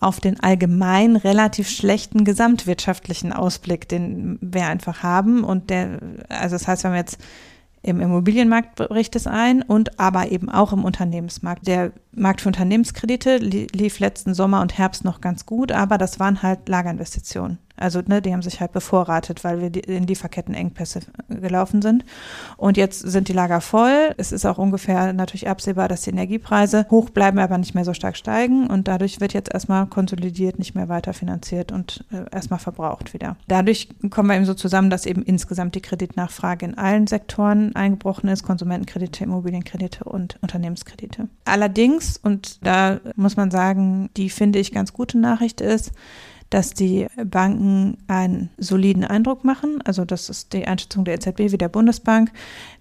auf 0.00 0.20
den 0.20 0.40
allgemein 0.40 1.16
relativ 1.16 1.68
schlechten 1.68 2.24
gesamtwirtschaftlichen 2.24 3.32
Ausblick, 3.32 3.88
den 3.88 4.38
wir 4.40 4.66
einfach 4.66 5.02
haben. 5.02 5.42
Und 5.42 5.70
der, 5.70 6.00
also 6.28 6.54
das 6.54 6.68
heißt, 6.68 6.84
wir 6.92 6.96
jetzt 6.96 7.18
im 7.82 8.00
Immobilienmarkt 8.00 8.74
bricht 8.74 9.14
es 9.14 9.26
ein 9.26 9.62
und 9.62 9.98
aber 10.00 10.32
eben 10.32 10.50
auch 10.50 10.72
im 10.72 10.84
Unternehmensmarkt. 10.84 11.66
Der 11.66 11.92
Markt 12.12 12.40
für 12.40 12.48
Unternehmenskredite 12.48 13.36
lief 13.36 14.00
letzten 14.00 14.34
Sommer 14.34 14.60
und 14.60 14.76
Herbst 14.76 15.04
noch 15.04 15.20
ganz 15.20 15.46
gut, 15.46 15.70
aber 15.70 15.96
das 15.96 16.18
waren 16.18 16.42
halt 16.42 16.68
Lagerinvestitionen. 16.68 17.58
Also 17.76 18.00
ne, 18.06 18.22
die 18.22 18.32
haben 18.32 18.42
sich 18.42 18.60
halt 18.60 18.72
bevorratet, 18.72 19.44
weil 19.44 19.60
wir 19.60 19.88
in 19.88 20.06
Lieferkettenengpässe 20.06 21.00
gelaufen 21.28 21.82
sind. 21.82 22.04
Und 22.56 22.76
jetzt 22.76 23.00
sind 23.00 23.28
die 23.28 23.32
Lager 23.32 23.60
voll. 23.60 24.14
Es 24.16 24.32
ist 24.32 24.46
auch 24.46 24.58
ungefähr 24.58 25.12
natürlich 25.12 25.48
absehbar, 25.48 25.88
dass 25.88 26.02
die 26.02 26.10
Energiepreise 26.10 26.86
hoch 26.90 27.10
bleiben, 27.10 27.38
aber 27.38 27.58
nicht 27.58 27.74
mehr 27.74 27.84
so 27.84 27.94
stark 27.94 28.16
steigen. 28.16 28.66
Und 28.66 28.88
dadurch 28.88 29.20
wird 29.20 29.32
jetzt 29.34 29.52
erstmal 29.52 29.86
konsolidiert, 29.86 30.58
nicht 30.58 30.74
mehr 30.74 30.88
weiter 30.88 31.12
finanziert 31.12 31.72
und 31.72 32.04
äh, 32.12 32.24
erstmal 32.34 32.58
verbraucht 32.58 33.14
wieder. 33.14 33.36
Dadurch 33.48 33.88
kommen 34.10 34.28
wir 34.28 34.36
eben 34.36 34.44
so 34.44 34.54
zusammen, 34.54 34.90
dass 34.90 35.06
eben 35.06 35.22
insgesamt 35.22 35.74
die 35.74 35.82
Kreditnachfrage 35.82 36.64
in 36.64 36.78
allen 36.78 37.06
Sektoren 37.06 37.74
eingebrochen 37.76 38.28
ist. 38.28 38.42
Konsumentenkredite, 38.42 39.24
Immobilienkredite 39.24 40.04
und 40.04 40.38
Unternehmenskredite. 40.40 41.28
Allerdings, 41.44 42.16
und 42.16 42.64
da 42.66 43.00
muss 43.16 43.36
man 43.36 43.50
sagen, 43.50 44.10
die 44.16 44.30
finde 44.30 44.58
ich 44.58 44.72
ganz 44.72 44.92
gute 44.92 45.18
Nachricht 45.18 45.60
ist, 45.60 45.92
dass 46.50 46.74
die 46.74 47.06
Banken 47.24 47.98
einen 48.06 48.50
soliden 48.56 49.04
Eindruck 49.04 49.44
machen. 49.44 49.82
Also 49.84 50.04
das 50.04 50.28
ist 50.28 50.52
die 50.52 50.66
Einschätzung 50.66 51.04
der 51.04 51.14
EZB 51.14 51.52
wie 51.52 51.58
der 51.58 51.68
Bundesbank, 51.68 52.30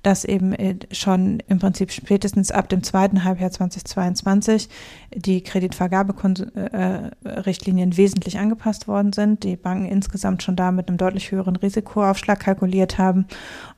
dass 0.06 0.24
eben 0.24 0.54
äh, 0.54 0.76
schon 0.92 1.40
im 1.48 1.58
Prinzip 1.58 1.92
spätestens 1.92 2.52
ab 2.52 2.70
dem 2.70 2.84
zweiten 2.84 3.24
Halbjahr 3.24 3.50
2022 3.50 4.70
die 5.16 5.42
Kreditvergaberichtlinien 5.42 7.92
äh, 7.92 7.98
wesentlich 7.98 8.38
angepasst 8.38 8.88
worden 8.88 9.14
sind. 9.14 9.44
Die 9.44 9.56
Banken 9.56 9.86
insgesamt 9.86 10.44
schon 10.44 10.56
da 10.56 10.72
mit 10.72 10.90
einem 10.90 10.98
deutlich 10.98 11.32
höheren 11.32 11.56
Risikoaufschlag 11.56 12.40
kalkuliert 12.40 13.00
haben 13.00 13.26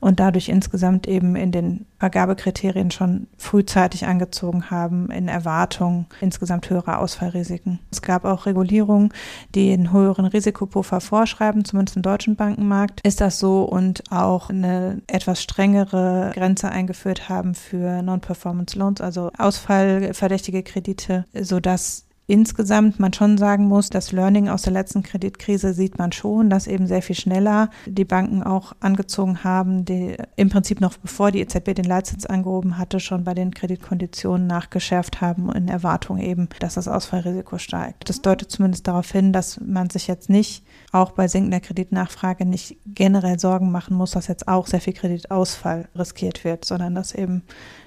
und 0.00 0.20
dadurch 0.20 0.50
insgesamt 0.50 1.08
eben 1.08 1.34
in 1.34 1.50
den 1.50 1.86
Vergabekriterien 1.98 2.90
schon 2.90 3.26
frühzeitig 3.38 4.06
angezogen 4.06 4.70
haben 4.70 5.10
in 5.10 5.28
Erwartung 5.28 6.06
insgesamt 6.20 6.68
höherer 6.68 7.00
Ausfallrisiken. 7.00 7.78
Es 7.90 8.02
gab 8.02 8.24
auch 8.24 8.46
Regulierungen, 8.46 9.12
die 9.54 9.72
einen 9.72 9.92
höheren 9.92 10.26
Risikopuffer 10.26 11.00
vorschreiben, 11.00 11.64
zumindest 11.64 11.96
im 11.96 12.02
deutschen 12.02 12.36
Bankenmarkt 12.36 13.00
ist 13.00 13.20
das 13.20 13.38
so 13.38 13.62
und 13.62 14.04
auch 14.10 14.50
eine 14.50 15.00
etwas 15.06 15.42
strengere 15.42 16.17
Grenze 16.34 16.70
eingeführt 16.70 17.28
haben 17.28 17.54
für 17.54 18.02
Non-Performance 18.02 18.78
Loans, 18.78 19.00
also 19.00 19.30
ausfallverdächtige 19.36 20.62
Kredite, 20.62 21.24
sodass 21.32 22.07
insgesamt 22.28 23.00
man 23.00 23.14
schon 23.14 23.38
sagen 23.38 23.66
muss, 23.68 23.88
das 23.88 24.12
Learning 24.12 24.50
aus 24.50 24.60
der 24.60 24.74
letzten 24.74 25.02
Kreditkrise 25.02 25.72
sieht 25.72 25.98
man 25.98 26.12
schon, 26.12 26.50
dass 26.50 26.66
eben 26.66 26.86
sehr 26.86 27.00
viel 27.00 27.16
schneller 27.16 27.70
die 27.86 28.04
Banken 28.04 28.42
auch 28.42 28.74
angezogen 28.80 29.42
haben, 29.44 29.86
die 29.86 30.14
im 30.36 30.50
Prinzip 30.50 30.82
noch 30.82 30.98
bevor 30.98 31.32
die 31.32 31.40
EZB 31.40 31.74
den 31.74 31.86
Leitzins 31.86 32.26
angehoben 32.26 32.76
hatte, 32.76 33.00
schon 33.00 33.24
bei 33.24 33.32
den 33.32 33.54
Kreditkonditionen 33.54 34.46
nachgeschärft 34.46 35.22
haben 35.22 35.50
in 35.52 35.68
Erwartung 35.68 36.18
eben, 36.18 36.50
dass 36.60 36.74
das 36.74 36.86
Ausfallrisiko 36.86 37.56
steigt. 37.56 38.06
Das 38.10 38.20
deutet 38.20 38.50
zumindest 38.50 38.86
darauf 38.86 39.10
hin, 39.10 39.32
dass 39.32 39.58
man 39.62 39.88
sich 39.88 40.06
jetzt 40.06 40.28
nicht 40.28 40.66
auch 40.92 41.12
bei 41.12 41.28
sinkender 41.28 41.60
Kreditnachfrage 41.60 42.44
nicht 42.44 42.76
generell 42.84 43.38
Sorgen 43.38 43.72
machen 43.72 43.96
muss, 43.96 44.10
dass 44.10 44.26
jetzt 44.26 44.48
auch 44.48 44.66
sehr 44.66 44.82
viel 44.82 44.92
Kreditausfall 44.92 45.88
riskiert 45.96 46.44
wird, 46.44 46.66
sondern 46.66 46.94
dass 46.94 47.14
eben 47.14 47.42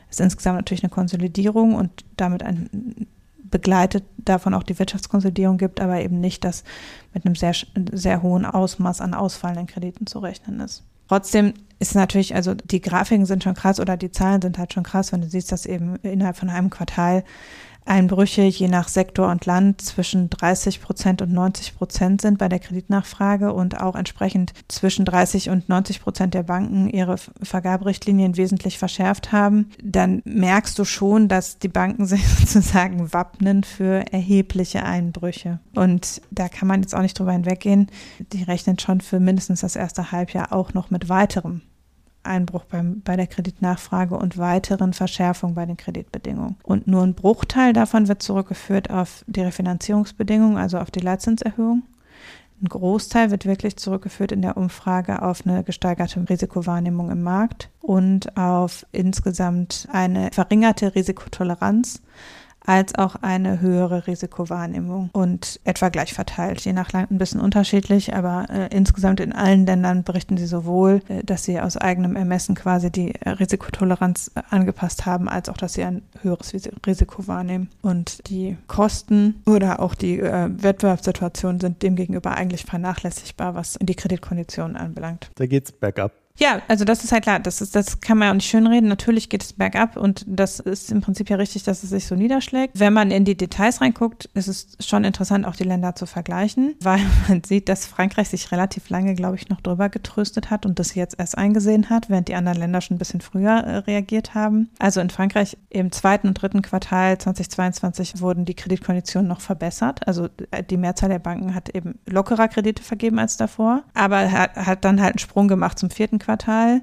es 0.10 0.20
insgesamt 0.20 0.58
natürlich 0.58 0.84
eine 0.84 0.90
Konsolidierung 0.90 1.76
und 1.76 2.06
damit 2.18 2.42
ein 2.42 3.08
begleitet 3.52 4.04
davon 4.18 4.54
auch 4.54 4.64
die 4.64 4.78
Wirtschaftskonsolidierung 4.80 5.58
gibt, 5.58 5.80
aber 5.80 6.02
eben 6.02 6.20
nicht, 6.20 6.44
dass 6.44 6.64
mit 7.14 7.26
einem 7.26 7.36
sehr, 7.36 7.54
sehr 7.92 8.22
hohen 8.22 8.46
Ausmaß 8.46 9.02
an 9.02 9.14
ausfallenden 9.14 9.68
Krediten 9.68 10.08
zu 10.08 10.20
rechnen 10.20 10.60
ist. 10.62 10.84
Trotzdem 11.08 11.54
ist 11.80 11.94
natürlich, 11.94 12.36
also 12.36 12.54
die 12.54 12.80
Grafiken 12.80 13.26
sind 13.26 13.44
schon 13.44 13.54
krass 13.54 13.80
oder 13.80 13.98
die 13.98 14.12
Zahlen 14.12 14.42
sind 14.42 14.58
halt 14.58 14.72
schon 14.72 14.84
krass, 14.84 15.12
wenn 15.12 15.22
du 15.22 15.28
siehst, 15.28 15.52
dass 15.52 15.66
eben 15.66 15.98
innerhalb 15.98 16.38
von 16.38 16.50
einem 16.50 16.70
Quartal 16.70 17.26
Einbrüche 17.86 18.44
je 18.44 18.68
nach 18.68 18.88
Sektor 18.88 19.30
und 19.30 19.46
Land 19.46 19.82
zwischen 19.82 20.30
30 20.30 20.82
Prozent 20.82 21.22
und 21.22 21.34
90 21.34 21.76
Prozent 21.76 22.22
sind 22.22 22.38
bei 22.38 22.48
der 22.48 22.60
Kreditnachfrage 22.60 23.54
und 23.54 23.82
auch 23.82 23.96
entsprechend 23.96 24.54
zwischen 24.68 25.06
30 25.06 25.50
und 25.50 25.68
90 25.70 26.02
Prozent 26.02 26.34
der 26.34 26.44
Banken 26.44 26.90
ihre 26.90 27.18
Vergaberichtlinien 27.18 28.38
wesentlich 28.38 28.78
verschärft 28.78 29.32
haben, 29.32 29.70
dann 29.84 30.22
merkst 30.26 30.78
du 30.78 30.86
schon, 30.86 31.28
dass 31.28 31.58
die 31.58 31.68
Banken 31.68 32.06
sich 32.06 32.28
sozusagen 32.40 33.14
wappnen 33.14 33.64
für 33.64 34.06
erhebliche 34.12 34.84
Einbrüche. 34.84 35.60
Und 35.76 36.22
da 36.32 36.50
kann 36.50 36.68
man 36.68 36.82
jetzt 36.82 36.96
auch 36.96 37.02
nicht 37.02 37.18
drüber 37.18 37.32
hinweggehen. 37.32 37.88
Die 38.32 38.44
rechnen 38.44 38.80
schon 38.80 39.02
für 39.02 39.20
mindestens 39.20 39.62
das 39.62 39.76
erste 39.76 40.12
Halbjahr 40.12 40.54
auch 40.54 40.74
noch 40.74 40.92
mit 40.92 41.10
weiterem 41.10 41.62
Einbruch 42.24 42.66
beim, 42.66 43.02
bei 43.02 43.16
der 43.16 43.28
Kreditnachfrage 43.28 44.16
und 44.16 44.38
weiteren 44.38 44.94
Verschärfungen 44.94 45.56
bei 45.56 45.66
den 45.66 45.78
Kreditbedingungen. 45.78 46.58
Und 46.64 46.88
nur 46.88 47.04
ein 47.04 47.16
Bruchteil 47.16 47.74
davon 47.74 48.08
wird 48.08 48.22
zurückgeführt 48.22 48.90
auf 48.90 49.24
die 49.28 49.42
Refinanzierungsbedingungen, 49.42 50.58
also 50.58 50.78
auf 50.78 50.92
die 50.92 51.00
Leitzinserhöhung. 51.00 51.84
Ein 52.62 52.70
Großteil 52.70 53.32
wird 53.32 53.46
wirklich 53.46 53.78
zurückgeführt 53.78 54.32
in 54.32 54.44
der 54.44 54.56
Umfrage 54.56 55.24
auf 55.24 55.48
eine 55.48 55.64
gesteigerte 55.64 56.24
Risikowahrnehmung 56.30 57.10
im 57.10 57.24
Markt 57.24 57.70
und 57.80 58.38
auf 58.38 58.86
insgesamt 58.92 59.88
eine 59.92 60.30
verringerte 60.32 60.94
Risikotoleranz 60.94 62.04
als 62.66 62.96
auch 62.96 63.16
eine 63.16 63.62
höhere 63.62 64.08
Risikowahrnehmung 64.08 65.10
und 65.14 65.60
etwa 65.64 65.90
gleich 65.90 66.14
verteilt, 66.14 66.62
je 66.62 66.74
nach 66.74 66.92
Land 66.92 67.12
ein 67.12 67.18
bisschen 67.18 67.42
unterschiedlich, 67.42 68.14
aber 68.14 68.46
äh, 68.50 68.68
insgesamt 68.76 69.20
in 69.20 69.34
allen 69.34 69.66
Ländern 69.66 70.04
berichten 70.04 70.38
sie 70.38 70.46
sowohl, 70.46 71.02
äh, 71.08 71.24
dass 71.24 71.44
sie 71.44 71.60
aus 71.60 71.78
eigenem 71.78 72.16
Ermessen 72.16 72.56
quasi 72.56 72.92
die 72.92 73.16
äh, 73.16 73.30
Risikotoleranz 73.30 74.32
äh, 74.36 74.42
angepasst 74.50 75.06
haben, 75.06 75.28
als 75.28 75.50
auch, 75.50 75.58
dass 75.58 75.74
sie 75.74 75.84
ein 75.84 76.02
höheres 76.22 76.54
Risiko 76.86 77.28
wahrnehmen. 77.28 77.70
Und 77.82 78.30
die 78.30 78.58
Kosten 78.68 79.42
oder 79.46 79.80
auch 79.80 79.96
die 79.96 80.20
äh, 80.20 80.50
Wettbewerbssituation 80.52 81.60
sind 81.60 81.82
demgegenüber 81.82 82.36
eigentlich 82.36 82.66
vernachlässigbar, 82.66 83.56
was 83.56 83.78
die 83.82 83.96
Kreditkonditionen 83.96 84.76
anbelangt. 84.76 85.32
Da 85.36 85.46
geht 85.46 85.66
es 85.66 85.72
bergab 85.72 86.12
Ja, 86.38 86.62
also 86.68 86.86
das 86.86 87.04
ist 87.04 87.12
halt 87.12 87.24
klar, 87.24 87.40
das, 87.40 87.62
ist, 87.62 87.76
das 87.76 88.02
kann 88.02 88.18
man 88.18 88.28
ja 88.28 88.32
auch 88.32 88.36
nicht 88.36 88.50
schönreden. 88.50 88.90
Natürlich 88.90 89.30
geht 89.30 89.44
es 89.44 89.54
bergab 89.54 89.98
und 89.98 90.24
das 90.28 90.60
ist 90.60 90.92
im 90.92 91.02
Prinzip 91.02 91.30
ja 91.30 91.38
richtig, 91.38 91.64
dass 91.64 91.84
es 91.84 91.90
sich 91.90 92.08
so 92.08 92.16
niederschlägt. 92.16 92.80
Wenn 92.80 92.94
man 92.94 93.12
in 93.12 93.26
die 93.26 93.36
Details 93.36 93.82
reinguckt, 93.82 94.30
ist 94.34 94.48
es 94.48 94.78
schon 94.80 95.04
interessant, 95.04 95.46
auch 95.46 95.56
die 95.56 95.64
Länder 95.64 95.96
zu 95.96 96.06
vergleichen, 96.06 96.76
weil 96.82 97.02
man 97.28 97.44
sieht, 97.44 97.70
dass 97.70 97.86
Frankreich 97.86 98.30
sich 98.30 98.52
relativ 98.52 98.90
lange, 98.90 99.16
glaube 99.16 99.36
ich, 99.36 99.50
noch 99.50 99.62
drüber 99.62 99.90
getröstet 99.90 100.50
hat 100.50 100.66
und 100.66 100.80
das 100.80 100.96
jetzt 100.96 101.20
erst 101.20 101.38
eingesehen 101.38 101.90
hat, 101.90 102.10
während 102.10 102.28
die 102.28 102.36
anderen 102.36 102.60
Länder 102.60 102.82
schon 102.82 102.96
ein 102.96 103.00
bisschen 103.00 103.22
früher 103.22 103.52
äh, 103.52 103.78
reagiert 103.78 104.34
haben. 104.34 104.70
Also 104.80 105.02
in 105.02 105.10
Frankreich 105.10 105.58
im 105.70 105.92
zweiten 105.92 106.28
und 106.28 106.42
dritten 106.42 106.62
Quartal 106.62 107.18
2022 107.18 108.22
wurden 108.22 108.46
die 108.46 108.56
Kreditkonditionen 108.56 109.28
noch 109.28 109.42
verbessert. 109.42 110.08
Also 110.08 110.30
äh, 110.52 110.64
die 110.64 110.78
Mehrzahl 110.78 111.10
der 111.10 111.20
Banken 111.20 111.54
hat 111.54 111.70
eben 111.70 112.00
lockerer 112.08 112.48
Kredite 112.48 112.84
vergeben 112.84 113.20
als 113.20 113.38
davor, 113.38 113.84
aber 113.94 114.32
hat, 114.32 114.56
hat 114.56 114.86
dann 114.86 115.02
halt 115.02 115.14
einen 115.14 115.20
Sprung 115.20 115.48
gemacht 115.48 115.78
zum 115.78 115.90
vierten 115.90 116.20
Quartal, 116.22 116.82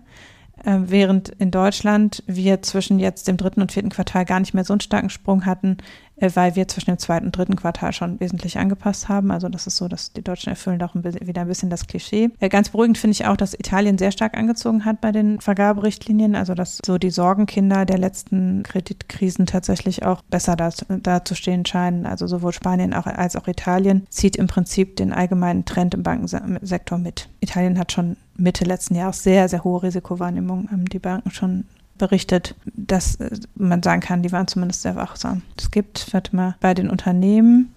äh, 0.64 0.78
während 0.86 1.28
in 1.28 1.50
Deutschland 1.50 2.22
wir 2.26 2.62
zwischen 2.62 2.98
jetzt 2.98 3.28
dem 3.28 3.36
dritten 3.36 3.60
und 3.60 3.72
vierten 3.72 3.90
Quartal 3.90 4.24
gar 4.24 4.40
nicht 4.40 4.54
mehr 4.54 4.64
so 4.64 4.72
einen 4.72 4.80
starken 4.80 5.10
Sprung 5.10 5.46
hatten, 5.46 5.78
äh, 6.16 6.30
weil 6.34 6.56
wir 6.56 6.66
zwischen 6.66 6.90
dem 6.90 6.98
zweiten 6.98 7.26
und 7.26 7.36
dritten 7.36 7.56
Quartal 7.56 7.92
schon 7.92 8.18
wesentlich 8.18 8.58
angepasst 8.58 9.08
haben. 9.08 9.30
Also 9.30 9.48
das 9.48 9.66
ist 9.66 9.76
so, 9.76 9.88
dass 9.88 10.12
die 10.12 10.22
Deutschen 10.22 10.50
erfüllen 10.50 10.78
doch 10.78 10.94
ein 10.94 11.02
bisschen, 11.02 11.26
wieder 11.26 11.42
ein 11.42 11.48
bisschen 11.48 11.70
das 11.70 11.86
Klischee. 11.86 12.30
Äh, 12.40 12.48
ganz 12.48 12.70
beruhigend 12.70 12.98
finde 12.98 13.12
ich 13.12 13.26
auch, 13.26 13.36
dass 13.36 13.54
Italien 13.54 13.98
sehr 13.98 14.10
stark 14.10 14.36
angezogen 14.36 14.84
hat 14.84 15.00
bei 15.00 15.12
den 15.12 15.40
Vergaberichtlinien, 15.40 16.34
also 16.34 16.54
dass 16.54 16.80
so 16.84 16.98
die 16.98 17.10
Sorgenkinder 17.10 17.84
der 17.84 17.98
letzten 17.98 18.62
Kreditkrisen 18.64 19.46
tatsächlich 19.46 20.04
auch 20.04 20.22
besser 20.22 20.56
da, 20.56 20.70
da 20.88 21.22
scheinen. 21.64 22.06
Also 22.06 22.26
sowohl 22.26 22.52
Spanien 22.52 22.92
als 22.92 23.36
auch 23.36 23.46
Italien 23.46 24.06
zieht 24.10 24.36
im 24.36 24.48
Prinzip 24.48 24.96
den 24.96 25.12
allgemeinen 25.12 25.64
Trend 25.64 25.94
im 25.94 26.02
Bankensektor 26.02 26.98
mit. 26.98 27.28
Italien 27.40 27.78
hat 27.78 27.92
schon 27.92 28.16
Mitte 28.38 28.64
letzten 28.64 28.94
Jahres 28.94 29.22
sehr, 29.22 29.48
sehr 29.48 29.64
hohe 29.64 29.82
Risikowahrnehmung 29.82 30.70
haben 30.70 30.86
die 30.86 30.98
Banken 30.98 31.30
schon 31.30 31.64
berichtet, 31.98 32.54
dass 32.64 33.16
äh, 33.16 33.30
man 33.56 33.82
sagen 33.82 34.00
kann, 34.00 34.22
die 34.22 34.32
waren 34.32 34.48
zumindest 34.48 34.82
sehr 34.82 34.96
wachsam. 34.96 35.42
Es 35.58 35.70
gibt, 35.70 36.12
warte 36.14 36.34
mal, 36.34 36.56
bei 36.60 36.72
den 36.72 36.88
Unternehmen 36.88 37.72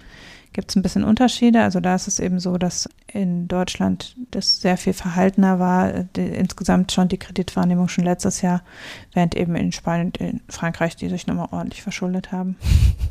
gibt 0.54 0.70
es 0.70 0.76
ein 0.76 0.82
bisschen 0.82 1.04
Unterschiede. 1.04 1.62
Also 1.62 1.80
da 1.80 1.96
ist 1.96 2.08
es 2.08 2.20
eben 2.20 2.40
so, 2.40 2.58
dass 2.58 2.90
in 3.08 3.48
Deutschland 3.48 4.16
das 4.32 4.62
sehr 4.62 4.78
viel 4.78 4.94
verhaltener 4.94 5.60
war, 5.60 6.04
die, 6.16 6.22
insgesamt 6.22 6.92
schon 6.92 7.08
die 7.08 7.18
Kreditwahrnehmung 7.18 7.88
schon 7.88 8.04
letztes 8.04 8.42
Jahr, 8.42 8.62
während 9.14 9.36
eben 9.36 9.56
in 9.56 9.72
Spanien 9.72 10.08
und 10.08 10.18
in 10.18 10.42
Frankreich 10.50 10.96
die 10.96 11.10
sich 11.10 11.26
nochmal 11.26 11.48
ordentlich 11.52 11.82
verschuldet 11.82 12.32
haben. 12.32 12.58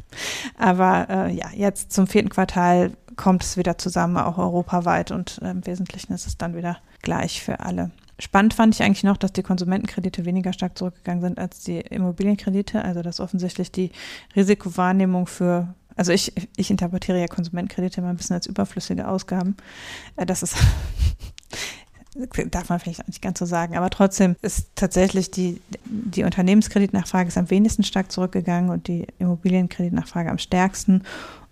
Aber 0.58 1.06
äh, 1.08 1.34
ja, 1.34 1.46
jetzt 1.54 1.92
zum 1.92 2.06
vierten 2.06 2.28
Quartal 2.28 2.92
kommt 3.20 3.44
es 3.44 3.58
wieder 3.58 3.76
zusammen, 3.76 4.16
auch 4.16 4.38
europaweit 4.38 5.10
und 5.10 5.40
äh, 5.42 5.50
im 5.50 5.66
Wesentlichen 5.66 6.14
ist 6.14 6.26
es 6.26 6.38
dann 6.38 6.56
wieder 6.56 6.78
gleich 7.02 7.42
für 7.42 7.60
alle. 7.60 7.90
Spannend 8.18 8.54
fand 8.54 8.74
ich 8.74 8.82
eigentlich 8.82 9.04
noch, 9.04 9.18
dass 9.18 9.34
die 9.34 9.42
Konsumentenkredite 9.42 10.24
weniger 10.24 10.54
stark 10.54 10.78
zurückgegangen 10.78 11.20
sind 11.20 11.38
als 11.38 11.60
die 11.60 11.80
Immobilienkredite. 11.80 12.82
Also 12.82 13.02
dass 13.02 13.20
offensichtlich 13.20 13.72
die 13.72 13.92
Risikowahrnehmung 14.34 15.26
für, 15.26 15.74
also 15.96 16.12
ich, 16.12 16.32
ich 16.56 16.70
interpretiere 16.70 17.20
ja 17.20 17.26
Konsumentenkredite 17.26 18.00
immer 18.00 18.08
ein 18.08 18.16
bisschen 18.16 18.36
als 18.36 18.46
überflüssige 18.46 19.06
Ausgaben. 19.06 19.54
Äh, 20.16 20.24
das 20.24 20.42
ist, 20.42 20.56
darf 22.50 22.70
man 22.70 22.80
vielleicht 22.80 23.02
auch 23.02 23.06
nicht 23.06 23.20
ganz 23.20 23.38
so 23.38 23.44
sagen, 23.44 23.76
aber 23.76 23.90
trotzdem 23.90 24.34
ist 24.40 24.70
tatsächlich 24.76 25.30
die, 25.30 25.60
die 25.84 26.24
Unternehmenskreditnachfrage 26.24 27.28
ist 27.28 27.36
am 27.36 27.50
wenigsten 27.50 27.84
stark 27.84 28.10
zurückgegangen 28.10 28.70
und 28.70 28.88
die 28.88 29.06
Immobilienkreditnachfrage 29.18 30.30
am 30.30 30.38
stärksten. 30.38 31.02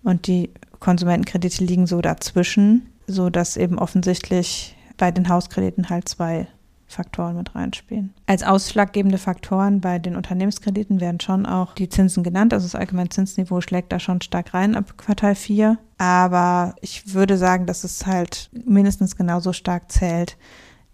Und 0.01 0.27
die 0.27 0.49
Konsumentenkredite 0.79 1.63
liegen 1.63 1.87
so 1.87 2.01
dazwischen, 2.01 2.89
so 3.07 3.29
dass 3.29 3.57
eben 3.57 3.79
offensichtlich 3.79 4.75
bei 4.97 5.11
den 5.11 5.29
Hauskrediten 5.29 5.89
halt 5.89 6.07
zwei 6.07 6.47
Faktoren 6.89 7.37
mit 7.37 7.53
reinspielen. 7.53 8.13
Als 8.25 8.41
ausschlaggebende 8.41 9.19
Faktoren 9.19 9.79
bei 9.79 9.99
den 9.99 10.15
Unternehmenskrediten 10.15 10.99
werden 10.99 11.19
schon 11.19 11.45
auch 11.45 11.75
die 11.75 11.87
Zinsen 11.87 12.23
genannt. 12.23 12.51
Also 12.51 12.65
das 12.65 12.73
allgemeine 12.75 13.09
Zinsniveau 13.09 13.61
schlägt 13.61 13.91
da 13.91 13.99
schon 13.99 14.21
stark 14.21 14.55
rein 14.55 14.75
ab 14.75 14.97
Quartal 14.97 15.35
4. 15.35 15.77
Aber 15.99 16.75
ich 16.81 17.13
würde 17.13 17.37
sagen, 17.37 17.67
dass 17.67 17.83
es 17.83 18.07
halt 18.07 18.49
mindestens 18.65 19.15
genauso 19.15 19.53
stark 19.53 19.91
zählt, 19.91 20.35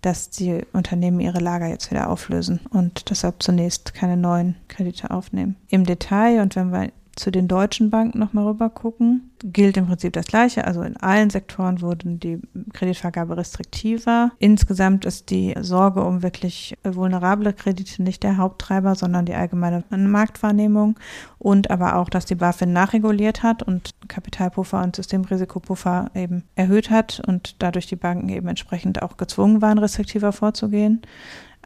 dass 0.01 0.29
die 0.29 0.63
Unternehmen 0.73 1.21
ihre 1.21 1.39
Lager 1.39 1.67
jetzt 1.67 1.89
wieder 1.89 2.09
auflösen 2.09 2.59
und 2.69 3.09
deshalb 3.09 3.41
zunächst 3.41 3.93
keine 3.93 4.17
neuen 4.17 4.55
Kredite 4.67 5.11
aufnehmen. 5.11 5.55
Im 5.69 5.85
Detail 5.85 6.41
und 6.41 6.55
wenn 6.57 6.71
wir 6.71 6.91
zu 7.15 7.31
den 7.31 7.47
deutschen 7.47 7.89
Banken 7.89 8.19
nochmal 8.19 8.45
rüber 8.45 8.69
gucken, 8.69 9.31
gilt 9.43 9.77
im 9.77 9.87
Prinzip 9.87 10.13
das 10.13 10.25
Gleiche. 10.25 10.65
Also 10.65 10.81
in 10.81 10.97
allen 10.97 11.29
Sektoren 11.29 11.81
wurden 11.81 12.19
die 12.19 12.41
Kreditvergabe 12.73 13.37
restriktiver. 13.37 14.31
Insgesamt 14.39 15.05
ist 15.05 15.29
die 15.29 15.55
Sorge 15.61 16.03
um 16.03 16.23
wirklich 16.23 16.77
vulnerable 16.83 17.53
Kredite 17.53 18.03
nicht 18.03 18.23
der 18.23 18.37
Haupttreiber, 18.37 18.95
sondern 18.95 19.25
die 19.25 19.33
allgemeine 19.33 19.83
Marktwahrnehmung 19.89 20.99
und 21.37 21.71
aber 21.71 21.95
auch, 21.95 22.09
dass 22.09 22.25
die 22.25 22.35
BaFin 22.35 22.73
nachreguliert 22.73 23.43
hat 23.43 23.63
und 23.63 23.91
Kapitalpuffer 24.07 24.83
und 24.83 24.95
Systemrisikopuffer 24.95 26.11
eben 26.15 26.43
erhöht 26.55 26.89
hat 26.89 27.21
und 27.25 27.55
dadurch 27.59 27.87
die 27.87 27.95
Banken 27.95 28.29
eben 28.29 28.47
entsprechend 28.47 29.01
auch 29.01 29.17
gezwungen 29.17 29.61
waren, 29.61 29.77
restriktiver 29.77 30.33
vorzugehen 30.33 31.01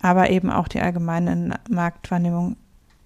aber 0.01 0.29
eben 0.29 0.49
auch 0.49 0.67
die 0.67 0.79
allgemeine 0.79 1.59
Marktwahrnehmung 1.69 2.55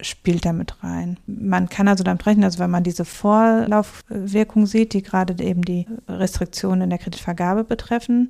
spielt 0.04 0.45
damit 0.45 0.84
rein. 0.84 1.18
Man 1.26 1.70
kann 1.70 1.88
also 1.88 2.04
damit 2.04 2.26
rechnen, 2.26 2.43
also 2.43 2.60
wenn 2.60 2.72
man 2.72 2.84
diese 2.84 3.06
Vorlaufwirkung 3.06 4.66
sieht, 4.66 4.93
die 4.93 5.04
gerade 5.04 5.41
eben 5.43 5.64
die 5.64 5.88
Restriktionen 6.08 6.82
in 6.82 6.89
der 6.89 6.99
Kreditvergabe 6.99 7.64
betreffen, 7.64 8.30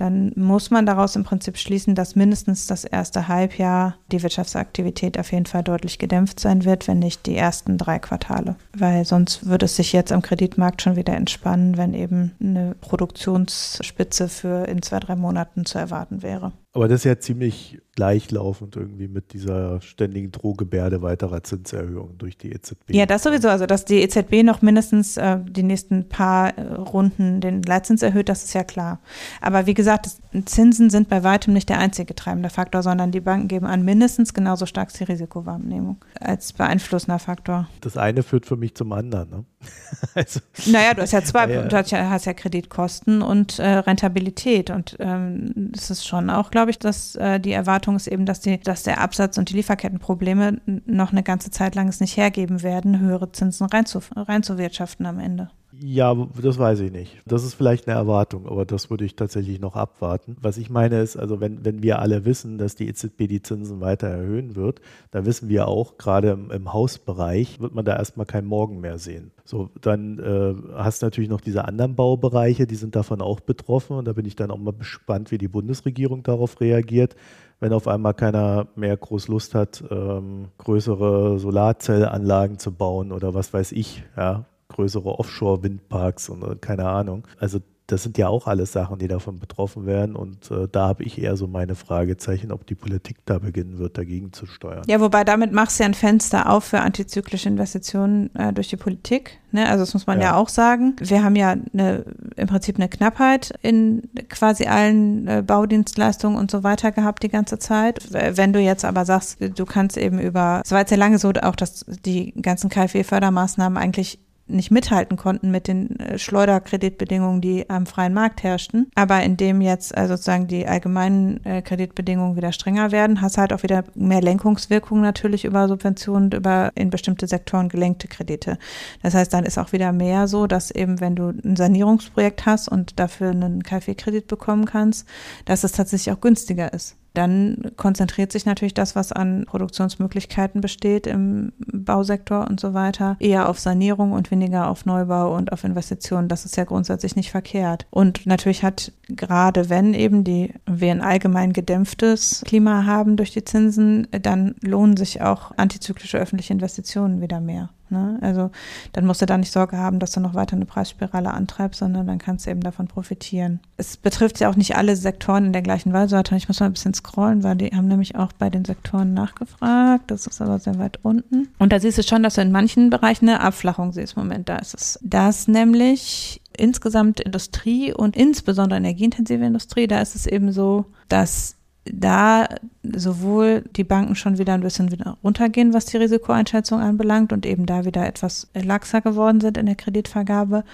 dann 0.00 0.32
muss 0.34 0.70
man 0.70 0.86
daraus 0.86 1.14
im 1.14 1.24
Prinzip 1.24 1.58
schließen, 1.58 1.94
dass 1.94 2.16
mindestens 2.16 2.66
das 2.66 2.84
erste 2.84 3.28
Halbjahr 3.28 3.96
die 4.10 4.22
Wirtschaftsaktivität 4.22 5.18
auf 5.18 5.30
jeden 5.30 5.44
Fall 5.44 5.62
deutlich 5.62 5.98
gedämpft 5.98 6.40
sein 6.40 6.64
wird, 6.64 6.88
wenn 6.88 7.00
nicht 7.00 7.26
die 7.26 7.36
ersten 7.36 7.76
drei 7.76 7.98
Quartale. 7.98 8.56
Weil 8.74 9.04
sonst 9.04 9.46
würde 9.46 9.66
es 9.66 9.76
sich 9.76 9.92
jetzt 9.92 10.10
am 10.10 10.22
Kreditmarkt 10.22 10.80
schon 10.80 10.96
wieder 10.96 11.14
entspannen, 11.14 11.76
wenn 11.76 11.92
eben 11.92 12.32
eine 12.40 12.76
Produktionsspitze 12.80 14.28
für 14.28 14.64
in 14.66 14.80
zwei, 14.80 15.00
drei 15.00 15.16
Monaten 15.16 15.66
zu 15.66 15.78
erwarten 15.78 16.22
wäre. 16.22 16.52
Aber 16.72 16.86
das 16.86 17.00
ist 17.00 17.04
ja 17.04 17.18
ziemlich 17.18 17.80
gleichlaufend 17.96 18.76
irgendwie 18.76 19.08
mit 19.08 19.32
dieser 19.32 19.80
ständigen 19.80 20.30
Drohgebärde 20.30 21.02
weiterer 21.02 21.42
Zinserhöhungen 21.42 22.16
durch 22.16 22.38
die 22.38 22.52
EZB. 22.52 22.94
Ja, 22.94 23.06
das 23.06 23.24
sowieso. 23.24 23.48
Also, 23.48 23.66
dass 23.66 23.84
die 23.84 24.00
EZB 24.00 24.44
noch 24.44 24.62
mindestens 24.62 25.16
äh, 25.16 25.38
die 25.42 25.64
nächsten 25.64 26.08
paar 26.08 26.56
äh, 26.56 26.62
Runden 26.74 27.40
den 27.40 27.62
Leitzins 27.62 28.02
erhöht, 28.02 28.28
das 28.28 28.44
ist 28.44 28.54
ja 28.54 28.62
klar. 28.62 29.00
Aber 29.40 29.66
wie 29.66 29.74
gesagt, 29.74 30.06
das, 30.06 30.20
Zinsen 30.46 30.90
sind 30.90 31.08
bei 31.08 31.24
weitem 31.24 31.52
nicht 31.52 31.68
der 31.68 31.78
einzige 31.78 32.14
treibende 32.14 32.50
Faktor, 32.50 32.82
sondern 32.82 33.10
die 33.10 33.20
Banken 33.20 33.48
geben 33.48 33.66
an 33.66 33.84
mindestens 33.84 34.32
genauso 34.32 34.64
stark 34.64 34.92
die 34.92 35.04
Risikowahrnehmung 35.04 36.04
als 36.20 36.52
beeinflussender 36.52 37.18
Faktor. 37.18 37.68
Das 37.80 37.96
eine 37.96 38.22
führt 38.22 38.46
für 38.46 38.56
mich 38.56 38.76
zum 38.76 38.92
anderen. 38.92 39.30
Ne? 39.30 39.44
also, 40.14 40.40
naja, 40.66 40.94
du 40.94 41.02
hast 41.02 41.12
ja 41.12 41.22
zwei, 41.22 41.48
ja, 41.52 41.62
du 41.62 41.76
hast 41.76 41.90
ja, 41.90 42.08
hast 42.08 42.26
ja 42.26 42.32
Kreditkosten 42.32 43.22
und 43.22 43.58
äh, 43.58 43.68
Rentabilität 43.68 44.70
und 44.70 44.96
ähm, 45.00 45.52
das 45.72 45.90
ist 45.90 46.06
schon 46.06 46.30
auch, 46.30 46.50
glaube 46.50 46.59
glaube 46.60 46.72
ich, 46.72 46.78
dass 46.78 47.16
äh, 47.16 47.40
die 47.40 47.52
Erwartung 47.52 47.96
ist 47.96 48.06
eben, 48.06 48.26
dass, 48.26 48.40
die, 48.40 48.60
dass 48.60 48.82
der 48.82 49.00
Absatz 49.00 49.38
und 49.38 49.48
die 49.48 49.54
Lieferkettenprobleme 49.54 50.60
noch 50.84 51.10
eine 51.10 51.22
ganze 51.22 51.50
Zeit 51.50 51.74
lang 51.74 51.88
es 51.88 52.00
nicht 52.00 52.18
hergeben 52.18 52.62
werden, 52.62 53.00
höhere 53.00 53.32
Zinsen 53.32 53.66
reinzuwirtschaften 53.66 55.06
am 55.06 55.18
Ende. 55.18 55.48
Ja, 55.82 56.14
das 56.42 56.58
weiß 56.58 56.80
ich 56.80 56.92
nicht. 56.92 57.22
Das 57.24 57.42
ist 57.42 57.54
vielleicht 57.54 57.88
eine 57.88 57.96
Erwartung, 57.96 58.46
aber 58.46 58.66
das 58.66 58.90
würde 58.90 59.06
ich 59.06 59.16
tatsächlich 59.16 59.60
noch 59.60 59.76
abwarten. 59.76 60.36
Was 60.40 60.58
ich 60.58 60.68
meine 60.68 61.00
ist, 61.00 61.16
also 61.16 61.40
wenn, 61.40 61.64
wenn 61.64 61.82
wir 61.82 62.00
alle 62.00 62.26
wissen, 62.26 62.58
dass 62.58 62.74
die 62.74 62.86
EZB 62.86 63.28
die 63.28 63.40
Zinsen 63.40 63.80
weiter 63.80 64.08
erhöhen 64.08 64.56
wird, 64.56 64.82
dann 65.10 65.24
wissen 65.24 65.48
wir 65.48 65.68
auch, 65.68 65.96
gerade 65.96 66.32
im, 66.32 66.50
im 66.50 66.72
Hausbereich 66.72 67.60
wird 67.60 67.74
man 67.74 67.86
da 67.86 67.96
erstmal 67.96 68.26
keinen 68.26 68.46
Morgen 68.46 68.80
mehr 68.80 68.98
sehen. 68.98 69.30
So, 69.44 69.70
dann 69.80 70.18
äh, 70.18 70.54
hast 70.76 71.00
du 71.00 71.06
natürlich 71.06 71.30
noch 71.30 71.40
diese 71.40 71.64
anderen 71.64 71.94
Baubereiche, 71.94 72.66
die 72.66 72.76
sind 72.76 72.94
davon 72.94 73.22
auch 73.22 73.40
betroffen 73.40 73.96
und 73.96 74.04
da 74.04 74.12
bin 74.12 74.26
ich 74.26 74.36
dann 74.36 74.50
auch 74.50 74.58
mal 74.58 74.74
gespannt, 74.74 75.30
wie 75.30 75.38
die 75.38 75.48
Bundesregierung 75.48 76.22
darauf 76.22 76.60
reagiert 76.60 77.16
wenn 77.62 77.74
auf 77.74 77.86
einmal 77.86 78.14
keiner 78.14 78.68
mehr 78.74 78.96
groß 78.96 79.28
Lust 79.28 79.54
hat, 79.54 79.84
ähm, 79.90 80.48
größere 80.56 81.38
Solarzellanlagen 81.38 82.58
zu 82.58 82.72
bauen 82.72 83.12
oder 83.12 83.34
was 83.34 83.52
weiß 83.52 83.72
ich, 83.72 84.02
ja, 84.16 84.46
größere 84.70 85.18
Offshore-Windparks 85.18 86.28
und 86.30 86.42
äh, 86.42 86.56
keine 86.56 86.88
Ahnung. 86.88 87.26
Also 87.38 87.60
das 87.90 88.02
sind 88.02 88.18
ja 88.18 88.28
auch 88.28 88.46
alles 88.46 88.72
Sachen, 88.72 88.98
die 88.98 89.08
davon 89.08 89.38
betroffen 89.38 89.86
werden. 89.86 90.14
Und 90.14 90.50
äh, 90.50 90.68
da 90.70 90.88
habe 90.88 91.02
ich 91.02 91.20
eher 91.20 91.36
so 91.36 91.46
meine 91.46 91.74
Fragezeichen, 91.74 92.52
ob 92.52 92.66
die 92.66 92.74
Politik 92.74 93.18
da 93.24 93.38
beginnen 93.38 93.78
wird, 93.78 93.98
dagegen 93.98 94.32
zu 94.32 94.46
steuern. 94.46 94.82
Ja, 94.86 95.00
wobei 95.00 95.24
damit 95.24 95.52
machst 95.52 95.78
du 95.78 95.82
ja 95.82 95.88
ein 95.88 95.94
Fenster 95.94 96.50
auf 96.50 96.64
für 96.64 96.80
antizyklische 96.80 97.48
Investitionen 97.48 98.34
äh, 98.34 98.52
durch 98.52 98.68
die 98.68 98.76
Politik. 98.76 99.38
Ne? 99.50 99.68
Also 99.68 99.82
das 99.82 99.94
muss 99.94 100.06
man 100.06 100.18
ja. 100.20 100.26
ja 100.26 100.36
auch 100.36 100.48
sagen. 100.48 100.94
Wir 101.00 101.24
haben 101.24 101.36
ja 101.36 101.56
eine, 101.72 102.04
im 102.36 102.46
Prinzip 102.46 102.76
eine 102.76 102.88
Knappheit 102.88 103.52
in 103.62 104.02
quasi 104.28 104.66
allen 104.66 105.26
äh, 105.26 105.42
Baudienstleistungen 105.44 106.38
und 106.38 106.50
so 106.50 106.62
weiter 106.62 106.92
gehabt 106.92 107.22
die 107.22 107.28
ganze 107.28 107.58
Zeit. 107.58 107.98
Wenn 108.12 108.52
du 108.52 108.60
jetzt 108.60 108.84
aber 108.84 109.04
sagst, 109.04 109.38
du 109.40 109.64
kannst 109.64 109.96
eben 109.96 110.20
über, 110.20 110.62
es 110.64 110.70
war 110.70 110.80
jetzt 110.80 110.90
ja 110.90 110.96
lange 110.96 111.18
so 111.18 111.30
auch, 111.42 111.56
dass 111.56 111.84
die 112.04 112.32
ganzen 112.40 112.70
KfW-Fördermaßnahmen 112.70 113.78
eigentlich 113.78 114.20
nicht 114.50 114.70
mithalten 114.70 115.16
konnten 115.16 115.50
mit 115.50 115.68
den 115.68 115.98
äh, 115.98 116.18
Schleuderkreditbedingungen, 116.18 117.40
die 117.40 117.68
am 117.68 117.86
freien 117.86 118.14
Markt 118.14 118.42
herrschten. 118.42 118.90
Aber 118.94 119.22
indem 119.22 119.60
jetzt 119.60 119.96
also 119.96 120.14
sozusagen 120.14 120.46
die 120.46 120.66
allgemeinen 120.66 121.44
äh, 121.44 121.62
Kreditbedingungen 121.62 122.36
wieder 122.36 122.52
strenger 122.52 122.92
werden, 122.92 123.20
hast 123.20 123.38
halt 123.38 123.52
auch 123.52 123.62
wieder 123.62 123.84
mehr 123.94 124.20
Lenkungswirkung 124.20 125.00
natürlich 125.00 125.44
über 125.44 125.68
Subventionen, 125.68 126.32
über 126.32 126.70
in 126.74 126.90
bestimmte 126.90 127.26
Sektoren 127.26 127.68
gelenkte 127.68 128.08
Kredite. 128.08 128.58
Das 129.02 129.14
heißt, 129.14 129.32
dann 129.32 129.44
ist 129.44 129.58
auch 129.58 129.72
wieder 129.72 129.92
mehr 129.92 130.28
so, 130.28 130.46
dass 130.46 130.70
eben, 130.70 131.00
wenn 131.00 131.16
du 131.16 131.28
ein 131.28 131.56
Sanierungsprojekt 131.56 132.46
hast 132.46 132.68
und 132.68 132.98
dafür 132.98 133.30
einen 133.30 133.62
KfW-Kredit 133.62 134.26
bekommen 134.26 134.64
kannst, 134.64 135.06
dass 135.44 135.64
es 135.64 135.72
tatsächlich 135.72 136.12
auch 136.14 136.20
günstiger 136.20 136.72
ist 136.72 136.99
dann 137.14 137.72
konzentriert 137.76 138.32
sich 138.32 138.46
natürlich 138.46 138.74
das, 138.74 138.94
was 138.96 139.12
an 139.12 139.44
Produktionsmöglichkeiten 139.46 140.60
besteht 140.60 141.06
im 141.06 141.52
Bausektor 141.58 142.46
und 142.48 142.60
so 142.60 142.74
weiter, 142.74 143.16
eher 143.18 143.48
auf 143.48 143.58
Sanierung 143.58 144.12
und 144.12 144.30
weniger 144.30 144.68
auf 144.68 144.86
Neubau 144.86 145.34
und 145.34 145.52
auf 145.52 145.64
Investitionen. 145.64 146.28
Das 146.28 146.44
ist 146.44 146.56
ja 146.56 146.64
grundsätzlich 146.64 147.16
nicht 147.16 147.30
verkehrt. 147.30 147.86
Und 147.90 148.26
natürlich 148.26 148.62
hat 148.62 148.92
gerade 149.08 149.68
wenn 149.68 149.94
eben 149.94 150.24
die, 150.24 150.54
wir 150.66 150.92
ein 150.92 151.00
allgemein 151.00 151.52
gedämpftes 151.52 152.42
Klima 152.46 152.84
haben 152.86 153.16
durch 153.16 153.32
die 153.32 153.44
Zinsen, 153.44 154.06
dann 154.22 154.54
lohnen 154.60 154.96
sich 154.96 155.22
auch 155.22 155.52
antizyklische 155.56 156.18
öffentliche 156.18 156.52
Investitionen 156.52 157.20
wieder 157.20 157.40
mehr. 157.40 157.70
Ne? 157.90 158.18
Also 158.20 158.50
dann 158.92 159.06
musst 159.06 159.22
du 159.22 159.26
da 159.26 159.36
nicht 159.36 159.52
Sorge 159.52 159.76
haben, 159.76 159.98
dass 159.98 160.12
du 160.12 160.20
noch 160.20 160.34
weiter 160.34 160.56
eine 160.56 160.66
Preisspirale 160.66 161.32
antreibst, 161.32 161.80
sondern 161.80 162.06
dann 162.06 162.18
kannst 162.18 162.46
du 162.46 162.50
eben 162.50 162.60
davon 162.60 162.86
profitieren. 162.86 163.60
Es 163.76 163.96
betrifft 163.96 164.40
ja 164.40 164.48
auch 164.50 164.56
nicht 164.56 164.76
alle 164.76 164.96
Sektoren 164.96 165.46
in 165.46 165.52
der 165.52 165.62
gleichen 165.62 165.92
Weise. 165.92 166.20
Ich 166.36 166.48
muss 166.48 166.60
mal 166.60 166.66
ein 166.66 166.72
bisschen 166.72 166.94
scrollen, 166.94 167.42
weil 167.42 167.56
die 167.56 167.68
haben 167.68 167.88
nämlich 167.88 168.16
auch 168.16 168.32
bei 168.32 168.50
den 168.50 168.64
Sektoren 168.64 169.14
nachgefragt. 169.14 170.10
Das 170.10 170.26
ist 170.26 170.40
aber 170.40 170.58
sehr 170.58 170.78
weit 170.78 170.98
unten. 171.02 171.48
Und 171.58 171.72
da 171.72 171.80
siehst 171.80 171.98
du 171.98 172.02
schon, 172.02 172.22
dass 172.22 172.34
du 172.34 172.42
in 172.42 172.52
manchen 172.52 172.90
Bereichen 172.90 173.28
eine 173.28 173.40
Abflachung 173.40 173.92
siehst. 173.92 174.16
Moment, 174.16 174.48
da 174.48 174.56
ist 174.56 174.74
es. 174.74 174.98
Das 175.02 175.48
nämlich 175.48 176.40
insgesamt 176.56 177.20
Industrie 177.20 177.92
und 177.92 178.16
insbesondere 178.16 178.78
energieintensive 178.78 179.44
Industrie, 179.44 179.86
da 179.86 180.00
ist 180.00 180.14
es 180.14 180.26
eben 180.26 180.52
so, 180.52 180.86
dass 181.08 181.56
da 181.84 182.48
sowohl 182.82 183.64
die 183.76 183.84
Banken 183.84 184.14
schon 184.14 184.38
wieder 184.38 184.54
ein 184.54 184.60
bisschen 184.60 184.90
wieder 184.90 185.16
runtergehen, 185.22 185.72
was 185.72 185.86
die 185.86 185.96
Risikoeinschätzung 185.96 186.80
anbelangt 186.80 187.32
und 187.32 187.46
eben 187.46 187.66
da 187.66 187.84
wieder 187.84 188.06
etwas 188.06 188.48
laxer 188.54 189.00
geworden 189.00 189.40
sind 189.40 189.56
in 189.56 189.66
der 189.66 189.76
Kreditvergabe, 189.76 190.64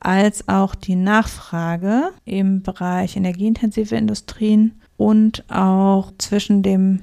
als 0.00 0.48
auch 0.48 0.74
die 0.74 0.96
Nachfrage 0.96 2.10
im 2.24 2.62
Bereich 2.62 3.16
energieintensive 3.16 3.96
Industrien 3.96 4.80
und 4.96 5.44
auch 5.50 6.12
zwischen 6.18 6.62
dem 6.62 7.00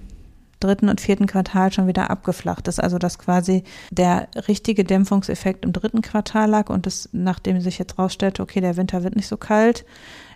dritten 0.60 0.90
und 0.90 1.02
vierten 1.02 1.28
Quartal 1.28 1.72
schon 1.72 1.88
wieder 1.88 2.10
abgeflacht 2.10 2.68
ist. 2.68 2.80
Also 2.82 2.98
dass 2.98 3.20
quasi 3.20 3.64
der 3.92 4.28
richtige 4.48 4.84
Dämpfungseffekt 4.84 5.66
im 5.66 5.74
dritten 5.74 6.02
Quartal 6.02 6.50
lag 6.50 6.70
und 6.70 6.88
es, 6.88 7.10
nachdem 7.12 7.62
sich 7.62 7.78
jetzt 7.78 7.98
rausstellte, 8.00 8.42
okay, 8.42 8.62
der 8.62 8.78
Winter 8.78 9.04
wird 9.04 9.16
nicht 9.16 9.28
so 9.28 9.38
kalt, 9.38 9.86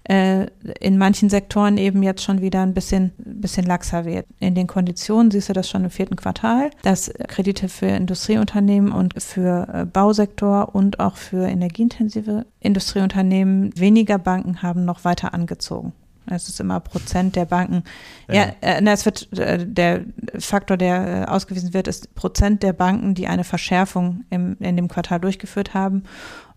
äh, 0.03 0.47
in 0.79 0.97
manchen 0.97 1.29
Sektoren 1.29 1.77
eben 1.77 2.03
jetzt 2.03 2.23
schon 2.23 2.41
wieder 2.41 2.61
ein 2.61 2.73
bisschen, 2.73 3.11
bisschen 3.17 3.65
laxer 3.65 4.05
wird. 4.05 4.25
In 4.39 4.55
den 4.55 4.67
Konditionen 4.67 5.31
siehst 5.31 5.49
du 5.49 5.53
das 5.53 5.69
schon 5.69 5.83
im 5.83 5.91
vierten 5.91 6.15
Quartal, 6.15 6.71
dass 6.83 7.11
Kredite 7.27 7.69
für 7.69 7.87
Industrieunternehmen 7.87 8.91
und 8.91 9.21
für 9.21 9.67
äh, 9.71 9.85
Bausektor 9.85 10.73
und 10.73 10.99
auch 10.99 11.17
für 11.17 11.47
energieintensive 11.47 12.45
Industrieunternehmen 12.59 13.71
weniger 13.77 14.17
Banken 14.17 14.61
haben 14.61 14.85
noch 14.85 15.03
weiter 15.03 15.33
angezogen. 15.33 15.93
Es 16.27 16.47
ist 16.47 16.59
immer 16.59 16.79
Prozent 16.79 17.35
der 17.35 17.45
Banken. 17.45 17.83
Ja, 18.27 18.35
ja 18.35 18.53
äh, 18.61 18.83
es 18.85 19.05
wird 19.05 19.31
äh, 19.37 19.65
der 19.65 20.01
Faktor, 20.39 20.77
der 20.77 21.23
äh, 21.23 21.25
ausgewiesen 21.25 21.73
wird, 21.73 21.87
ist 21.87 22.13
Prozent 22.15 22.63
der 22.63 22.73
Banken, 22.73 23.15
die 23.15 23.27
eine 23.27 23.43
Verschärfung 23.43 24.23
im, 24.29 24.55
in 24.59 24.75
dem 24.75 24.87
Quartal 24.87 25.19
durchgeführt 25.19 25.73
haben. 25.73 26.03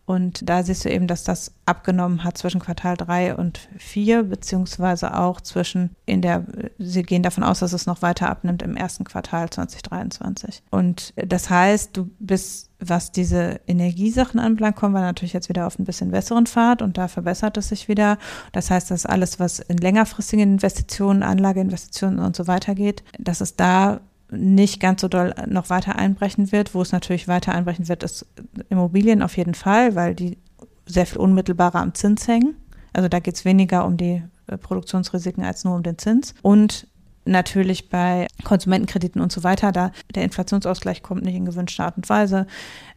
Und 0.07 0.49
da 0.49 0.63
siehst 0.63 0.85
du 0.85 0.91
eben, 0.91 1.07
dass 1.07 1.25
das 1.25 1.55
abgenommen 1.65 2.25
hat 2.25 2.37
zwischen 2.37 2.61
Quartal 2.61 2.97
3 2.97 3.37
und 3.37 3.69
4, 3.79 4.25
beziehungsweise 4.25 5.17
auch 5.19 5.41
zwischen 5.41 5.97
in 6.05 6.21
der, 6.21 6.45
sie 6.79 7.03
gehen 7.03 7.23
davon 7.23 7.43
aus, 7.43 7.61
dass 7.61 7.73
es 7.73 7.87
noch 7.87 8.03
weiter 8.03 8.29
abnimmt 8.29 8.63
im 8.63 8.77
ersten 8.77 9.05
Quartal 9.05 9.49
2023. 9.49 10.63
Und 10.71 11.15
das 11.17 11.49
heißt, 11.49 11.97
du 11.97 12.11
bist, 12.19 12.71
was 12.81 13.13
diese 13.13 13.61
Energiesachen 13.67 14.39
anbelangt, 14.41 14.77
kommen 14.77 14.95
wir 14.95 15.01
natürlich 15.01 15.33
jetzt 15.33 15.49
wieder 15.49 15.67
auf 15.67 15.79
ein 15.79 15.85
bisschen 15.85 16.11
besseren 16.11 16.47
Pfad 16.47 16.83
und 16.83 16.99
da 16.99 17.09
verbessert 17.09 17.57
es 17.57 17.69
sich 17.69 17.89
wieder. 17.89 18.19
Das 18.53 18.71
heißt, 18.71 18.91
dass 18.91 19.07
alles, 19.07 19.41
was 19.41 19.59
in 19.59 19.79
längerfristigen 19.79 20.55
Investitionen, 20.55 21.23
Anlageinvestitionen 21.23 22.19
und 22.19 22.37
so 22.37 22.47
weiter 22.47 22.75
geht, 22.75 23.03
dass 23.19 23.41
es 23.41 23.57
da 23.57 24.01
nicht 24.31 24.81
ganz 24.81 25.01
so 25.01 25.09
doll 25.09 25.35
noch 25.47 25.71
weiter 25.71 25.97
einbrechen 25.97 26.53
wird. 26.53 26.75
Wo 26.75 26.83
es 26.83 26.93
natürlich 26.93 27.29
weiter 27.29 27.55
einbrechen 27.55 27.89
wird, 27.89 28.03
ist 28.03 28.27
Immobilien 28.69 29.23
auf 29.23 29.37
jeden 29.37 29.55
Fall, 29.55 29.95
weil 29.95 30.15
die 30.15 30.39
sehr 30.87 31.07
viel 31.07 31.19
unmittelbarer 31.19 31.81
am 31.81 31.95
Zins 31.95 32.29
hängen. 32.29 32.57
Also 32.93 33.09
da 33.09 33.21
geht 33.21 33.35
es 33.35 33.45
weniger 33.45 33.85
um 33.85 33.97
die 33.97 34.23
äh, 34.47 34.59
Produktionsrisiken 34.59 35.45
als 35.45 35.65
nur 35.65 35.75
um 35.75 35.83
den 35.83 35.99
Zins. 35.99 36.35
Und 36.43 36.87
natürlich 37.25 37.89
bei 37.89 38.27
Konsumentenkrediten 38.45 39.21
und 39.21 39.33
so 39.33 39.43
weiter, 39.43 39.73
da 39.73 39.93
der 40.15 40.25
Inflationsausgleich 40.25 41.03
kommt 41.03 41.25
nicht 41.25 41.35
in 41.35 41.47
gewünschter 41.47 41.87
Art 41.87 41.97
und 41.97 42.09
Weise, 42.09 42.47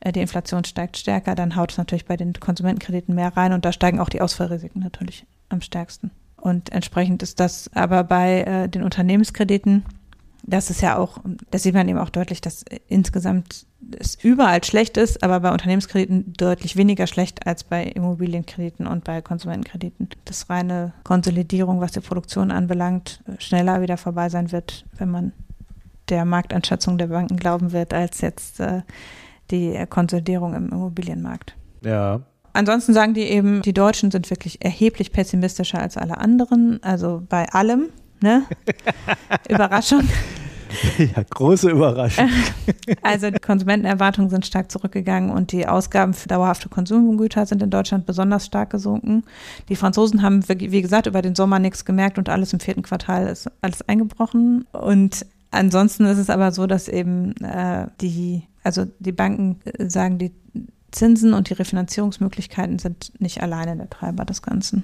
äh, 0.02 0.12
die 0.12 0.22
Inflation 0.22 0.66
steigt 0.66 0.98
stärker, 0.98 1.36
dann 1.36 1.56
haut 1.56 1.72
es 1.72 1.78
natürlich 1.78 2.06
bei 2.06 2.18
den 2.18 2.34
Konsumentenkrediten 2.34 3.16
mehr 3.16 3.36
rein 3.36 3.54
und 3.54 3.66
da 3.66 3.72
steigen 3.72 4.00
auch 4.00 4.10
die 4.10 4.22
Ausfallrisiken 4.22 4.82
natürlich 4.82 5.26
am 5.50 5.62
stärksten. 5.62 6.12
Und 6.36 6.72
entsprechend 6.72 7.24
ist 7.24 7.40
das 7.40 7.70
aber 7.74 8.04
bei 8.04 8.42
äh, 8.42 8.70
den 8.70 8.84
Unternehmenskrediten 8.84 9.84
das 10.48 10.70
ist 10.70 10.82
ja 10.82 10.98
auch, 10.98 11.20
das 11.52 11.64
sieht 11.64 11.74
man 11.74 11.88
eben 11.89 12.00
auch 12.00 12.10
deutlich, 12.10 12.39
dass 12.39 12.64
insgesamt 12.88 13.66
es 14.00 14.16
überall 14.16 14.64
schlecht 14.64 14.95
ist, 14.95 15.22
aber 15.22 15.41
bei 15.41 15.52
Unternehmenskrediten 15.52 16.34
deutlich 16.34 16.78
weniger 16.78 17.06
schlecht 17.06 17.45
als 17.45 17.66
bei 17.66 17.84
Immobilienkrediten 17.84 18.88
und 18.88 19.04
bei 19.04 19.22
Konsumentenkrediten. 19.22 20.10
Das 20.24 20.50
reine 20.50 20.93
Konsolidierung, 21.04 21.82
was 21.82 21.91
die 21.91 22.00
Produktion 22.00 22.52
anbelangt, 22.52 23.22
schneller 23.39 23.82
wieder 23.82 23.98
vorbei 23.98 24.30
sein 24.30 24.52
wird, 24.54 24.86
wenn 24.98 25.12
man 25.12 25.34
der 26.08 26.24
Markteinschätzung 26.24 26.98
der 26.98 27.08
Banken 27.08 27.36
glauben 27.36 27.74
wird, 27.74 27.93
als 27.93 28.22
jetzt 28.22 28.62
äh, 28.62 28.82
die 29.52 29.78
Konsolidierung 29.89 30.54
im 30.54 30.70
Immobilienmarkt. 30.70 31.56
Ja. 31.84 32.22
Ansonsten 32.54 32.93
sagen 32.93 33.14
die 33.14 33.24
eben, 33.24 33.62
die 33.62 33.74
Deutschen 33.74 34.12
sind 34.12 34.30
wirklich 34.30 34.64
erheblich 34.64 35.12
pessimistischer 35.12 35.80
als 35.80 35.98
alle 35.98 36.18
anderen, 36.18 36.82
also 36.82 37.22
bei 37.28 37.50
allem. 37.50 37.89
Ne? 38.22 38.43
Überraschung. 39.49 40.03
Ja, 40.97 41.24
große 41.30 41.70
Überraschung. 41.72 42.30
Also 43.01 43.32
die 43.32 43.39
Konsumentenerwartungen 43.39 44.30
sind 44.30 44.45
stark 44.45 44.72
zurückgegangen 44.72 45.30
und 45.30 45.51
die 45.51 45.68
Ausgaben 45.68 46.13
für 46.13 46.28
dauerhafte 46.28 46.70
Konsumgüter 46.70 47.45
sind 47.45 47.61
in 47.63 47.70
Deutschland 47.70 48.05
besonders 48.05 48.45
stark 48.45 48.70
gesunken. 48.70 49.24
Die 49.70 49.76
Franzosen 49.76 50.22
haben, 50.22 50.43
wie 50.47 50.82
gesagt, 50.82 51.07
über 51.07 51.22
den 51.22 51.36
Sommer 51.36 51.59
nichts 51.59 51.86
gemerkt 51.86 52.18
und 52.18 52.30
alles 52.30 52.53
im 52.53 52.59
vierten 52.59 52.82
Quartal 52.82 53.28
ist 53.28 53.49
alles 53.61 53.82
eingebrochen. 53.88 54.65
Und 54.74 55.26
ansonsten 55.51 56.05
ist 56.05 56.18
es 56.18 56.30
aber 56.30 56.51
so, 56.51 56.68
dass 56.68 56.88
eben 56.88 57.36
äh, 57.38 57.88
die, 58.01 58.43
also 58.63 58.86
die 58.99 59.13
Banken 59.13 59.59
sagen, 59.80 60.18
die 60.18 60.34
Zinsen 60.91 61.34
und 61.34 61.49
die 61.49 61.53
Refinanzierungsmöglichkeiten 61.53 62.80
sind 62.80 63.13
nicht 63.20 63.41
alleine 63.41 63.76
der 63.78 63.89
Treiber 63.89 64.26
des 64.26 64.41
Ganzen 64.41 64.84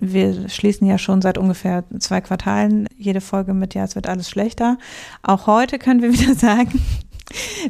wir 0.00 0.48
schließen 0.48 0.86
ja 0.86 0.98
schon 0.98 1.22
seit 1.22 1.38
ungefähr 1.38 1.84
zwei 1.98 2.20
Quartalen 2.20 2.88
jede 2.96 3.20
Folge 3.20 3.54
mit, 3.54 3.74
ja, 3.74 3.84
es 3.84 3.94
wird 3.94 4.08
alles 4.08 4.28
schlechter. 4.28 4.78
Auch 5.22 5.46
heute 5.46 5.78
können 5.78 6.02
wir 6.02 6.12
wieder 6.18 6.34
sagen, 6.34 6.80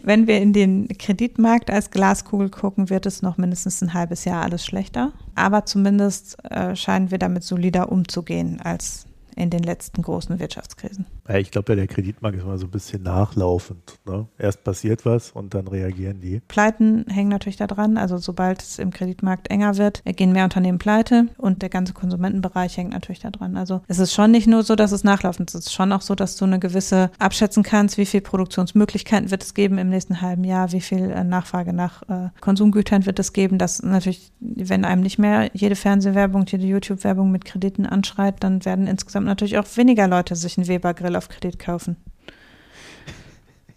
wenn 0.03 0.27
wir 0.27 0.39
in 0.39 0.53
den 0.53 0.89
Kreditmarkt 0.89 1.71
als 1.71 1.91
Glaskugel 1.91 2.49
gucken, 2.49 2.89
wird 2.89 3.05
es 3.07 3.21
noch 3.21 3.37
mindestens 3.37 3.83
ein 3.83 3.93
halbes 3.93 4.25
Jahr 4.25 4.43
alles 4.43 4.65
schlechter. 4.65 5.13
Aber 5.35 5.67
zumindest 5.67 6.43
äh, 6.45 6.75
scheinen 6.77 7.11
wir 7.11 7.19
damit 7.19 7.45
solider 7.45 7.93
umzugehen 7.93 8.61
als 8.63 9.07
in 9.41 9.51
den 9.51 9.63
letzten 9.63 10.03
großen 10.03 10.39
Wirtschaftskrisen. 10.39 11.07
Ich 11.29 11.51
glaube, 11.51 11.73
ja, 11.73 11.77
der 11.77 11.87
Kreditmarkt 11.87 12.37
ist 12.37 12.45
mal 12.45 12.59
so 12.59 12.67
ein 12.67 12.71
bisschen 12.71 13.03
nachlaufend. 13.03 13.99
Ne? 14.05 14.27
Erst 14.39 14.65
passiert 14.65 15.07
was 15.07 15.31
und 15.31 15.55
dann 15.55 15.67
reagieren 15.67 16.21
die. 16.21 16.41
Pleiten 16.47 17.07
hängen 17.09 17.31
natürlich 17.31 17.57
da 17.57 17.67
dran. 17.67 17.97
Also 17.97 18.19
sobald 18.19 18.61
es 18.63 18.79
im 18.79 18.91
Kreditmarkt 18.91 19.51
enger 19.51 19.79
wird, 19.79 20.03
gehen 20.05 20.33
mehr 20.33 20.45
Unternehmen 20.45 20.79
pleite 20.79 21.29
und 21.39 21.63
der 21.63 21.71
ganze 21.71 21.95
Konsumentenbereich 21.95 22.77
hängt 22.77 22.93
natürlich 22.93 23.21
da 23.21 23.31
dran. 23.31 23.57
Also 23.57 23.81
es 23.89 23.99
ist 23.99 24.13
schon 24.13 24.31
nicht 24.31 24.47
nur 24.47 24.63
so, 24.63 24.77
dass 24.77 24.93
es 24.93 25.05
nachlaufend 25.05 25.51
ist. 25.51 25.55
Es 25.55 25.67
ist 25.67 25.73
schon 25.73 25.93
auch 25.93 26.03
so, 26.03 26.15
dass 26.15 26.37
du 26.37 26.45
eine 26.45 26.59
gewisse 26.59 27.11
abschätzen 27.19 27.63
kannst, 27.63 27.97
wie 27.97 28.07
viel 28.07 28.21
Produktionsmöglichkeiten 28.21 29.31
wird 29.31 29.43
es 29.43 29.55
geben 29.55 29.79
im 29.79 29.89
nächsten 29.89 30.21
halben 30.21 30.45
Jahr, 30.45 30.73
wie 30.73 30.81
viel 30.83 31.11
äh, 31.11 31.25
Nachfrage 31.25 31.73
nach 31.73 32.03
äh, 32.09 32.29
Konsumgütern 32.41 33.07
wird 33.07 33.19
es 33.19 33.33
geben. 33.33 33.57
Das 33.57 33.83
natürlich, 33.83 34.33
wenn 34.41 34.85
einem 34.85 35.03
nicht 35.03 35.19
mehr 35.19 35.51
jede 35.55 35.77
Fernsehwerbung, 35.77 36.45
jede 36.47 36.67
YouTube-Werbung 36.67 37.31
mit 37.31 37.47
Krediten 37.47 37.87
anschreit, 37.87 38.37
dann 38.41 38.65
werden 38.65 38.87
insgesamt 38.87 39.30
natürlich 39.31 39.59
auch 39.59 39.67
weniger 39.77 40.07
Leute 40.07 40.37
sich 40.37 40.59
einen 40.59 40.69
Weber-Grill 40.69 41.17
auf 41.17 41.29
Kredit 41.29 41.59
kaufen. 41.59 41.97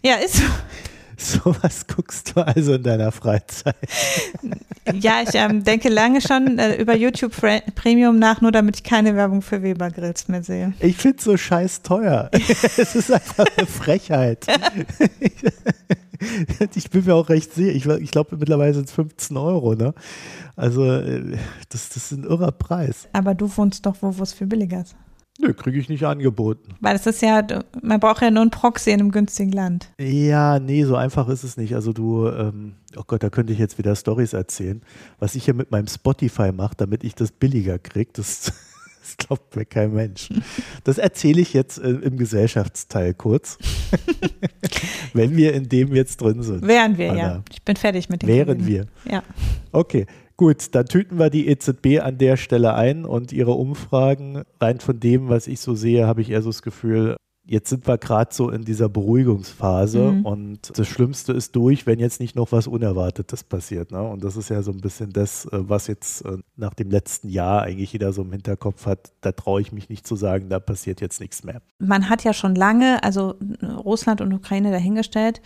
Ja, 0.02 0.16
ist 0.16 0.36
so. 0.36 0.44
So 1.16 1.54
was 1.62 1.86
guckst 1.86 2.34
du 2.34 2.40
also 2.44 2.74
in 2.74 2.82
deiner 2.82 3.12
Freizeit? 3.12 3.76
Ja, 4.92 5.22
ich 5.22 5.34
ähm, 5.34 5.62
denke 5.62 5.88
lange 5.88 6.20
schon 6.20 6.58
äh, 6.58 6.74
über 6.74 6.96
YouTube 6.96 7.32
Premium 7.74 8.18
nach, 8.18 8.40
nur 8.40 8.52
damit 8.52 8.76
ich 8.76 8.82
keine 8.82 9.14
Werbung 9.14 9.40
für 9.40 9.62
Weber 9.62 9.90
Grills 9.90 10.28
mehr 10.28 10.42
sehe. 10.42 10.74
Ich 10.80 10.96
finde 10.96 11.18
es 11.18 11.24
so 11.24 11.36
scheiß 11.36 11.82
teuer. 11.82 12.30
es 12.32 12.94
ist 12.96 13.12
einfach 13.12 13.46
eine 13.56 13.66
Frechheit. 13.66 14.44
ich 16.74 16.90
bin 16.90 17.04
mir 17.04 17.14
auch 17.14 17.28
recht 17.28 17.54
sicher. 17.54 17.70
Ich, 17.70 17.86
ich 18.02 18.10
glaube, 18.10 18.36
mittlerweile 18.36 18.74
sind 18.74 18.88
es 18.88 18.92
15 18.92 19.36
Euro. 19.36 19.74
Ne? 19.74 19.94
Also, 20.56 20.84
äh, 20.84 21.38
das, 21.68 21.90
das 21.90 21.96
ist 21.96 22.12
ein 22.12 22.24
irrer 22.24 22.52
Preis. 22.52 23.08
Aber 23.12 23.34
du 23.34 23.56
wohnst 23.56 23.86
doch 23.86 23.96
wo, 24.00 24.18
wo 24.18 24.22
es 24.22 24.32
viel 24.32 24.48
billiger 24.48 24.82
ist. 24.82 24.96
Nö, 25.40 25.52
kriege 25.52 25.78
ich 25.78 25.88
nicht 25.88 26.04
angeboten. 26.04 26.76
Weil 26.80 26.94
es 26.94 27.06
ist 27.06 27.20
ja, 27.20 27.44
man 27.82 27.98
braucht 27.98 28.22
ja 28.22 28.30
nur 28.30 28.42
ein 28.42 28.50
Proxy 28.50 28.90
in 28.90 29.00
einem 29.00 29.10
günstigen 29.10 29.50
Land. 29.50 29.90
Ja, 29.98 30.60
nee, 30.60 30.84
so 30.84 30.94
einfach 30.94 31.28
ist 31.28 31.42
es 31.42 31.56
nicht. 31.56 31.74
Also 31.74 31.92
du, 31.92 32.28
ähm, 32.28 32.74
oh 32.96 33.02
Gott, 33.04 33.24
da 33.24 33.30
könnte 33.30 33.52
ich 33.52 33.58
jetzt 33.58 33.76
wieder 33.76 33.96
Stories 33.96 34.32
erzählen. 34.32 34.82
Was 35.18 35.34
ich 35.34 35.44
hier 35.44 35.54
mit 35.54 35.72
meinem 35.72 35.88
Spotify 35.88 36.52
mache, 36.52 36.74
damit 36.76 37.02
ich 37.02 37.16
das 37.16 37.32
billiger 37.32 37.80
kriege, 37.80 38.10
das, 38.12 38.52
das 39.00 39.16
glaubt 39.16 39.56
mir 39.56 39.64
kein 39.64 39.92
Mensch. 39.92 40.28
Das 40.84 40.98
erzähle 40.98 41.40
ich 41.40 41.52
jetzt 41.52 41.78
äh, 41.78 41.90
im 41.90 42.16
Gesellschaftsteil 42.16 43.12
kurz. 43.12 43.58
Wenn 45.14 45.36
wir 45.36 45.52
in 45.52 45.68
dem 45.68 45.96
jetzt 45.96 46.20
drin 46.20 46.44
sind. 46.44 46.64
Wären 46.64 46.96
wir, 46.96 47.10
Anna. 47.10 47.20
ja. 47.20 47.42
Ich 47.50 47.62
bin 47.62 47.74
fertig 47.74 48.08
mit 48.08 48.22
dem. 48.22 48.28
Wären 48.28 48.58
Gewinn. 48.58 48.86
wir. 49.04 49.12
Ja. 49.12 49.22
Okay. 49.72 50.06
Gut, 50.36 50.74
dann 50.74 50.86
tüten 50.86 51.18
wir 51.18 51.30
die 51.30 51.46
EZB 51.46 52.00
an 52.00 52.18
der 52.18 52.36
Stelle 52.36 52.74
ein 52.74 53.04
und 53.04 53.32
ihre 53.32 53.52
Umfragen. 53.52 54.42
Rein 54.60 54.80
von 54.80 54.98
dem, 54.98 55.28
was 55.28 55.46
ich 55.46 55.60
so 55.60 55.74
sehe, 55.74 56.06
habe 56.06 56.22
ich 56.22 56.30
eher 56.30 56.42
so 56.42 56.48
das 56.50 56.62
Gefühl, 56.62 57.16
jetzt 57.46 57.68
sind 57.68 57.86
wir 57.86 57.98
gerade 57.98 58.34
so 58.34 58.50
in 58.50 58.64
dieser 58.64 58.88
Beruhigungsphase 58.88 60.12
mhm. 60.12 60.26
und 60.26 60.78
das 60.78 60.88
Schlimmste 60.88 61.32
ist 61.32 61.54
durch, 61.54 61.86
wenn 61.86 61.98
jetzt 61.98 62.20
nicht 62.20 62.34
noch 62.36 62.52
was 62.52 62.66
Unerwartetes 62.66 63.44
passiert. 63.44 63.92
Ne? 63.92 64.02
Und 64.02 64.24
das 64.24 64.36
ist 64.36 64.48
ja 64.48 64.62
so 64.62 64.72
ein 64.72 64.80
bisschen 64.80 65.12
das, 65.12 65.44
äh, 65.46 65.50
was 65.52 65.86
jetzt 65.86 66.24
äh, 66.24 66.38
nach 66.56 66.74
dem 66.74 66.90
letzten 66.90 67.28
Jahr 67.28 67.62
eigentlich 67.62 67.92
jeder 67.92 68.12
so 68.12 68.22
im 68.22 68.32
Hinterkopf 68.32 68.86
hat. 68.86 69.12
Da 69.20 69.32
traue 69.32 69.60
ich 69.60 69.72
mich 69.72 69.88
nicht 69.88 70.06
zu 70.06 70.16
sagen, 70.16 70.48
da 70.48 70.58
passiert 70.58 71.00
jetzt 71.00 71.20
nichts 71.20 71.44
mehr. 71.44 71.60
Man 71.78 72.08
hat 72.08 72.24
ja 72.24 72.32
schon 72.32 72.54
lange, 72.54 73.02
also 73.02 73.34
Russland 73.62 74.20
und 74.20 74.32
Ukraine 74.32 74.70
dahingestellt, 74.70 75.42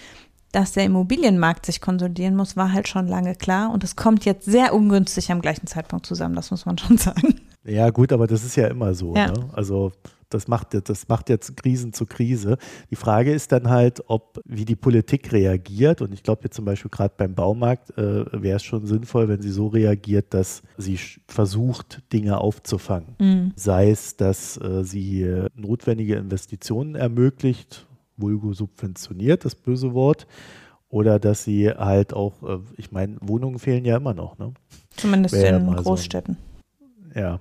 dass 0.53 0.73
der 0.73 0.85
Immobilienmarkt 0.85 1.67
sich 1.67 1.81
konsolidieren 1.81 2.37
muss, 2.37 2.57
war 2.57 2.73
halt 2.73 2.89
schon 2.89 3.07
lange 3.07 3.35
klar. 3.35 3.71
Und 3.71 3.85
es 3.85 3.97
kommt 3.97 4.25
jetzt 4.25 4.45
sehr 4.45 4.75
ungünstig 4.75 5.31
am 5.31 5.41
gleichen 5.41 5.67
Zeitpunkt 5.67 6.07
zusammen, 6.07 6.35
das 6.35 6.51
muss 6.51 6.67
man 6.67 6.79
schon 6.79 6.99
sagen. 6.99 7.41
Ja, 7.65 7.91
gut, 7.91 8.13
aber 8.13 8.27
das 8.27 8.45
ist 8.45 8.57
ja 8.57 8.67
immer 8.69 8.95
so. 8.95 9.15
Ja. 9.15 9.31
Ne? 9.31 9.51
Also 9.53 9.93
das 10.31 10.47
macht, 10.47 10.75
das 10.89 11.09
macht 11.09 11.31
jetzt 11.31 11.57
Krisen 11.57 11.93
zu 11.93 12.05
Krise. 12.07 12.59
Die 12.91 12.97
Frage 12.97 13.33
ist 13.33 13.53
dann 13.53 13.71
halt, 13.71 14.03
ob 14.09 14.41
wie 14.45 14.65
die 14.65 14.77
Politik 14.77 15.33
reagiert. 15.33 16.03
Und 16.03 16.13
ich 16.13 16.23
glaube 16.23 16.43
jetzt 16.45 16.57
zum 16.57 16.65
Beispiel 16.65 16.91
gerade 16.91 17.15
beim 17.17 17.35
Baumarkt 17.35 17.97
äh, 17.97 18.25
wäre 18.33 18.57
es 18.57 18.63
schon 18.63 18.87
sinnvoll, 18.87 19.29
wenn 19.29 19.41
sie 19.41 19.51
so 19.51 19.69
reagiert, 19.69 20.35
dass 20.35 20.63
sie 20.77 20.99
versucht, 21.27 22.03
Dinge 22.13 22.39
aufzufangen. 22.39 23.17
Mhm. 23.19 23.53
Sei 23.57 23.91
es, 23.91 24.17
dass 24.17 24.59
äh, 24.59 24.85
sie 24.85 25.23
äh, 25.23 25.49
notwendige 25.55 26.17
Investitionen 26.17 26.95
ermöglicht, 26.95 27.87
vulgo 28.19 28.53
subventioniert, 28.53 29.45
das 29.45 29.55
böse 29.55 29.95
Wort. 29.95 30.27
Oder 30.91 31.19
dass 31.19 31.45
sie 31.45 31.71
halt 31.71 32.14
auch, 32.14 32.43
äh, 32.43 32.59
ich 32.77 32.93
meine, 32.93 33.16
Wohnungen 33.21 33.59
fehlen 33.59 33.85
ja 33.85 33.97
immer 33.97 34.14
noch. 34.14 34.39
Ne? 34.39 34.55
Zumindest 34.97 35.35
Wär 35.35 35.57
in 35.57 35.66
Großstädten. 35.75 36.39
So, 37.14 37.21
ja, 37.21 37.41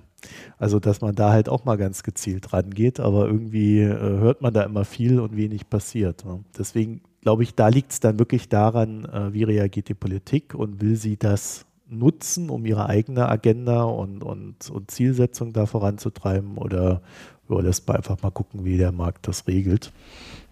also 0.58 0.80
dass 0.80 1.00
man 1.00 1.14
da 1.14 1.30
halt 1.32 1.48
auch 1.48 1.64
mal 1.64 1.76
ganz 1.76 2.02
gezielt 2.02 2.52
rangeht, 2.52 3.00
aber 3.00 3.26
irgendwie 3.26 3.80
äh, 3.80 3.96
hört 3.96 4.42
man 4.42 4.52
da 4.52 4.62
immer 4.62 4.84
viel 4.84 5.20
und 5.20 5.36
wenig 5.36 5.70
passiert. 5.70 6.24
Ne? 6.24 6.44
Deswegen 6.58 7.00
glaube 7.22 7.42
ich, 7.42 7.54
da 7.54 7.68
liegt 7.68 7.92
es 7.92 8.00
dann 8.00 8.18
wirklich 8.18 8.48
daran, 8.48 9.04
äh, 9.06 9.32
wie 9.32 9.44
reagiert 9.44 9.88
die 9.88 9.94
Politik 9.94 10.54
und 10.54 10.80
will 10.80 10.96
sie 10.96 11.16
das 11.16 11.64
nutzen, 11.88 12.50
um 12.50 12.66
ihre 12.66 12.86
eigene 12.86 13.28
Agenda 13.28 13.84
und, 13.84 14.22
und, 14.22 14.70
und 14.70 14.90
Zielsetzung 14.90 15.52
da 15.52 15.66
voranzutreiben 15.66 16.58
oder 16.58 17.00
ja, 17.48 17.60
lässt 17.60 17.86
man 17.86 17.96
einfach 17.96 18.20
mal 18.22 18.30
gucken, 18.30 18.64
wie 18.64 18.76
der 18.76 18.92
Markt 18.92 19.28
das 19.28 19.46
regelt. 19.46 19.92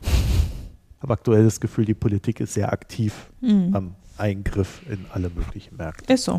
Ich 0.03 1.03
habe 1.03 1.13
aktuell 1.13 1.45
das 1.45 1.61
Gefühl, 1.61 1.85
die 1.85 1.95
Politik 1.95 2.41
ist 2.41 2.55
sehr 2.55 2.73
aktiv 2.73 3.31
mhm. 3.41 3.71
am 3.75 3.95
Eingriff 4.19 4.83
in 4.89 5.05
alle 5.13 5.31
möglichen 5.31 5.77
Märkte. 5.77 6.13
Ist 6.13 6.25
so. 6.25 6.39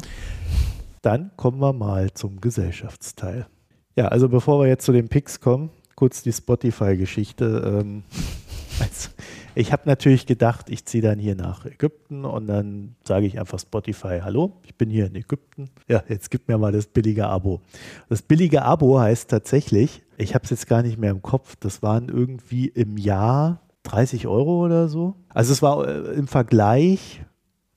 Dann 1.02 1.32
kommen 1.38 1.60
wir 1.60 1.74
mal 1.74 2.12
zum 2.14 2.42
Gesellschaftsteil. 2.42 3.48
Ja, 3.96 4.08
also 4.08 4.30
bevor 4.30 4.60
wir 4.62 4.68
jetzt 4.68 4.86
zu 4.86 4.92
den 4.92 5.10
Picks 5.10 5.40
kommen, 5.40 5.70
kurz 5.96 6.22
die 6.22 6.34
Spotify-Geschichte. 6.34 7.82
Ähm, 7.82 8.04
also 8.80 9.10
ich 9.58 9.72
habe 9.72 9.84
natürlich 9.86 10.28
gedacht, 10.28 10.70
ich 10.70 10.86
ziehe 10.86 11.02
dann 11.02 11.18
hier 11.18 11.36
nach 11.36 11.66
Ägypten 11.66 12.26
und 12.26 12.46
dann 12.46 12.96
sage 13.04 13.26
ich 13.26 13.40
einfach 13.40 13.60
Spotify, 13.60 14.20
hallo, 14.22 14.54
ich 14.64 14.76
bin 14.76 14.92
hier 14.92 15.08
in 15.08 15.16
Ägypten. 15.16 15.70
Ja, 15.88 16.04
jetzt 16.08 16.30
gib 16.30 16.48
mir 16.48 16.60
mal 16.60 16.72
das 16.72 16.86
billige 16.86 17.28
Abo. 17.28 17.62
Das 18.08 18.22
billige 18.22 18.62
Abo 18.62 19.00
heißt 19.00 19.32
tatsächlich, 19.32 20.04
ich 20.18 20.36
habe 20.36 20.44
es 20.44 20.52
jetzt 20.52 20.68
gar 20.68 20.84
nicht 20.84 21.00
mehr 21.00 21.10
im 21.10 21.24
Kopf, 21.24 21.56
das 21.60 21.82
waren 21.82 22.08
irgendwie 22.08 22.68
im 22.68 22.98
Jahr 22.98 23.62
30 23.84 24.28
Euro 24.28 24.64
oder 24.64 24.90
so. 24.90 25.16
Also 25.30 25.54
es 25.54 25.64
war 25.64 25.88
äh, 25.88 26.14
im 26.14 26.28
Vergleich 26.28 27.26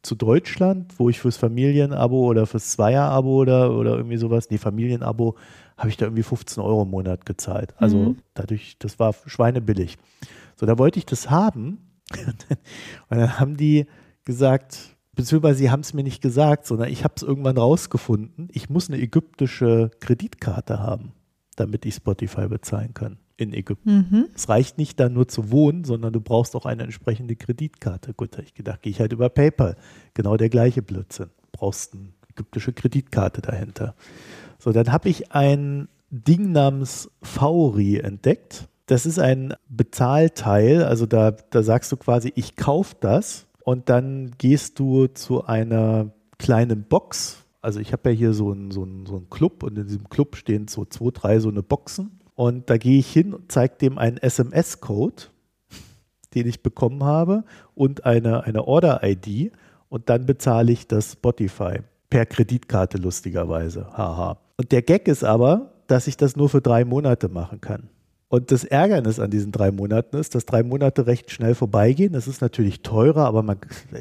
zu 0.02 0.14
Deutschland, 0.14 0.98
wo 0.98 1.08
ich 1.08 1.18
fürs 1.20 1.38
Familienabo 1.38 2.26
oder 2.26 2.46
fürs 2.46 2.72
Zweierabo 2.72 3.40
oder, 3.40 3.74
oder 3.74 3.96
irgendwie 3.96 4.18
sowas, 4.18 4.50
nee, 4.50 4.58
Familienabo, 4.58 5.36
habe 5.78 5.88
ich 5.88 5.96
da 5.96 6.04
irgendwie 6.04 6.24
15 6.24 6.62
Euro 6.62 6.82
im 6.82 6.90
Monat 6.90 7.24
gezahlt. 7.24 7.72
Also 7.78 7.96
mhm. 7.96 8.16
dadurch, 8.34 8.76
das 8.78 8.98
war 8.98 9.14
schweinebillig. 9.24 9.96
So, 10.60 10.66
da 10.66 10.78
wollte 10.78 10.98
ich 10.98 11.06
das 11.06 11.30
haben. 11.30 11.78
Und 13.08 13.16
dann 13.18 13.40
haben 13.40 13.56
die 13.56 13.86
gesagt, 14.24 14.96
beziehungsweise 15.14 15.58
sie 15.58 15.70
haben 15.70 15.80
es 15.80 15.94
mir 15.94 16.02
nicht 16.04 16.22
gesagt, 16.22 16.66
sondern 16.66 16.90
ich 16.90 17.02
habe 17.02 17.14
es 17.16 17.22
irgendwann 17.22 17.56
rausgefunden, 17.56 18.48
ich 18.52 18.68
muss 18.68 18.88
eine 18.88 19.00
ägyptische 19.00 19.90
Kreditkarte 20.00 20.78
haben 20.78 21.12
damit 21.60 21.84
ich 21.84 21.94
Spotify 21.94 22.48
bezahlen 22.48 22.94
kann 22.94 23.18
in 23.36 23.52
Ägypten. 23.52 24.08
Mhm. 24.10 24.28
Es 24.34 24.48
reicht 24.48 24.78
nicht 24.78 24.98
da 24.98 25.08
nur 25.08 25.28
zu 25.28 25.50
wohnen, 25.50 25.84
sondern 25.84 26.12
du 26.12 26.20
brauchst 26.20 26.56
auch 26.56 26.64
eine 26.64 26.82
entsprechende 26.82 27.36
Kreditkarte. 27.36 28.14
Gut, 28.14 28.32
habe 28.32 28.44
ich 28.44 28.54
gedacht, 28.54 28.82
gehe 28.82 28.90
ich 28.90 29.00
halt 29.00 29.12
über 29.12 29.28
PayPal. 29.28 29.76
Genau 30.14 30.36
der 30.36 30.48
gleiche 30.48 30.82
Blödsinn. 30.82 31.28
Du 31.42 31.48
brauchst 31.52 31.94
eine 31.94 32.08
ägyptische 32.30 32.72
Kreditkarte 32.72 33.42
dahinter. 33.42 33.94
So, 34.58 34.72
dann 34.72 34.90
habe 34.90 35.10
ich 35.10 35.32
ein 35.32 35.88
Ding 36.10 36.52
namens 36.52 37.10
Fauri 37.22 37.98
entdeckt. 37.98 38.68
Das 38.90 39.06
ist 39.06 39.20
ein 39.20 39.54
Bezahlteil, 39.68 40.82
also 40.82 41.06
da, 41.06 41.30
da 41.30 41.62
sagst 41.62 41.92
du 41.92 41.96
quasi, 41.96 42.32
ich 42.34 42.56
kaufe 42.56 42.96
das 42.98 43.46
und 43.62 43.88
dann 43.88 44.32
gehst 44.36 44.80
du 44.80 45.06
zu 45.06 45.44
einer 45.44 46.10
kleinen 46.38 46.82
Box, 46.82 47.44
also 47.62 47.78
ich 47.78 47.92
habe 47.92 48.10
ja 48.10 48.16
hier 48.16 48.32
so 48.32 48.50
einen 48.50 48.72
so 48.72 48.84
so 49.06 49.16
einen 49.18 49.30
Club 49.30 49.62
und 49.62 49.78
in 49.78 49.86
diesem 49.86 50.08
Club 50.08 50.34
stehen 50.34 50.66
so 50.66 50.84
zwei, 50.84 51.10
drei 51.12 51.38
so 51.38 51.50
eine 51.50 51.62
Boxen. 51.62 52.18
Und 52.34 52.68
da 52.68 52.78
gehe 52.78 52.98
ich 52.98 53.12
hin 53.12 53.32
und 53.32 53.52
zeige 53.52 53.76
dem 53.76 53.96
einen 53.96 54.16
SMS-Code, 54.16 55.22
den 56.34 56.48
ich 56.48 56.60
bekommen 56.60 57.04
habe, 57.04 57.44
und 57.76 58.06
eine, 58.06 58.42
eine 58.42 58.66
Order-ID. 58.66 59.52
Und 59.88 60.08
dann 60.08 60.26
bezahle 60.26 60.72
ich 60.72 60.88
das 60.88 61.12
Spotify. 61.12 61.78
Per 62.08 62.26
Kreditkarte 62.26 62.98
lustigerweise. 62.98 63.86
Haha. 63.96 64.38
Und 64.56 64.72
der 64.72 64.82
Gag 64.82 65.06
ist 65.06 65.22
aber, 65.22 65.74
dass 65.86 66.08
ich 66.08 66.16
das 66.16 66.34
nur 66.34 66.48
für 66.48 66.60
drei 66.60 66.84
Monate 66.84 67.28
machen 67.28 67.60
kann. 67.60 67.88
Und 68.32 68.52
das 68.52 68.62
Ärgernis 68.62 69.18
an 69.18 69.32
diesen 69.32 69.50
drei 69.50 69.72
Monaten 69.72 70.16
ist, 70.16 70.36
dass 70.36 70.46
drei 70.46 70.62
Monate 70.62 71.08
recht 71.08 71.32
schnell 71.32 71.56
vorbeigehen. 71.56 72.12
Das 72.12 72.28
ist 72.28 72.40
natürlich 72.40 72.80
teurer, 72.80 73.26
aber 73.26 73.42
man, 73.42 73.58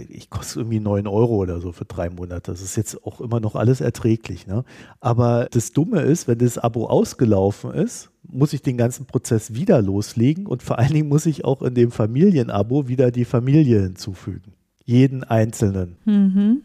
ich 0.07 0.29
koste 0.29 0.59
irgendwie 0.59 0.79
neun 0.79 1.07
Euro 1.07 1.37
oder 1.37 1.59
so 1.59 1.71
für 1.71 1.85
drei 1.85 2.11
Monate. 2.11 2.51
Das 2.51 2.61
ist 2.61 2.75
jetzt 2.75 3.03
auch 3.03 3.21
immer 3.21 3.39
noch 3.39 3.55
alles 3.55 3.81
erträglich. 3.81 4.45
Ne? 4.45 4.65
Aber 4.99 5.47
das 5.49 5.73
Dumme 5.73 6.01
ist, 6.01 6.27
wenn 6.27 6.37
das 6.37 6.59
Abo 6.59 6.85
ausgelaufen 6.85 7.73
ist, 7.73 8.11
muss 8.21 8.53
ich 8.53 8.61
den 8.61 8.77
ganzen 8.77 9.07
Prozess 9.07 9.55
wieder 9.55 9.81
loslegen 9.81 10.45
und 10.45 10.61
vor 10.61 10.77
allen 10.77 10.93
Dingen 10.93 11.09
muss 11.09 11.25
ich 11.25 11.43
auch 11.43 11.63
in 11.63 11.73
dem 11.73 11.89
Familienabo 11.89 12.87
wieder 12.87 13.09
die 13.09 13.25
Familie 13.25 13.81
hinzufügen. 13.81 14.53
Jeden 14.85 15.23
einzelnen. 15.23 15.95
Mhm. 16.05 16.61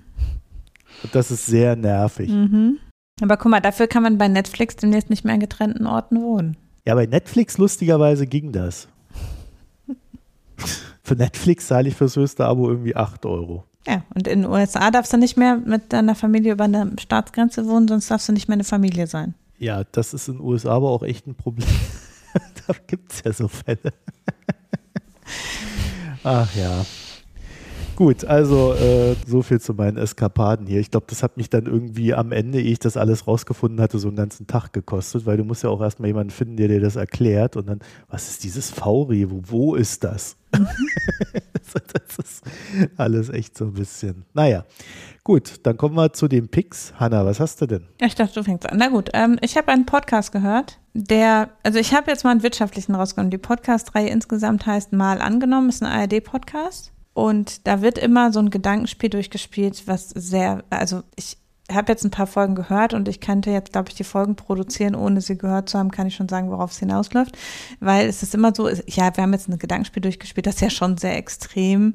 Und 1.03 1.15
das 1.15 1.31
ist 1.31 1.47
sehr 1.47 1.77
nervig. 1.77 2.29
Mhm. 2.29 2.77
Aber 3.23 3.39
guck 3.39 3.51
mal, 3.51 3.61
dafür 3.61 3.87
kann 3.87 4.03
man 4.03 4.19
bei 4.19 4.29
Netflix 4.29 4.77
demnächst 4.77 5.09
nicht 5.09 5.25
mehr 5.25 5.33
an 5.33 5.41
getrennten 5.41 5.87
Orten 5.87 6.21
wohnen. 6.21 6.59
Ja, 6.87 6.95
bei 6.95 7.07
Netflix 7.07 7.57
lustigerweise 7.57 8.27
ging 8.27 8.53
das. 8.53 8.89
Für 11.03 11.17
Netflix 11.17 11.69
zahle 11.69 11.89
ich 11.89 11.97
fürs 11.97 12.17
höchste 12.17 12.45
Abo 12.45 12.69
irgendwie 12.69 12.97
8 12.97 13.25
Euro. 13.27 13.65
Ja, 13.87 14.03
und 14.15 14.27
in 14.29 14.43
den 14.43 14.51
USA 14.51 14.91
darfst 14.91 15.13
du 15.13 15.19
nicht 15.19 15.37
mehr 15.37 15.57
mit 15.57 15.93
deiner 15.93 16.15
Familie 16.15 16.53
über 16.53 16.65
eine 16.65 16.93
Staatsgrenze 16.99 17.67
wohnen, 17.67 17.89
sonst 17.89 18.11
darfst 18.11 18.29
du 18.29 18.33
nicht 18.33 18.49
mehr 18.49 18.55
eine 18.55 18.65
Familie 18.65 19.07
sein. 19.07 19.35
Ja, 19.59 19.85
das 19.93 20.15
ist 20.15 20.29
in 20.29 20.39
den 20.39 20.45
USA 20.45 20.73
aber 20.73 20.91
auch 20.91 21.03
echt 21.03 21.27
ein 21.27 21.35
Problem. 21.35 21.69
da 22.67 22.75
gibt 22.87 23.13
es 23.13 23.23
ja 23.25 23.33
so 23.33 23.49
Fälle. 23.49 23.93
Ach 26.25 26.55
ja. 26.55 26.85
Gut, 27.97 28.25
also 28.25 28.75
äh, 28.75 29.15
so 29.25 29.43
viel 29.43 29.61
zu 29.61 29.73
meinen 29.73 29.97
Eskapaden 29.99 30.67
hier. 30.67 30.81
Ich 30.81 30.91
glaube, 30.91 31.07
das 31.09 31.23
hat 31.23 31.37
mich 31.37 31.49
dann 31.49 31.67
irgendwie 31.67 32.13
am 32.13 32.33
Ende, 32.33 32.61
ehe 32.61 32.73
ich 32.73 32.81
das 32.81 32.97
alles 32.97 33.29
rausgefunden 33.29 33.81
hatte, 33.81 33.99
so 34.01 34.09
einen 34.09 34.17
ganzen 34.17 34.49
Tag 34.49 34.73
gekostet, 34.73 35.27
weil 35.27 35.37
du 35.37 35.45
musst 35.45 35.63
ja 35.63 35.71
auch 35.71 35.81
erstmal 35.81 36.09
jemanden 36.09 36.31
finden, 36.31 36.57
der 36.57 36.67
dir 36.67 36.81
das 36.81 36.97
erklärt 36.97 37.57
und 37.57 37.69
dann, 37.69 37.79
was 38.09 38.29
ist 38.29 38.43
dieses 38.43 38.71
Fauri? 38.71 39.31
Wo, 39.31 39.43
wo 39.45 39.75
ist 39.77 40.03
das? 40.03 40.37
das 40.53 42.19
ist 42.19 42.43
alles 42.97 43.29
echt 43.29 43.57
so 43.57 43.67
ein 43.67 43.75
bisschen. 43.75 44.25
Naja, 44.35 44.65
gut, 45.23 45.61
dann 45.63 45.77
kommen 45.77 45.95
wir 45.95 46.13
zu 46.13 46.27
den 46.27 46.49
Picks. 46.49 46.95
Hanna, 46.99 47.25
was 47.25 47.39
hast 47.39 47.61
du 47.61 47.67
denn? 47.67 47.85
Ich 48.01 48.17
dachte, 48.17 48.35
du 48.35 48.43
fängst 48.43 48.69
an. 48.69 48.77
Na 48.77 48.89
gut, 48.89 49.11
ähm, 49.13 49.39
ich 49.41 49.57
habe 49.57 49.69
einen 49.69 49.87
Podcast 49.87 50.33
gehört, 50.33 50.81
der, 50.95 51.51
also 51.63 51.79
ich 51.79 51.95
habe 51.95 52.11
jetzt 52.11 52.25
mal 52.25 52.31
einen 52.31 52.43
wirtschaftlichen 52.43 52.95
rausgenommen. 52.97 53.31
Die 53.31 53.39
Podcast-Reihe 53.39 54.09
insgesamt 54.09 54.67
heißt 54.67 54.93
Mal 54.93 55.21
angenommen, 55.21 55.69
ist 55.69 55.83
ein 55.83 55.91
ARD-Podcast. 55.91 56.94
Und 57.15 57.67
da 57.67 57.81
wird 57.81 57.97
immer 57.97 58.33
so 58.33 58.41
ein 58.41 58.51
Gedankenspiel 58.51 59.09
durchgespielt, 59.09 59.85
was 59.87 60.11
sehr, 60.11 60.65
also 60.69 61.03
ich 61.17 61.39
habe 61.73 61.93
jetzt 61.93 62.05
ein 62.05 62.11
paar 62.11 62.27
Folgen 62.27 62.55
gehört 62.55 62.93
und 62.93 63.09
ich 63.09 63.21
könnte 63.21 63.51
jetzt, 63.51 63.73
glaube 63.73 63.89
ich, 63.89 63.95
die 63.95 64.05
Folgen 64.05 64.37
produzieren, 64.37 64.95
ohne 64.95 65.21
sie 65.21 65.39
gehört 65.39 65.69
zu 65.69 65.79
haben, 65.79 65.91
kann 65.91 66.07
ich 66.07 66.17
schon 66.17 66.29
sagen, 66.29 66.51
worauf 66.51 66.73
es 66.73 66.79
hinausläuft. 66.79 67.39
Weil 67.81 68.07
es 68.09 68.23
ist 68.23 68.35
immer 68.35 68.53
so, 68.55 68.69
ja, 68.69 69.17
wir 69.17 69.23
haben 69.23 69.33
jetzt 69.33 69.49
ein 69.49 69.59
Gedankenspiel 69.59 70.03
durchgespielt, 70.03 70.47
das 70.47 70.57
ist 70.57 70.61
ja 70.61 70.71
schon 70.71 70.99
sehr 70.99 71.17
extrem. 71.17 71.95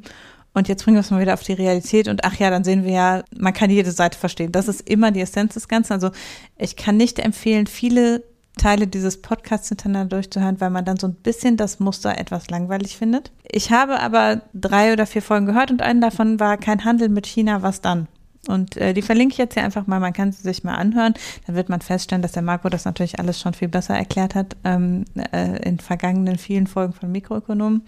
Und 0.53 0.67
jetzt 0.67 0.83
bringen 0.83 0.95
wir 0.95 1.01
es 1.01 1.11
mal 1.11 1.21
wieder 1.21 1.35
auf 1.35 1.43
die 1.43 1.53
Realität 1.53 2.07
und 2.07 2.23
ach 2.23 2.35
ja, 2.35 2.49
dann 2.49 2.63
sehen 2.63 2.83
wir 2.83 2.91
ja, 2.91 3.23
man 3.37 3.53
kann 3.53 3.69
jede 3.69 3.91
Seite 3.91 4.17
verstehen. 4.17 4.51
Das 4.51 4.67
ist 4.67 4.89
immer 4.89 5.11
die 5.11 5.21
Essenz 5.21 5.53
des 5.53 5.67
Ganzen. 5.67 5.93
Also 5.93 6.09
ich 6.57 6.75
kann 6.75 6.97
nicht 6.97 7.19
empfehlen, 7.19 7.67
viele 7.67 8.23
Teile 8.59 8.87
dieses 8.87 9.21
Podcasts 9.21 9.69
hintereinander 9.69 10.17
durchzuhören, 10.17 10.61
weil 10.61 10.69
man 10.69 10.85
dann 10.85 10.97
so 10.97 11.07
ein 11.07 11.15
bisschen 11.15 11.57
das 11.57 11.79
Muster 11.79 12.17
etwas 12.17 12.49
langweilig 12.49 12.97
findet. 12.97 13.31
Ich 13.43 13.71
habe 13.71 13.99
aber 13.99 14.41
drei 14.53 14.93
oder 14.93 15.07
vier 15.07 15.23
Folgen 15.23 15.47
gehört 15.47 15.71
und 15.71 15.81
einen 15.81 16.01
davon 16.01 16.39
war 16.39 16.57
kein 16.57 16.85
Handel 16.85 17.09
mit 17.09 17.25
China, 17.25 17.63
was 17.63 17.81
dann? 17.81 18.07
Und 18.47 18.77
äh, 18.77 18.93
die 18.93 19.01
verlinke 19.01 19.33
ich 19.33 19.37
jetzt 19.37 19.53
hier 19.55 19.63
einfach 19.63 19.85
mal, 19.85 19.99
man 19.99 20.13
kann 20.13 20.31
sie 20.31 20.41
sich 20.41 20.63
mal 20.63 20.75
anhören. 20.75 21.13
Dann 21.45 21.55
wird 21.55 21.69
man 21.69 21.81
feststellen, 21.81 22.21
dass 22.21 22.31
der 22.31 22.41
Marco 22.41 22.69
das 22.69 22.85
natürlich 22.85 23.19
alles 23.19 23.39
schon 23.39 23.53
viel 23.53 23.67
besser 23.67 23.95
erklärt 23.95 24.33
hat 24.33 24.55
ähm, 24.63 25.05
äh, 25.33 25.61
in 25.67 25.79
vergangenen 25.79 26.37
vielen 26.37 26.67
Folgen 26.67 26.93
von 26.93 27.11
Mikroökonomen. 27.11 27.83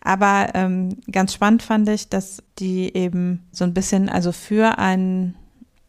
Aber 0.00 0.48
ähm, 0.54 0.96
ganz 1.12 1.34
spannend 1.34 1.62
fand 1.62 1.88
ich, 1.88 2.08
dass 2.08 2.42
die 2.58 2.96
eben 2.96 3.46
so 3.52 3.64
ein 3.64 3.74
bisschen, 3.74 4.08
also 4.08 4.32
für 4.32 4.78
einen 4.78 5.34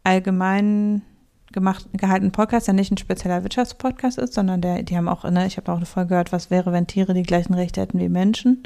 allgemeinen 0.03 1.03
gemacht, 1.51 1.87
gehaltenen 1.93 2.31
Podcast, 2.31 2.67
der 2.67 2.73
nicht 2.73 2.91
ein 2.91 2.97
spezieller 2.97 3.43
Wirtschaftspodcast 3.43 4.17
ist, 4.17 4.33
sondern 4.33 4.61
der, 4.61 4.83
die 4.83 4.97
haben 4.97 5.07
auch, 5.07 5.23
ne, 5.23 5.47
ich 5.47 5.57
habe 5.57 5.71
auch 5.71 5.77
eine 5.77 5.85
Folge 5.85 6.09
gehört, 6.09 6.31
was 6.31 6.49
wäre, 6.51 6.71
wenn 6.71 6.87
Tiere 6.87 7.13
die 7.13 7.23
gleichen 7.23 7.53
Rechte 7.53 7.81
hätten 7.81 7.99
wie 7.99 8.09
Menschen? 8.09 8.63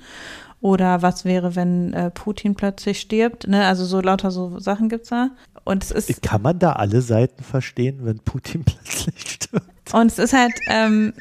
Oder 0.61 1.01
was 1.01 1.25
wäre, 1.25 1.55
wenn 1.55 1.93
äh, 1.93 2.09
Putin 2.11 2.55
plötzlich 2.55 2.99
stirbt? 2.99 3.47
Ne? 3.47 3.65
Also 3.65 3.85
so 3.85 4.01
lauter 4.01 4.31
so 4.31 4.59
Sachen 4.59 4.89
gibt 4.89 5.03
es 5.03 5.09
da. 5.09 5.29
Und 5.63 5.83
es 5.83 5.91
ist. 5.91 6.21
Kann 6.21 6.41
man 6.41 6.57
da 6.59 6.73
alle 6.73 7.01
Seiten 7.01 7.43
verstehen, 7.43 7.99
wenn 8.01 8.19
Putin 8.19 8.63
plötzlich 8.65 9.29
stirbt? 9.29 9.74
Und 9.93 10.07
es 10.07 10.19
ist 10.19 10.33
halt, 10.33 10.53
ähm, 10.69 11.13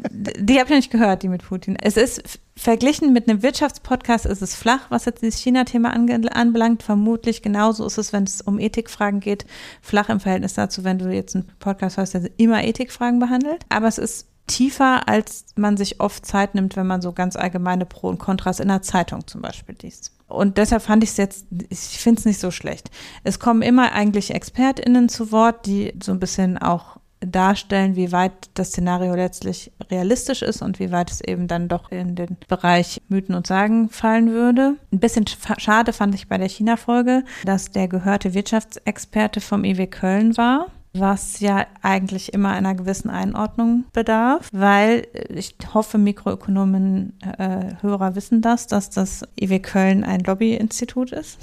die 0.00 0.58
habe 0.58 0.70
ich 0.70 0.76
nicht 0.76 0.90
gehört, 0.90 1.22
die 1.22 1.28
mit 1.28 1.42
Putin. 1.42 1.76
Es 1.76 1.96
ist 1.96 2.40
verglichen 2.56 3.12
mit 3.12 3.28
einem 3.28 3.42
Wirtschaftspodcast 3.42 4.26
ist 4.26 4.42
es 4.42 4.54
flach, 4.54 4.90
was 4.90 5.04
jetzt 5.04 5.22
dieses 5.22 5.40
China-Thema 5.40 5.92
anbelangt. 5.92 6.82
Vermutlich 6.82 7.42
genauso 7.42 7.86
ist 7.86 7.98
es, 7.98 8.12
wenn 8.12 8.24
es 8.24 8.40
um 8.40 8.58
Ethikfragen 8.58 9.20
geht, 9.20 9.46
flach 9.80 10.08
im 10.08 10.20
Verhältnis 10.20 10.54
dazu, 10.54 10.84
wenn 10.84 10.98
du 10.98 11.12
jetzt 11.12 11.34
einen 11.34 11.50
Podcast 11.58 11.96
hörst, 11.96 12.14
der 12.14 12.30
immer 12.36 12.62
Ethikfragen 12.64 13.18
behandelt. 13.18 13.64
Aber 13.68 13.88
es 13.88 13.98
ist 13.98 14.28
tiefer, 14.46 15.08
als 15.08 15.46
man 15.56 15.76
sich 15.76 16.00
oft 16.00 16.26
Zeit 16.26 16.54
nimmt, 16.54 16.76
wenn 16.76 16.86
man 16.86 17.00
so 17.00 17.12
ganz 17.12 17.36
allgemeine 17.36 17.86
Pro 17.86 18.08
und 18.08 18.18
Kontras 18.18 18.60
in 18.60 18.68
der 18.68 18.82
Zeitung 18.82 19.26
zum 19.26 19.40
Beispiel 19.40 19.76
liest. 19.80 20.12
Und 20.28 20.56
deshalb 20.58 20.82
fand 20.82 21.04
ich 21.04 21.10
es 21.10 21.16
jetzt, 21.16 21.46
ich 21.68 21.78
finde 21.78 22.20
es 22.20 22.24
nicht 22.24 22.40
so 22.40 22.50
schlecht. 22.50 22.90
Es 23.22 23.38
kommen 23.38 23.62
immer 23.62 23.92
eigentlich 23.92 24.34
ExpertInnen 24.34 25.08
zu 25.08 25.30
Wort, 25.30 25.66
die 25.66 25.94
so 26.02 26.12
ein 26.12 26.20
bisschen 26.20 26.58
auch 26.58 26.98
darstellen, 27.24 27.96
wie 27.96 28.12
weit 28.12 28.32
das 28.54 28.68
Szenario 28.68 29.14
letztlich 29.14 29.72
realistisch 29.90 30.42
ist 30.42 30.62
und 30.62 30.78
wie 30.78 30.90
weit 30.90 31.10
es 31.10 31.20
eben 31.20 31.48
dann 31.48 31.68
doch 31.68 31.90
in 31.90 32.14
den 32.14 32.36
Bereich 32.48 33.00
Mythen 33.08 33.34
und 33.34 33.46
Sagen 33.46 33.88
fallen 33.88 34.30
würde. 34.30 34.76
Ein 34.92 35.00
bisschen 35.00 35.24
schade 35.26 35.92
fand 35.92 36.14
ich 36.14 36.28
bei 36.28 36.38
der 36.38 36.48
China-Folge, 36.48 37.24
dass 37.44 37.70
der 37.70 37.88
gehörte 37.88 38.34
Wirtschaftsexperte 38.34 39.40
vom 39.40 39.64
IW 39.64 39.86
Köln 39.86 40.36
war 40.36 40.66
was 40.94 41.40
ja 41.40 41.66
eigentlich 41.80 42.34
immer 42.34 42.50
einer 42.50 42.74
gewissen 42.74 43.10
Einordnung 43.10 43.84
bedarf, 43.92 44.48
weil 44.52 45.06
ich 45.34 45.54
hoffe, 45.72 45.98
Mikroökonomen, 45.98 47.14
äh, 47.38 47.76
Hörer 47.80 48.14
wissen 48.14 48.42
das, 48.42 48.66
dass 48.66 48.90
das 48.90 49.24
IW 49.40 49.60
Köln 49.60 50.04
ein 50.04 50.20
Lobbyinstitut 50.20 51.12
ist. 51.12 51.38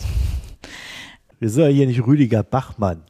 Wir 1.40 1.50
sind 1.50 1.64
ja 1.64 1.70
hier 1.70 1.88
nicht 1.88 2.06
Rüdiger 2.06 2.44
Bachmann. 2.44 3.04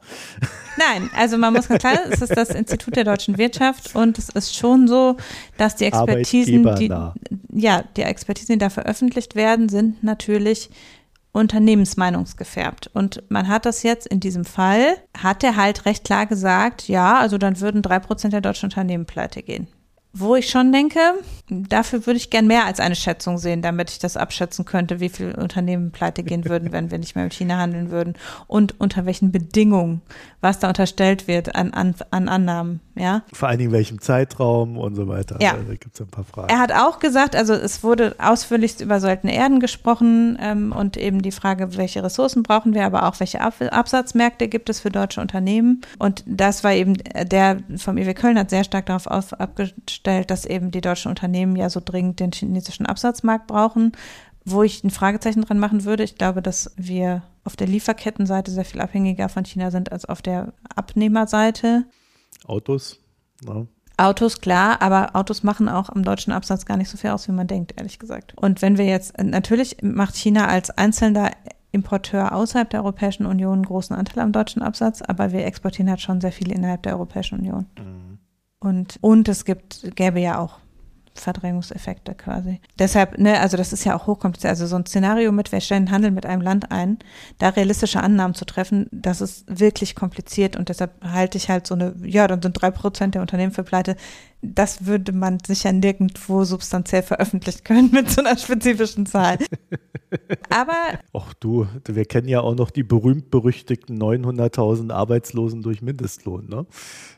Nein, 0.78 1.10
also 1.16 1.36
man 1.36 1.52
muss 1.52 1.68
ganz 1.68 1.80
klar, 1.80 1.98
es 2.08 2.22
ist 2.22 2.36
das 2.36 2.50
Institut 2.50 2.96
der 2.96 3.04
deutschen 3.04 3.38
Wirtschaft 3.38 3.94
und 3.94 4.18
es 4.18 4.28
ist 4.28 4.54
schon 4.54 4.86
so, 4.86 5.16
dass 5.58 5.76
die 5.76 5.84
Expertisen, 5.84 6.74
die, 6.76 6.92
ja, 7.52 7.84
die 7.96 8.02
Expertisen, 8.02 8.54
die 8.54 8.58
da 8.58 8.70
veröffentlicht 8.70 9.34
werden, 9.34 9.68
sind 9.68 10.02
natürlich 10.04 10.70
unternehmensmeinungsgefärbt. 11.32 12.90
Und 12.94 13.22
man 13.30 13.48
hat 13.48 13.66
das 13.66 13.82
jetzt 13.82 14.06
in 14.06 14.20
diesem 14.20 14.44
Fall, 14.44 14.96
hat 15.16 15.44
er 15.44 15.56
halt 15.56 15.84
recht 15.84 16.04
klar 16.04 16.26
gesagt, 16.26 16.88
ja, 16.88 17.18
also 17.18 17.36
dann 17.36 17.60
würden 17.60 17.82
drei 17.82 17.98
Prozent 17.98 18.32
der 18.32 18.40
deutschen 18.40 18.66
Unternehmen 18.66 19.06
pleite 19.06 19.42
gehen. 19.42 19.68
Wo 20.12 20.34
ich 20.34 20.50
schon 20.50 20.72
denke, 20.72 20.98
dafür 21.48 22.04
würde 22.06 22.16
ich 22.16 22.30
gern 22.30 22.48
mehr 22.48 22.64
als 22.64 22.80
eine 22.80 22.96
Schätzung 22.96 23.38
sehen, 23.38 23.62
damit 23.62 23.90
ich 23.90 24.00
das 24.00 24.16
abschätzen 24.16 24.64
könnte, 24.64 24.98
wie 24.98 25.08
viele 25.08 25.36
Unternehmen 25.36 25.92
pleite 25.92 26.24
gehen 26.24 26.44
würden, 26.46 26.72
wenn 26.72 26.90
wir 26.90 26.98
nicht 26.98 27.14
mehr 27.14 27.24
mit 27.24 27.34
China 27.34 27.58
handeln 27.58 27.90
würden 27.90 28.14
und 28.48 28.80
unter 28.80 29.06
welchen 29.06 29.30
Bedingungen, 29.30 30.02
was 30.40 30.58
da 30.58 30.68
unterstellt 30.68 31.28
wird 31.28 31.54
an, 31.54 31.72
an, 31.72 31.94
an 32.10 32.28
Annahmen, 32.28 32.80
ja. 32.96 33.22
Vor 33.32 33.48
allen 33.48 33.58
Dingen 33.58 33.72
welchem 33.72 34.00
Zeitraum 34.00 34.76
und 34.76 34.96
so 34.96 35.06
weiter. 35.06 35.36
Ja. 35.40 35.54
Da 35.54 35.74
gibt 35.74 35.94
es 35.94 36.00
ein 36.00 36.08
paar 36.08 36.24
Fragen. 36.24 36.48
Er 36.48 36.58
hat 36.58 36.72
auch 36.72 36.98
gesagt, 36.98 37.36
also 37.36 37.54
es 37.54 37.84
wurde 37.84 38.16
ausführlichst 38.18 38.80
über 38.80 38.98
seltene 39.00 39.34
Erden 39.34 39.60
gesprochen 39.60 40.38
ähm, 40.40 40.72
und 40.72 40.96
eben 40.96 41.22
die 41.22 41.32
Frage, 41.32 41.76
welche 41.76 42.02
Ressourcen 42.02 42.42
brauchen 42.42 42.74
wir, 42.74 42.84
aber 42.84 43.06
auch 43.06 43.20
welche 43.20 43.40
Ab 43.40 43.54
Absatzmärkte 43.60 44.48
gibt 44.48 44.70
es 44.70 44.80
für 44.80 44.90
deutsche 44.90 45.20
Unternehmen. 45.20 45.82
Und 45.98 46.24
das 46.26 46.64
war 46.64 46.72
eben, 46.72 46.94
der 47.22 47.58
vom 47.76 47.96
IW 47.96 48.14
Köln 48.14 48.38
hat 48.38 48.50
sehr 48.50 48.64
stark 48.64 48.86
darauf 48.86 49.06
auf, 49.06 49.32
abgestellt, 50.00 50.30
dass 50.30 50.46
eben 50.46 50.70
die 50.70 50.80
deutschen 50.80 51.08
Unternehmen 51.08 51.56
ja 51.56 51.68
so 51.70 51.80
dringend 51.84 52.20
den 52.20 52.32
chinesischen 52.32 52.86
Absatzmarkt 52.86 53.46
brauchen. 53.46 53.92
Wo 54.46 54.62
ich 54.62 54.82
ein 54.82 54.90
Fragezeichen 54.90 55.42
dran 55.42 55.58
machen 55.58 55.84
würde, 55.84 56.02
ich 56.02 56.16
glaube, 56.16 56.40
dass 56.40 56.72
wir 56.76 57.22
auf 57.44 57.56
der 57.56 57.66
Lieferkettenseite 57.66 58.50
sehr 58.50 58.64
viel 58.64 58.80
abhängiger 58.80 59.28
von 59.28 59.44
China 59.44 59.70
sind 59.70 59.92
als 59.92 60.06
auf 60.06 60.22
der 60.22 60.54
Abnehmerseite. 60.74 61.84
Autos, 62.46 62.98
ja. 63.44 63.66
Autos, 63.98 64.40
klar, 64.40 64.80
aber 64.80 65.14
Autos 65.14 65.42
machen 65.42 65.68
auch 65.68 65.90
am 65.90 66.04
deutschen 66.04 66.32
Absatz 66.32 66.64
gar 66.64 66.78
nicht 66.78 66.88
so 66.88 66.96
viel 66.96 67.10
aus, 67.10 67.28
wie 67.28 67.32
man 67.32 67.46
denkt, 67.46 67.74
ehrlich 67.76 67.98
gesagt. 67.98 68.32
Und 68.34 68.62
wenn 68.62 68.78
wir 68.78 68.86
jetzt, 68.86 69.18
natürlich 69.22 69.76
macht 69.82 70.16
China 70.16 70.46
als 70.46 70.70
einzelner 70.70 71.32
Importeur 71.70 72.34
außerhalb 72.34 72.70
der 72.70 72.80
Europäischen 72.80 73.26
Union 73.26 73.52
einen 73.52 73.66
großen 73.66 73.94
Anteil 73.94 74.20
am 74.24 74.32
deutschen 74.32 74.62
Absatz, 74.62 75.02
aber 75.02 75.32
wir 75.32 75.44
exportieren 75.44 75.90
halt 75.90 76.00
schon 76.00 76.22
sehr 76.22 76.32
viel 76.32 76.50
innerhalb 76.50 76.82
der 76.82 76.94
Europäischen 76.94 77.38
Union. 77.38 77.66
Mhm. 77.78 78.09
Und, 78.60 78.98
und 79.00 79.28
es 79.28 79.44
gibt, 79.44 79.96
gäbe 79.96 80.20
ja 80.20 80.38
auch 80.38 80.58
Verdrängungseffekte 81.14 82.14
quasi. 82.14 82.60
Deshalb, 82.78 83.18
ne, 83.18 83.40
also 83.40 83.56
das 83.56 83.72
ist 83.72 83.84
ja 83.84 83.96
auch 83.96 84.06
hochkompliziert. 84.06 84.50
Also 84.50 84.66
so 84.66 84.76
ein 84.76 84.86
Szenario 84.86 85.32
mit, 85.32 85.52
wir 85.52 85.60
stellen 85.60 85.90
Handel 85.90 86.10
mit 86.10 86.26
einem 86.26 86.42
Land 86.42 86.70
ein, 86.70 86.98
da 87.38 87.50
realistische 87.50 88.02
Annahmen 88.02 88.34
zu 88.34 88.44
treffen, 88.44 88.88
das 88.90 89.20
ist 89.20 89.44
wirklich 89.48 89.94
kompliziert 89.94 90.56
und 90.56 90.68
deshalb 90.68 90.92
halte 91.04 91.38
ich 91.38 91.48
halt 91.48 91.66
so 91.66 91.74
eine, 91.74 91.94
ja, 92.02 92.26
dann 92.26 92.42
sind 92.42 92.52
drei 92.52 92.70
Prozent 92.70 93.14
der 93.14 93.22
Unternehmen 93.22 93.52
für 93.52 93.64
Pleite 93.64 93.96
das 94.42 94.86
würde 94.86 95.12
man 95.12 95.38
sicher 95.46 95.72
nirgendwo 95.72 96.44
substanziell 96.44 97.02
veröffentlichen 97.02 97.62
können 97.64 97.90
mit 97.92 98.10
so 98.10 98.22
einer 98.22 98.38
spezifischen 98.38 99.06
Zahl. 99.06 99.38
Aber. 100.50 100.98
Ach 101.12 101.34
du, 101.34 101.66
wir 101.86 102.04
kennen 102.04 102.28
ja 102.28 102.40
auch 102.40 102.54
noch 102.54 102.70
die 102.70 102.82
berühmt-berüchtigten 102.82 104.00
900.000 104.00 104.92
Arbeitslosen 104.92 105.62
durch 105.62 105.82
Mindestlohn, 105.82 106.48
ne? 106.48 106.66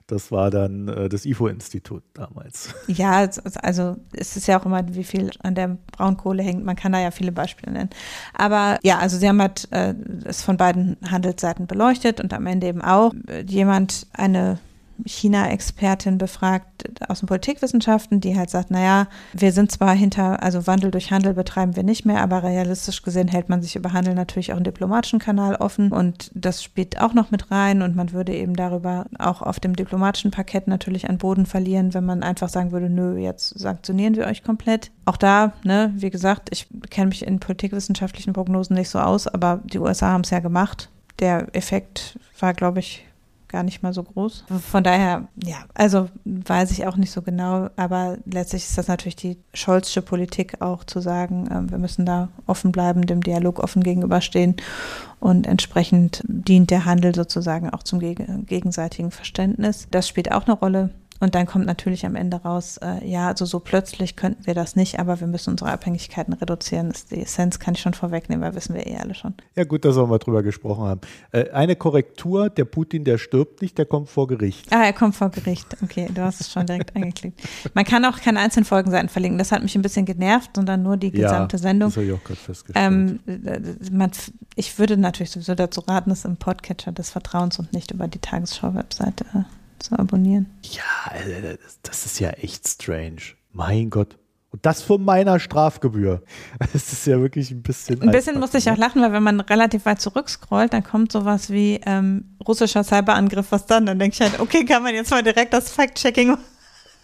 Das 0.09 0.33
war 0.33 0.51
dann 0.51 0.89
äh, 0.89 1.09
das 1.09 1.25
IFO-Institut 1.25 2.03
damals. 2.13 2.75
Ja, 2.89 3.29
also 3.63 3.97
es 4.13 4.37
ist 4.37 4.47
ja 4.47 4.61
auch 4.61 4.67
immer, 4.67 4.83
wie 4.95 5.05
viel 5.05 5.31
an 5.43 5.55
der 5.55 5.79
Braunkohle 5.93 6.43
hängt. 6.43 6.65
Man 6.65 6.77
kann 6.77 6.93
da 6.93 7.01
ja 7.01 7.13
viele 7.13 7.33
Beispiele 7.33 7.73
nennen. 7.73 7.91
Aber 8.35 8.79
ja, 8.83 8.99
also 8.99 9.17
sie 9.17 9.29
haben 9.29 9.41
halt 9.41 9.69
äh, 9.71 9.95
es 10.25 10.43
von 10.43 10.57
beiden 10.57 10.97
Handelsseiten 11.09 11.67
beleuchtet 11.67 12.21
und 12.21 12.35
am 12.35 12.47
Ende 12.47 12.67
eben 12.67 12.83
auch 12.83 13.15
äh, 13.29 13.43
jemand 13.43 14.07
eine 14.13 14.59
China-Expertin 15.05 16.19
befragt 16.19 16.67
aus 17.09 17.21
den 17.21 17.27
Politikwissenschaften, 17.27 18.21
die 18.21 18.37
halt 18.37 18.51
sagt, 18.51 18.71
naja, 18.71 19.07
wir 19.33 19.53
sind 19.53 19.73
zwar 19.73 19.95
hinter, 19.95 20.43
also 20.43 20.67
Wandel 20.67 20.91
durch 20.91 21.11
Handel 21.11 21.35
betreiben 21.35 21.77
wir 21.77 21.83
nicht 21.83 22.05
mehr, 22.05 22.21
aber 22.21 22.43
realistisch 22.43 23.03
gesehen 23.03 23.29
hält 23.29 23.49
man 23.49 23.63
sich 23.63 23.77
über 23.77 23.93
Handel 23.93 24.15
natürlich 24.15 24.53
auch 24.53 24.57
einen 24.57 24.65
diplomatischen 24.65 25.19
Kanal 25.19 25.57
offen 25.57 25.93
und 25.93 26.31
das 26.35 26.63
spielt 26.63 27.01
auch 27.01 27.15
noch 27.15 27.31
mit 27.31 27.51
rein 27.51 27.83
und 27.83 27.97
man 27.97 28.13
würde 28.13 28.35
eben 28.35 28.55
darüber 28.55 29.07
auch 29.19 29.43
auf 29.43 29.61
dem 29.61 29.77
diplomatischen 29.77 30.31
Parkett 30.31 30.69
natürlich 30.69 31.09
an 31.09 31.19
Boden 31.19 31.47
verlieren, 31.47 31.95
wenn 31.95 32.05
man 32.05 32.23
einfach 32.23 32.49
sagen 32.49 32.73
würde, 32.73 32.91
nö, 32.91 33.17
jetzt 33.19 33.59
sanktionieren 33.59 34.17
wir 34.17 34.27
euch 34.27 34.43
komplett. 34.43 34.91
Auch 35.05 35.17
da, 35.17 35.53
ne, 35.65 35.93
wie 35.97 36.11
gesagt, 36.11 36.49
ich 36.51 36.69
kenne 36.91 37.09
mich 37.09 37.27
in 37.27 37.41
politikwissenschaftlichen 37.41 38.33
Prognosen 38.33 38.75
nicht 38.75 38.89
so 38.89 38.99
aus, 38.99 39.27
aber 39.27 39.61
die 39.65 39.79
USA 39.79 40.09
haben 40.09 40.23
es 40.23 40.31
ja 40.31 40.41
gemacht. 40.41 40.89
Der 41.19 41.55
Effekt 41.55 42.19
war, 42.39 42.55
glaube 42.55 42.81
ich, 42.81 43.05
gar 43.53 43.63
nicht 43.63 43.83
mal 43.83 43.93
so 43.93 44.03
groß. 44.03 44.45
Von 44.71 44.83
daher, 44.83 45.29
ja, 45.45 45.59
also 45.75 46.09
weiß 46.25 46.73
ich 46.73 46.87
auch 46.87 46.97
nicht 46.97 47.13
so 47.13 47.23
genau, 47.23 47.69
aber 47.77 48.19
letztlich 48.25 48.65
ist 48.65 48.79
das 48.79 48.89
natürlich 48.89 49.17
die 49.17 49.39
Scholzsche 49.55 50.03
Politik 50.03 50.61
auch 50.61 50.85
zu 50.85 51.01
sagen, 51.01 51.47
äh, 51.47 51.71
wir 51.71 51.79
müssen 51.79 52.05
da 52.05 52.31
offen 52.47 52.73
bleiben, 52.73 53.07
dem 53.07 53.23
Dialog 53.23 53.61
offen 53.61 53.83
gegenüberstehen 53.83 54.57
und 55.21 55.47
entsprechend 55.47 56.23
dient 56.27 56.71
der 56.71 56.85
Handel 56.85 57.15
sozusagen 57.15 57.71
auch 57.71 57.85
zum 57.85 58.01
geg 58.01 58.27
gegenseitigen 58.47 59.11
Verständnis. 59.11 59.87
Das 59.91 60.09
spielt 60.09 60.33
auch 60.33 60.47
eine 60.47 60.55
Rolle. 60.55 60.91
Und 61.23 61.37
dann 61.37 61.47
kommt 61.47 61.67
natürlich 61.67 62.05
am 62.05 62.17
Ende 62.17 62.39
raus, 62.39 62.79
äh, 62.79 63.09
ja, 63.09 63.29
also 63.29 63.45
so 63.45 63.61
plötzlich 63.61 64.17
könnten 64.17 64.45
wir 64.45 64.55
das 64.55 64.75
nicht, 64.75 64.99
aber 64.99 65.21
wir 65.21 65.29
müssen 65.29 65.51
unsere 65.51 65.71
Abhängigkeiten 65.71 66.35
reduzieren. 66.35 66.89
Das 66.89 67.07
die 67.07 67.23
Essenz 67.23 67.61
kann 67.61 67.75
ich 67.75 67.81
schon 67.81 67.95
vorwegnehmen, 67.95 68.45
weil 68.45 68.57
wissen 68.57 68.75
wir 68.75 68.89
eh 68.89 68.97
alle 68.97 69.15
schon. 69.15 69.35
Ja, 69.55 69.63
gut, 69.63 69.85
dass 69.85 69.95
wir 69.95 70.05
mal 70.05 70.19
drüber 70.19 70.43
gesprochen 70.43 70.83
haben. 70.83 71.01
Äh, 71.31 71.51
eine 71.51 71.77
Korrektur, 71.77 72.51
der 72.51 72.65
Putin, 72.65 73.05
der 73.05 73.19
stirbt 73.19 73.63
nicht, 73.63 73.79
der 73.79 73.87
kommt 73.87 74.09
vor 74.09 74.27
Gericht. 74.27 74.73
Ah, 74.73 74.83
er 74.83 74.93
kommt 74.93 75.15
vor 75.15 75.31
Gericht. 75.31 75.77
Okay, 75.81 76.09
du 76.13 76.23
hast 76.23 76.41
es 76.41 76.51
schon 76.51 76.67
direkt 76.67 76.97
angeklickt. 76.97 77.41
Man 77.73 77.85
kann 77.85 78.05
auch 78.05 78.19
keine 78.19 78.41
einzelnen 78.41 78.65
Folgenseiten 78.65 79.09
verlinken. 79.09 79.39
Das 79.39 79.53
hat 79.53 79.63
mich 79.63 79.77
ein 79.77 79.83
bisschen 79.83 80.05
genervt, 80.05 80.51
sondern 80.57 80.83
nur 80.83 80.97
die 80.97 81.13
gesamte 81.13 81.57
ja, 81.57 81.63
Sendung. 81.63 81.91
Das 81.91 81.99
habe 81.99 82.07
ich 82.07 82.13
auch 82.15 82.25
gerade 82.25 82.41
festgestellt. 82.41 82.85
Ähm, 82.85 83.21
man, 83.93 84.11
ich 84.57 84.77
würde 84.77 84.97
natürlich 84.97 85.31
sowieso 85.31 85.55
dazu 85.55 85.83
raten, 85.83 86.11
es 86.11 86.25
im 86.25 86.37
Podcatcher 86.37 86.91
des 86.91 87.11
Vertrauens 87.11 87.61
und 87.61 87.73
nicht 87.73 87.93
über 87.93 88.09
die 88.09 88.19
Tagesschau-Webseite 88.19 89.25
äh, 89.35 89.62
zu 89.83 89.99
abonnieren. 89.99 90.47
Ja, 90.63 91.15
äh, 91.15 91.59
das 91.83 92.07
ist 92.07 92.21
ja 92.21 92.31
echt 92.31 92.67
strange. 92.67 93.23
Mein 93.53 93.91
Gott. 93.91 94.19
Und 94.53 94.67
das 94.67 94.83
von 94.83 95.03
meiner 95.03 95.41
Strafgebühr. 95.41 96.23
Das 96.73 96.93
ist 96.93 97.07
ja 97.07 97.21
wirklich 97.21 97.51
ein 97.51 97.63
bisschen. 97.63 98.03
Ein 98.03 98.11
bisschen 98.11 98.39
musste 98.39 98.59
ich 98.59 98.69
auch 98.71 98.77
ne? 98.77 98.81
lachen, 98.81 99.03
weil 99.03 99.13
wenn 99.13 99.23
man 99.23 99.41
relativ 99.41 99.87
weit 99.87 100.01
zurückscrollt, 100.01 100.73
dann 100.73 100.85
kommt 100.85 101.11
sowas 101.11 101.51
wie 101.51 101.81
ähm, 101.87 102.37
russischer 102.47 102.85
Cyberangriff, 102.85 103.51
was 103.51 103.67
dann? 103.67 103.87
Dann 103.87 103.99
denke 103.99 104.15
ich 104.15 104.21
halt, 104.21 104.41
okay, 104.41 104.65
kann 104.65 104.83
man 104.83 104.95
jetzt 104.95 105.11
mal 105.11 105.23
direkt 105.23 105.53
das 105.55 105.71
Fact-Checking 105.71 106.29
machen. 106.29 106.45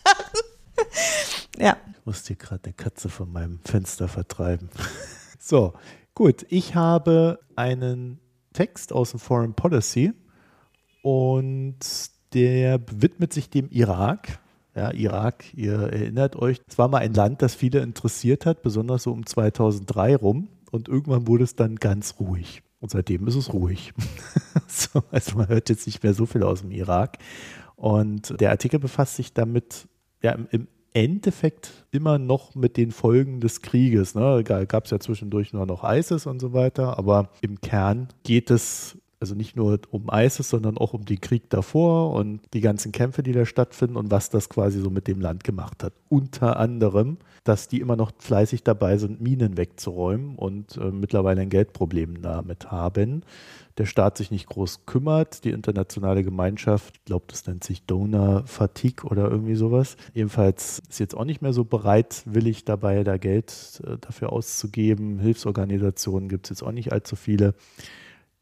ja. 1.58 1.76
Ich 1.92 2.06
muss 2.06 2.22
dir 2.22 2.36
gerade 2.36 2.64
eine 2.64 2.74
Katze 2.74 3.08
von 3.08 3.32
meinem 3.32 3.60
Fenster 3.64 4.08
vertreiben. 4.08 4.68
so, 5.38 5.72
gut. 6.14 6.46
Ich 6.50 6.74
habe 6.74 7.40
einen 7.56 8.20
Text 8.52 8.92
aus 8.92 9.10
dem 9.10 9.20
Foreign 9.20 9.54
Policy 9.54 10.12
und 11.02 11.78
der 12.34 12.80
widmet 12.90 13.32
sich 13.32 13.50
dem 13.50 13.68
Irak. 13.70 14.40
Ja, 14.74 14.92
Irak, 14.92 15.52
ihr 15.54 15.74
erinnert 15.74 16.36
euch, 16.36 16.60
es 16.68 16.78
war 16.78 16.88
mal 16.88 16.98
ein 16.98 17.14
Land, 17.14 17.42
das 17.42 17.54
viele 17.54 17.80
interessiert 17.80 18.46
hat, 18.46 18.62
besonders 18.62 19.02
so 19.04 19.12
um 19.12 19.26
2003 19.26 20.16
rum. 20.16 20.48
Und 20.70 20.88
irgendwann 20.88 21.26
wurde 21.26 21.44
es 21.44 21.56
dann 21.56 21.76
ganz 21.76 22.16
ruhig. 22.20 22.62
Und 22.80 22.90
seitdem 22.90 23.26
ist 23.26 23.34
es 23.34 23.52
ruhig. 23.52 23.92
so, 24.68 25.02
also 25.10 25.36
man 25.36 25.48
hört 25.48 25.68
jetzt 25.68 25.86
nicht 25.86 26.02
mehr 26.02 26.14
so 26.14 26.26
viel 26.26 26.42
aus 26.42 26.60
dem 26.60 26.70
Irak. 26.70 27.18
Und 27.74 28.40
der 28.40 28.50
Artikel 28.50 28.78
befasst 28.78 29.16
sich 29.16 29.32
damit, 29.32 29.88
ja, 30.22 30.32
im, 30.50 30.68
Endeffekt 30.94 31.86
immer 31.90 32.18
noch 32.18 32.54
mit 32.54 32.76
den 32.76 32.90
Folgen 32.90 33.40
des 33.40 33.62
Krieges. 33.62 34.14
Ne? 34.14 34.42
Gab 34.42 34.84
es 34.86 34.90
ja 34.90 34.98
zwischendurch 34.98 35.52
nur 35.52 35.66
noch 35.66 35.84
ISIS 35.84 36.26
und 36.26 36.40
so 36.40 36.52
weiter, 36.52 36.98
aber 36.98 37.30
im 37.40 37.60
Kern 37.60 38.08
geht 38.24 38.50
es 38.50 38.98
also 39.20 39.34
nicht 39.34 39.56
nur 39.56 39.80
um 39.90 40.08
ISIS, 40.12 40.48
sondern 40.48 40.78
auch 40.78 40.94
um 40.94 41.04
den 41.04 41.20
Krieg 41.20 41.50
davor 41.50 42.12
und 42.12 42.40
die 42.54 42.60
ganzen 42.60 42.92
Kämpfe, 42.92 43.22
die 43.22 43.32
da 43.32 43.46
stattfinden 43.46 43.96
und 43.96 44.10
was 44.10 44.30
das 44.30 44.48
quasi 44.48 44.80
so 44.80 44.90
mit 44.90 45.08
dem 45.08 45.20
Land 45.20 45.44
gemacht 45.44 45.82
hat. 45.82 45.92
Unter 46.08 46.58
anderem, 46.58 47.18
dass 47.44 47.68
die 47.68 47.80
immer 47.80 47.96
noch 47.96 48.12
fleißig 48.18 48.62
dabei 48.62 48.96
sind, 48.98 49.20
Minen 49.20 49.56
wegzuräumen 49.56 50.36
und 50.36 50.76
äh, 50.76 50.90
mittlerweile 50.90 51.40
ein 51.40 51.50
Geldproblem 51.50 52.22
damit 52.22 52.70
haben. 52.70 53.22
Der 53.78 53.86
Staat 53.86 54.18
sich 54.18 54.30
nicht 54.30 54.48
groß 54.48 54.86
kümmert, 54.86 55.44
die 55.44 55.50
internationale 55.50 56.24
Gemeinschaft, 56.24 56.96
ich 56.96 57.04
glaube, 57.04 57.26
das 57.28 57.46
nennt 57.46 57.62
sich 57.62 57.84
Donor 57.84 58.42
Fatigue 58.46 59.08
oder 59.08 59.30
irgendwie 59.30 59.54
sowas. 59.54 59.96
Jedenfalls 60.14 60.82
ist 60.88 60.98
jetzt 60.98 61.16
auch 61.16 61.24
nicht 61.24 61.42
mehr 61.42 61.52
so 61.52 61.64
bereitwillig 61.64 62.64
dabei, 62.64 63.04
da 63.04 63.18
Geld 63.18 63.80
äh, 63.86 63.96
dafür 64.00 64.32
auszugeben. 64.32 65.18
Hilfsorganisationen 65.20 66.28
gibt 66.28 66.46
es 66.46 66.50
jetzt 66.50 66.62
auch 66.62 66.72
nicht 66.72 66.92
allzu 66.92 67.16
viele. 67.16 67.54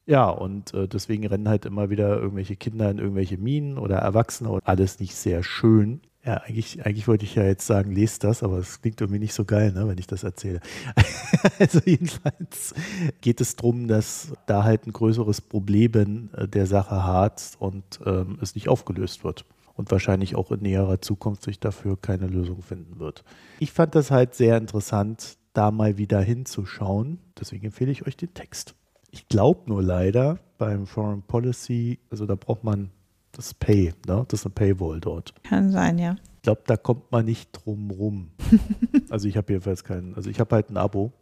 Ja, 0.06 0.28
und 0.28 0.72
äh, 0.72 0.86
deswegen 0.86 1.26
rennen 1.26 1.48
halt 1.48 1.66
immer 1.66 1.90
wieder 1.90 2.16
irgendwelche 2.16 2.54
Kinder 2.54 2.90
in 2.90 2.98
irgendwelche 2.98 3.38
Minen 3.38 3.76
oder 3.76 3.96
Erwachsene 3.96 4.50
und 4.50 4.66
alles 4.66 5.00
nicht 5.00 5.16
sehr 5.16 5.42
schön. 5.42 6.00
Ja, 6.24 6.38
eigentlich, 6.38 6.84
eigentlich 6.84 7.06
wollte 7.06 7.24
ich 7.24 7.34
ja 7.34 7.44
jetzt 7.44 7.66
sagen, 7.66 7.92
lest 7.92 8.24
das, 8.24 8.42
aber 8.42 8.58
es 8.58 8.80
klingt 8.80 9.00
irgendwie 9.00 9.20
nicht 9.20 9.34
so 9.34 9.44
geil, 9.44 9.72
ne, 9.72 9.86
wenn 9.86 9.98
ich 9.98 10.06
das 10.06 10.22
erzähle. 10.24 10.60
also 11.58 11.80
jedenfalls 11.84 12.74
geht 13.20 13.40
es 13.40 13.56
darum, 13.56 13.88
dass 13.88 14.32
da 14.46 14.64
halt 14.64 14.86
ein 14.86 14.92
größeres 14.92 15.40
Problem 15.40 16.30
äh, 16.36 16.46
der 16.48 16.66
Sache 16.66 17.04
hat 17.04 17.52
und 17.58 18.00
ähm, 18.04 18.38
es 18.40 18.54
nicht 18.54 18.68
aufgelöst 18.68 19.24
wird 19.24 19.44
und 19.74 19.90
wahrscheinlich 19.90 20.36
auch 20.36 20.50
in 20.52 20.62
näherer 20.62 21.00
Zukunft 21.00 21.42
sich 21.42 21.60
dafür 21.60 21.96
keine 22.00 22.26
Lösung 22.26 22.62
finden 22.62 22.98
wird. 22.98 23.24
Ich 23.58 23.72
fand 23.72 23.94
das 23.94 24.10
halt 24.10 24.34
sehr 24.34 24.56
interessant, 24.56 25.36
da 25.52 25.70
mal 25.70 25.98
wieder 25.98 26.20
hinzuschauen. 26.20 27.18
Deswegen 27.38 27.66
empfehle 27.66 27.92
ich 27.92 28.06
euch 28.06 28.16
den 28.16 28.34
Text. 28.34 28.74
Ich 29.16 29.28
glaube 29.28 29.62
nur 29.64 29.82
leider 29.82 30.38
beim 30.58 30.86
Foreign 30.86 31.22
Policy, 31.22 31.98
also 32.10 32.26
da 32.26 32.34
braucht 32.34 32.64
man 32.64 32.90
das 33.32 33.54
Pay, 33.54 33.94
ne? 34.06 34.26
das 34.28 34.40
ist 34.40 34.46
eine 34.46 34.52
Paywall 34.52 35.00
dort. 35.00 35.32
Kann 35.42 35.70
sein, 35.70 35.98
ja. 35.98 36.16
Ich 36.34 36.42
glaube, 36.42 36.60
da 36.66 36.76
kommt 36.76 37.10
man 37.10 37.24
nicht 37.24 37.48
drum 37.52 37.90
rum. 37.90 38.30
also 39.08 39.26
ich 39.26 39.38
habe 39.38 39.54
jedenfalls 39.54 39.84
keinen, 39.84 40.14
also 40.14 40.28
ich 40.28 40.38
habe 40.38 40.54
halt 40.54 40.68
ein 40.68 40.76
Abo. 40.76 41.12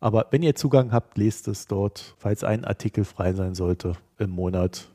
Aber 0.00 0.26
wenn 0.32 0.42
ihr 0.42 0.56
Zugang 0.56 0.90
habt, 0.90 1.16
lest 1.16 1.46
es 1.46 1.68
dort. 1.68 2.16
Falls 2.18 2.42
ein 2.42 2.64
Artikel 2.64 3.04
frei 3.04 3.32
sein 3.34 3.54
sollte 3.54 3.92
im 4.18 4.30
Monat, 4.30 4.88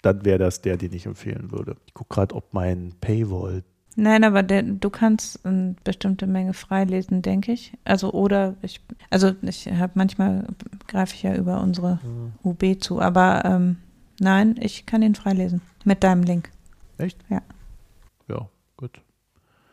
dann 0.00 0.24
wäre 0.24 0.38
das 0.38 0.62
der, 0.62 0.78
den 0.78 0.94
ich 0.94 1.04
empfehlen 1.04 1.52
würde. 1.52 1.76
Ich 1.84 1.92
gucke 1.92 2.14
gerade, 2.14 2.34
ob 2.34 2.54
mein 2.54 2.94
Paywall 3.02 3.62
Nein, 3.96 4.24
aber 4.24 4.42
der, 4.42 4.62
du 4.62 4.88
kannst 4.88 5.44
eine 5.44 5.74
bestimmte 5.84 6.26
Menge 6.26 6.54
freilesen, 6.54 7.22
denke 7.22 7.52
ich. 7.52 7.72
Also 7.84 8.12
oder 8.12 8.54
ich, 8.62 8.80
also 9.10 9.34
ich 9.42 9.66
habe 9.70 9.92
manchmal 9.94 10.46
greife 10.86 11.14
ich 11.14 11.22
ja 11.22 11.34
über 11.34 11.60
unsere 11.60 11.98
mhm. 12.04 12.32
UB 12.44 12.80
zu, 12.80 13.00
aber 13.00 13.44
ähm, 13.44 13.76
nein, 14.20 14.56
ich 14.60 14.86
kann 14.86 15.02
ihn 15.02 15.14
freilesen 15.14 15.60
mit 15.84 16.04
deinem 16.04 16.22
Link. 16.22 16.50
Echt? 16.98 17.18
Ja. 17.28 17.42
Ja, 18.28 18.48
gut. 18.76 19.02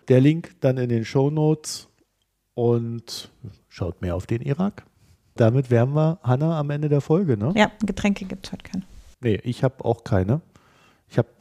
Der 0.07 0.19
Link 0.19 0.55
dann 0.61 0.77
in 0.77 0.89
den 0.89 1.05
Show 1.05 1.29
Notes 1.29 1.89
und 2.53 3.29
schaut 3.67 4.01
mehr 4.01 4.15
auf 4.15 4.25
den 4.25 4.41
Irak. 4.41 4.85
Damit 5.35 5.69
wären 5.69 5.93
wir, 5.93 6.19
Hanna, 6.23 6.59
am 6.59 6.69
Ende 6.71 6.89
der 6.89 7.01
Folge, 7.01 7.37
ne? 7.37 7.53
Ja, 7.55 7.71
Getränke 7.85 8.25
gibt 8.25 8.47
es 8.47 8.51
heute 8.51 8.63
keine. 8.63 8.83
Nee, 9.21 9.39
ich 9.43 9.63
habe 9.63 9.85
auch 9.85 10.03
keine. 10.03 10.41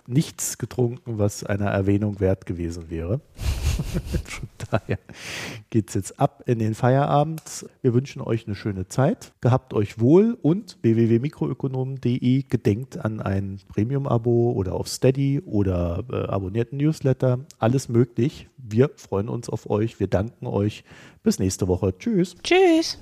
Nichts 0.07 0.59
getrunken, 0.59 1.19
was 1.19 1.45
einer 1.45 1.67
Erwähnung 1.67 2.21
wert 2.21 2.47
gewesen 2.47 2.91
wäre. 2.91 3.21
Von 4.25 4.49
daher 4.71 4.99
geht 5.71 5.89
es 5.89 5.95
jetzt 5.95 6.21
ab 6.21 6.43
in 6.47 6.59
den 6.59 6.75
Feierabend. 6.75 7.67
Wir 7.83 7.95
wünschen 7.95 8.23
euch 8.23 8.47
eine 8.47 8.55
schöne 8.55 8.89
Zeit. 8.89 9.33
Gehabt 9.41 9.75
euch 9.75 10.01
wohl 10.01 10.39
und 10.41 10.79
www.mikroökonomen.de 10.83 12.43
gedenkt 12.43 13.05
an 13.05 13.21
ein 13.21 13.61
Premium-Abo 13.69 14.53
oder 14.53 14.75
auf 14.75 14.89
Steady 14.89 15.41
oder 15.45 16.05
äh, 16.11 16.17
abonnierten 16.27 16.79
Newsletter. 16.79 17.41
Alles 17.59 17.89
möglich. 17.89 18.49
Wir 18.57 18.91
freuen 18.97 19.29
uns 19.29 19.49
auf 19.49 19.69
euch. 19.69 20.01
Wir 20.01 20.09
danken 20.09 20.47
euch. 20.47 20.85
Bis 21.23 21.39
nächste 21.39 21.69
Woche. 21.69 21.97
Tschüss. 21.99 22.35
Tschüss. 22.43 22.99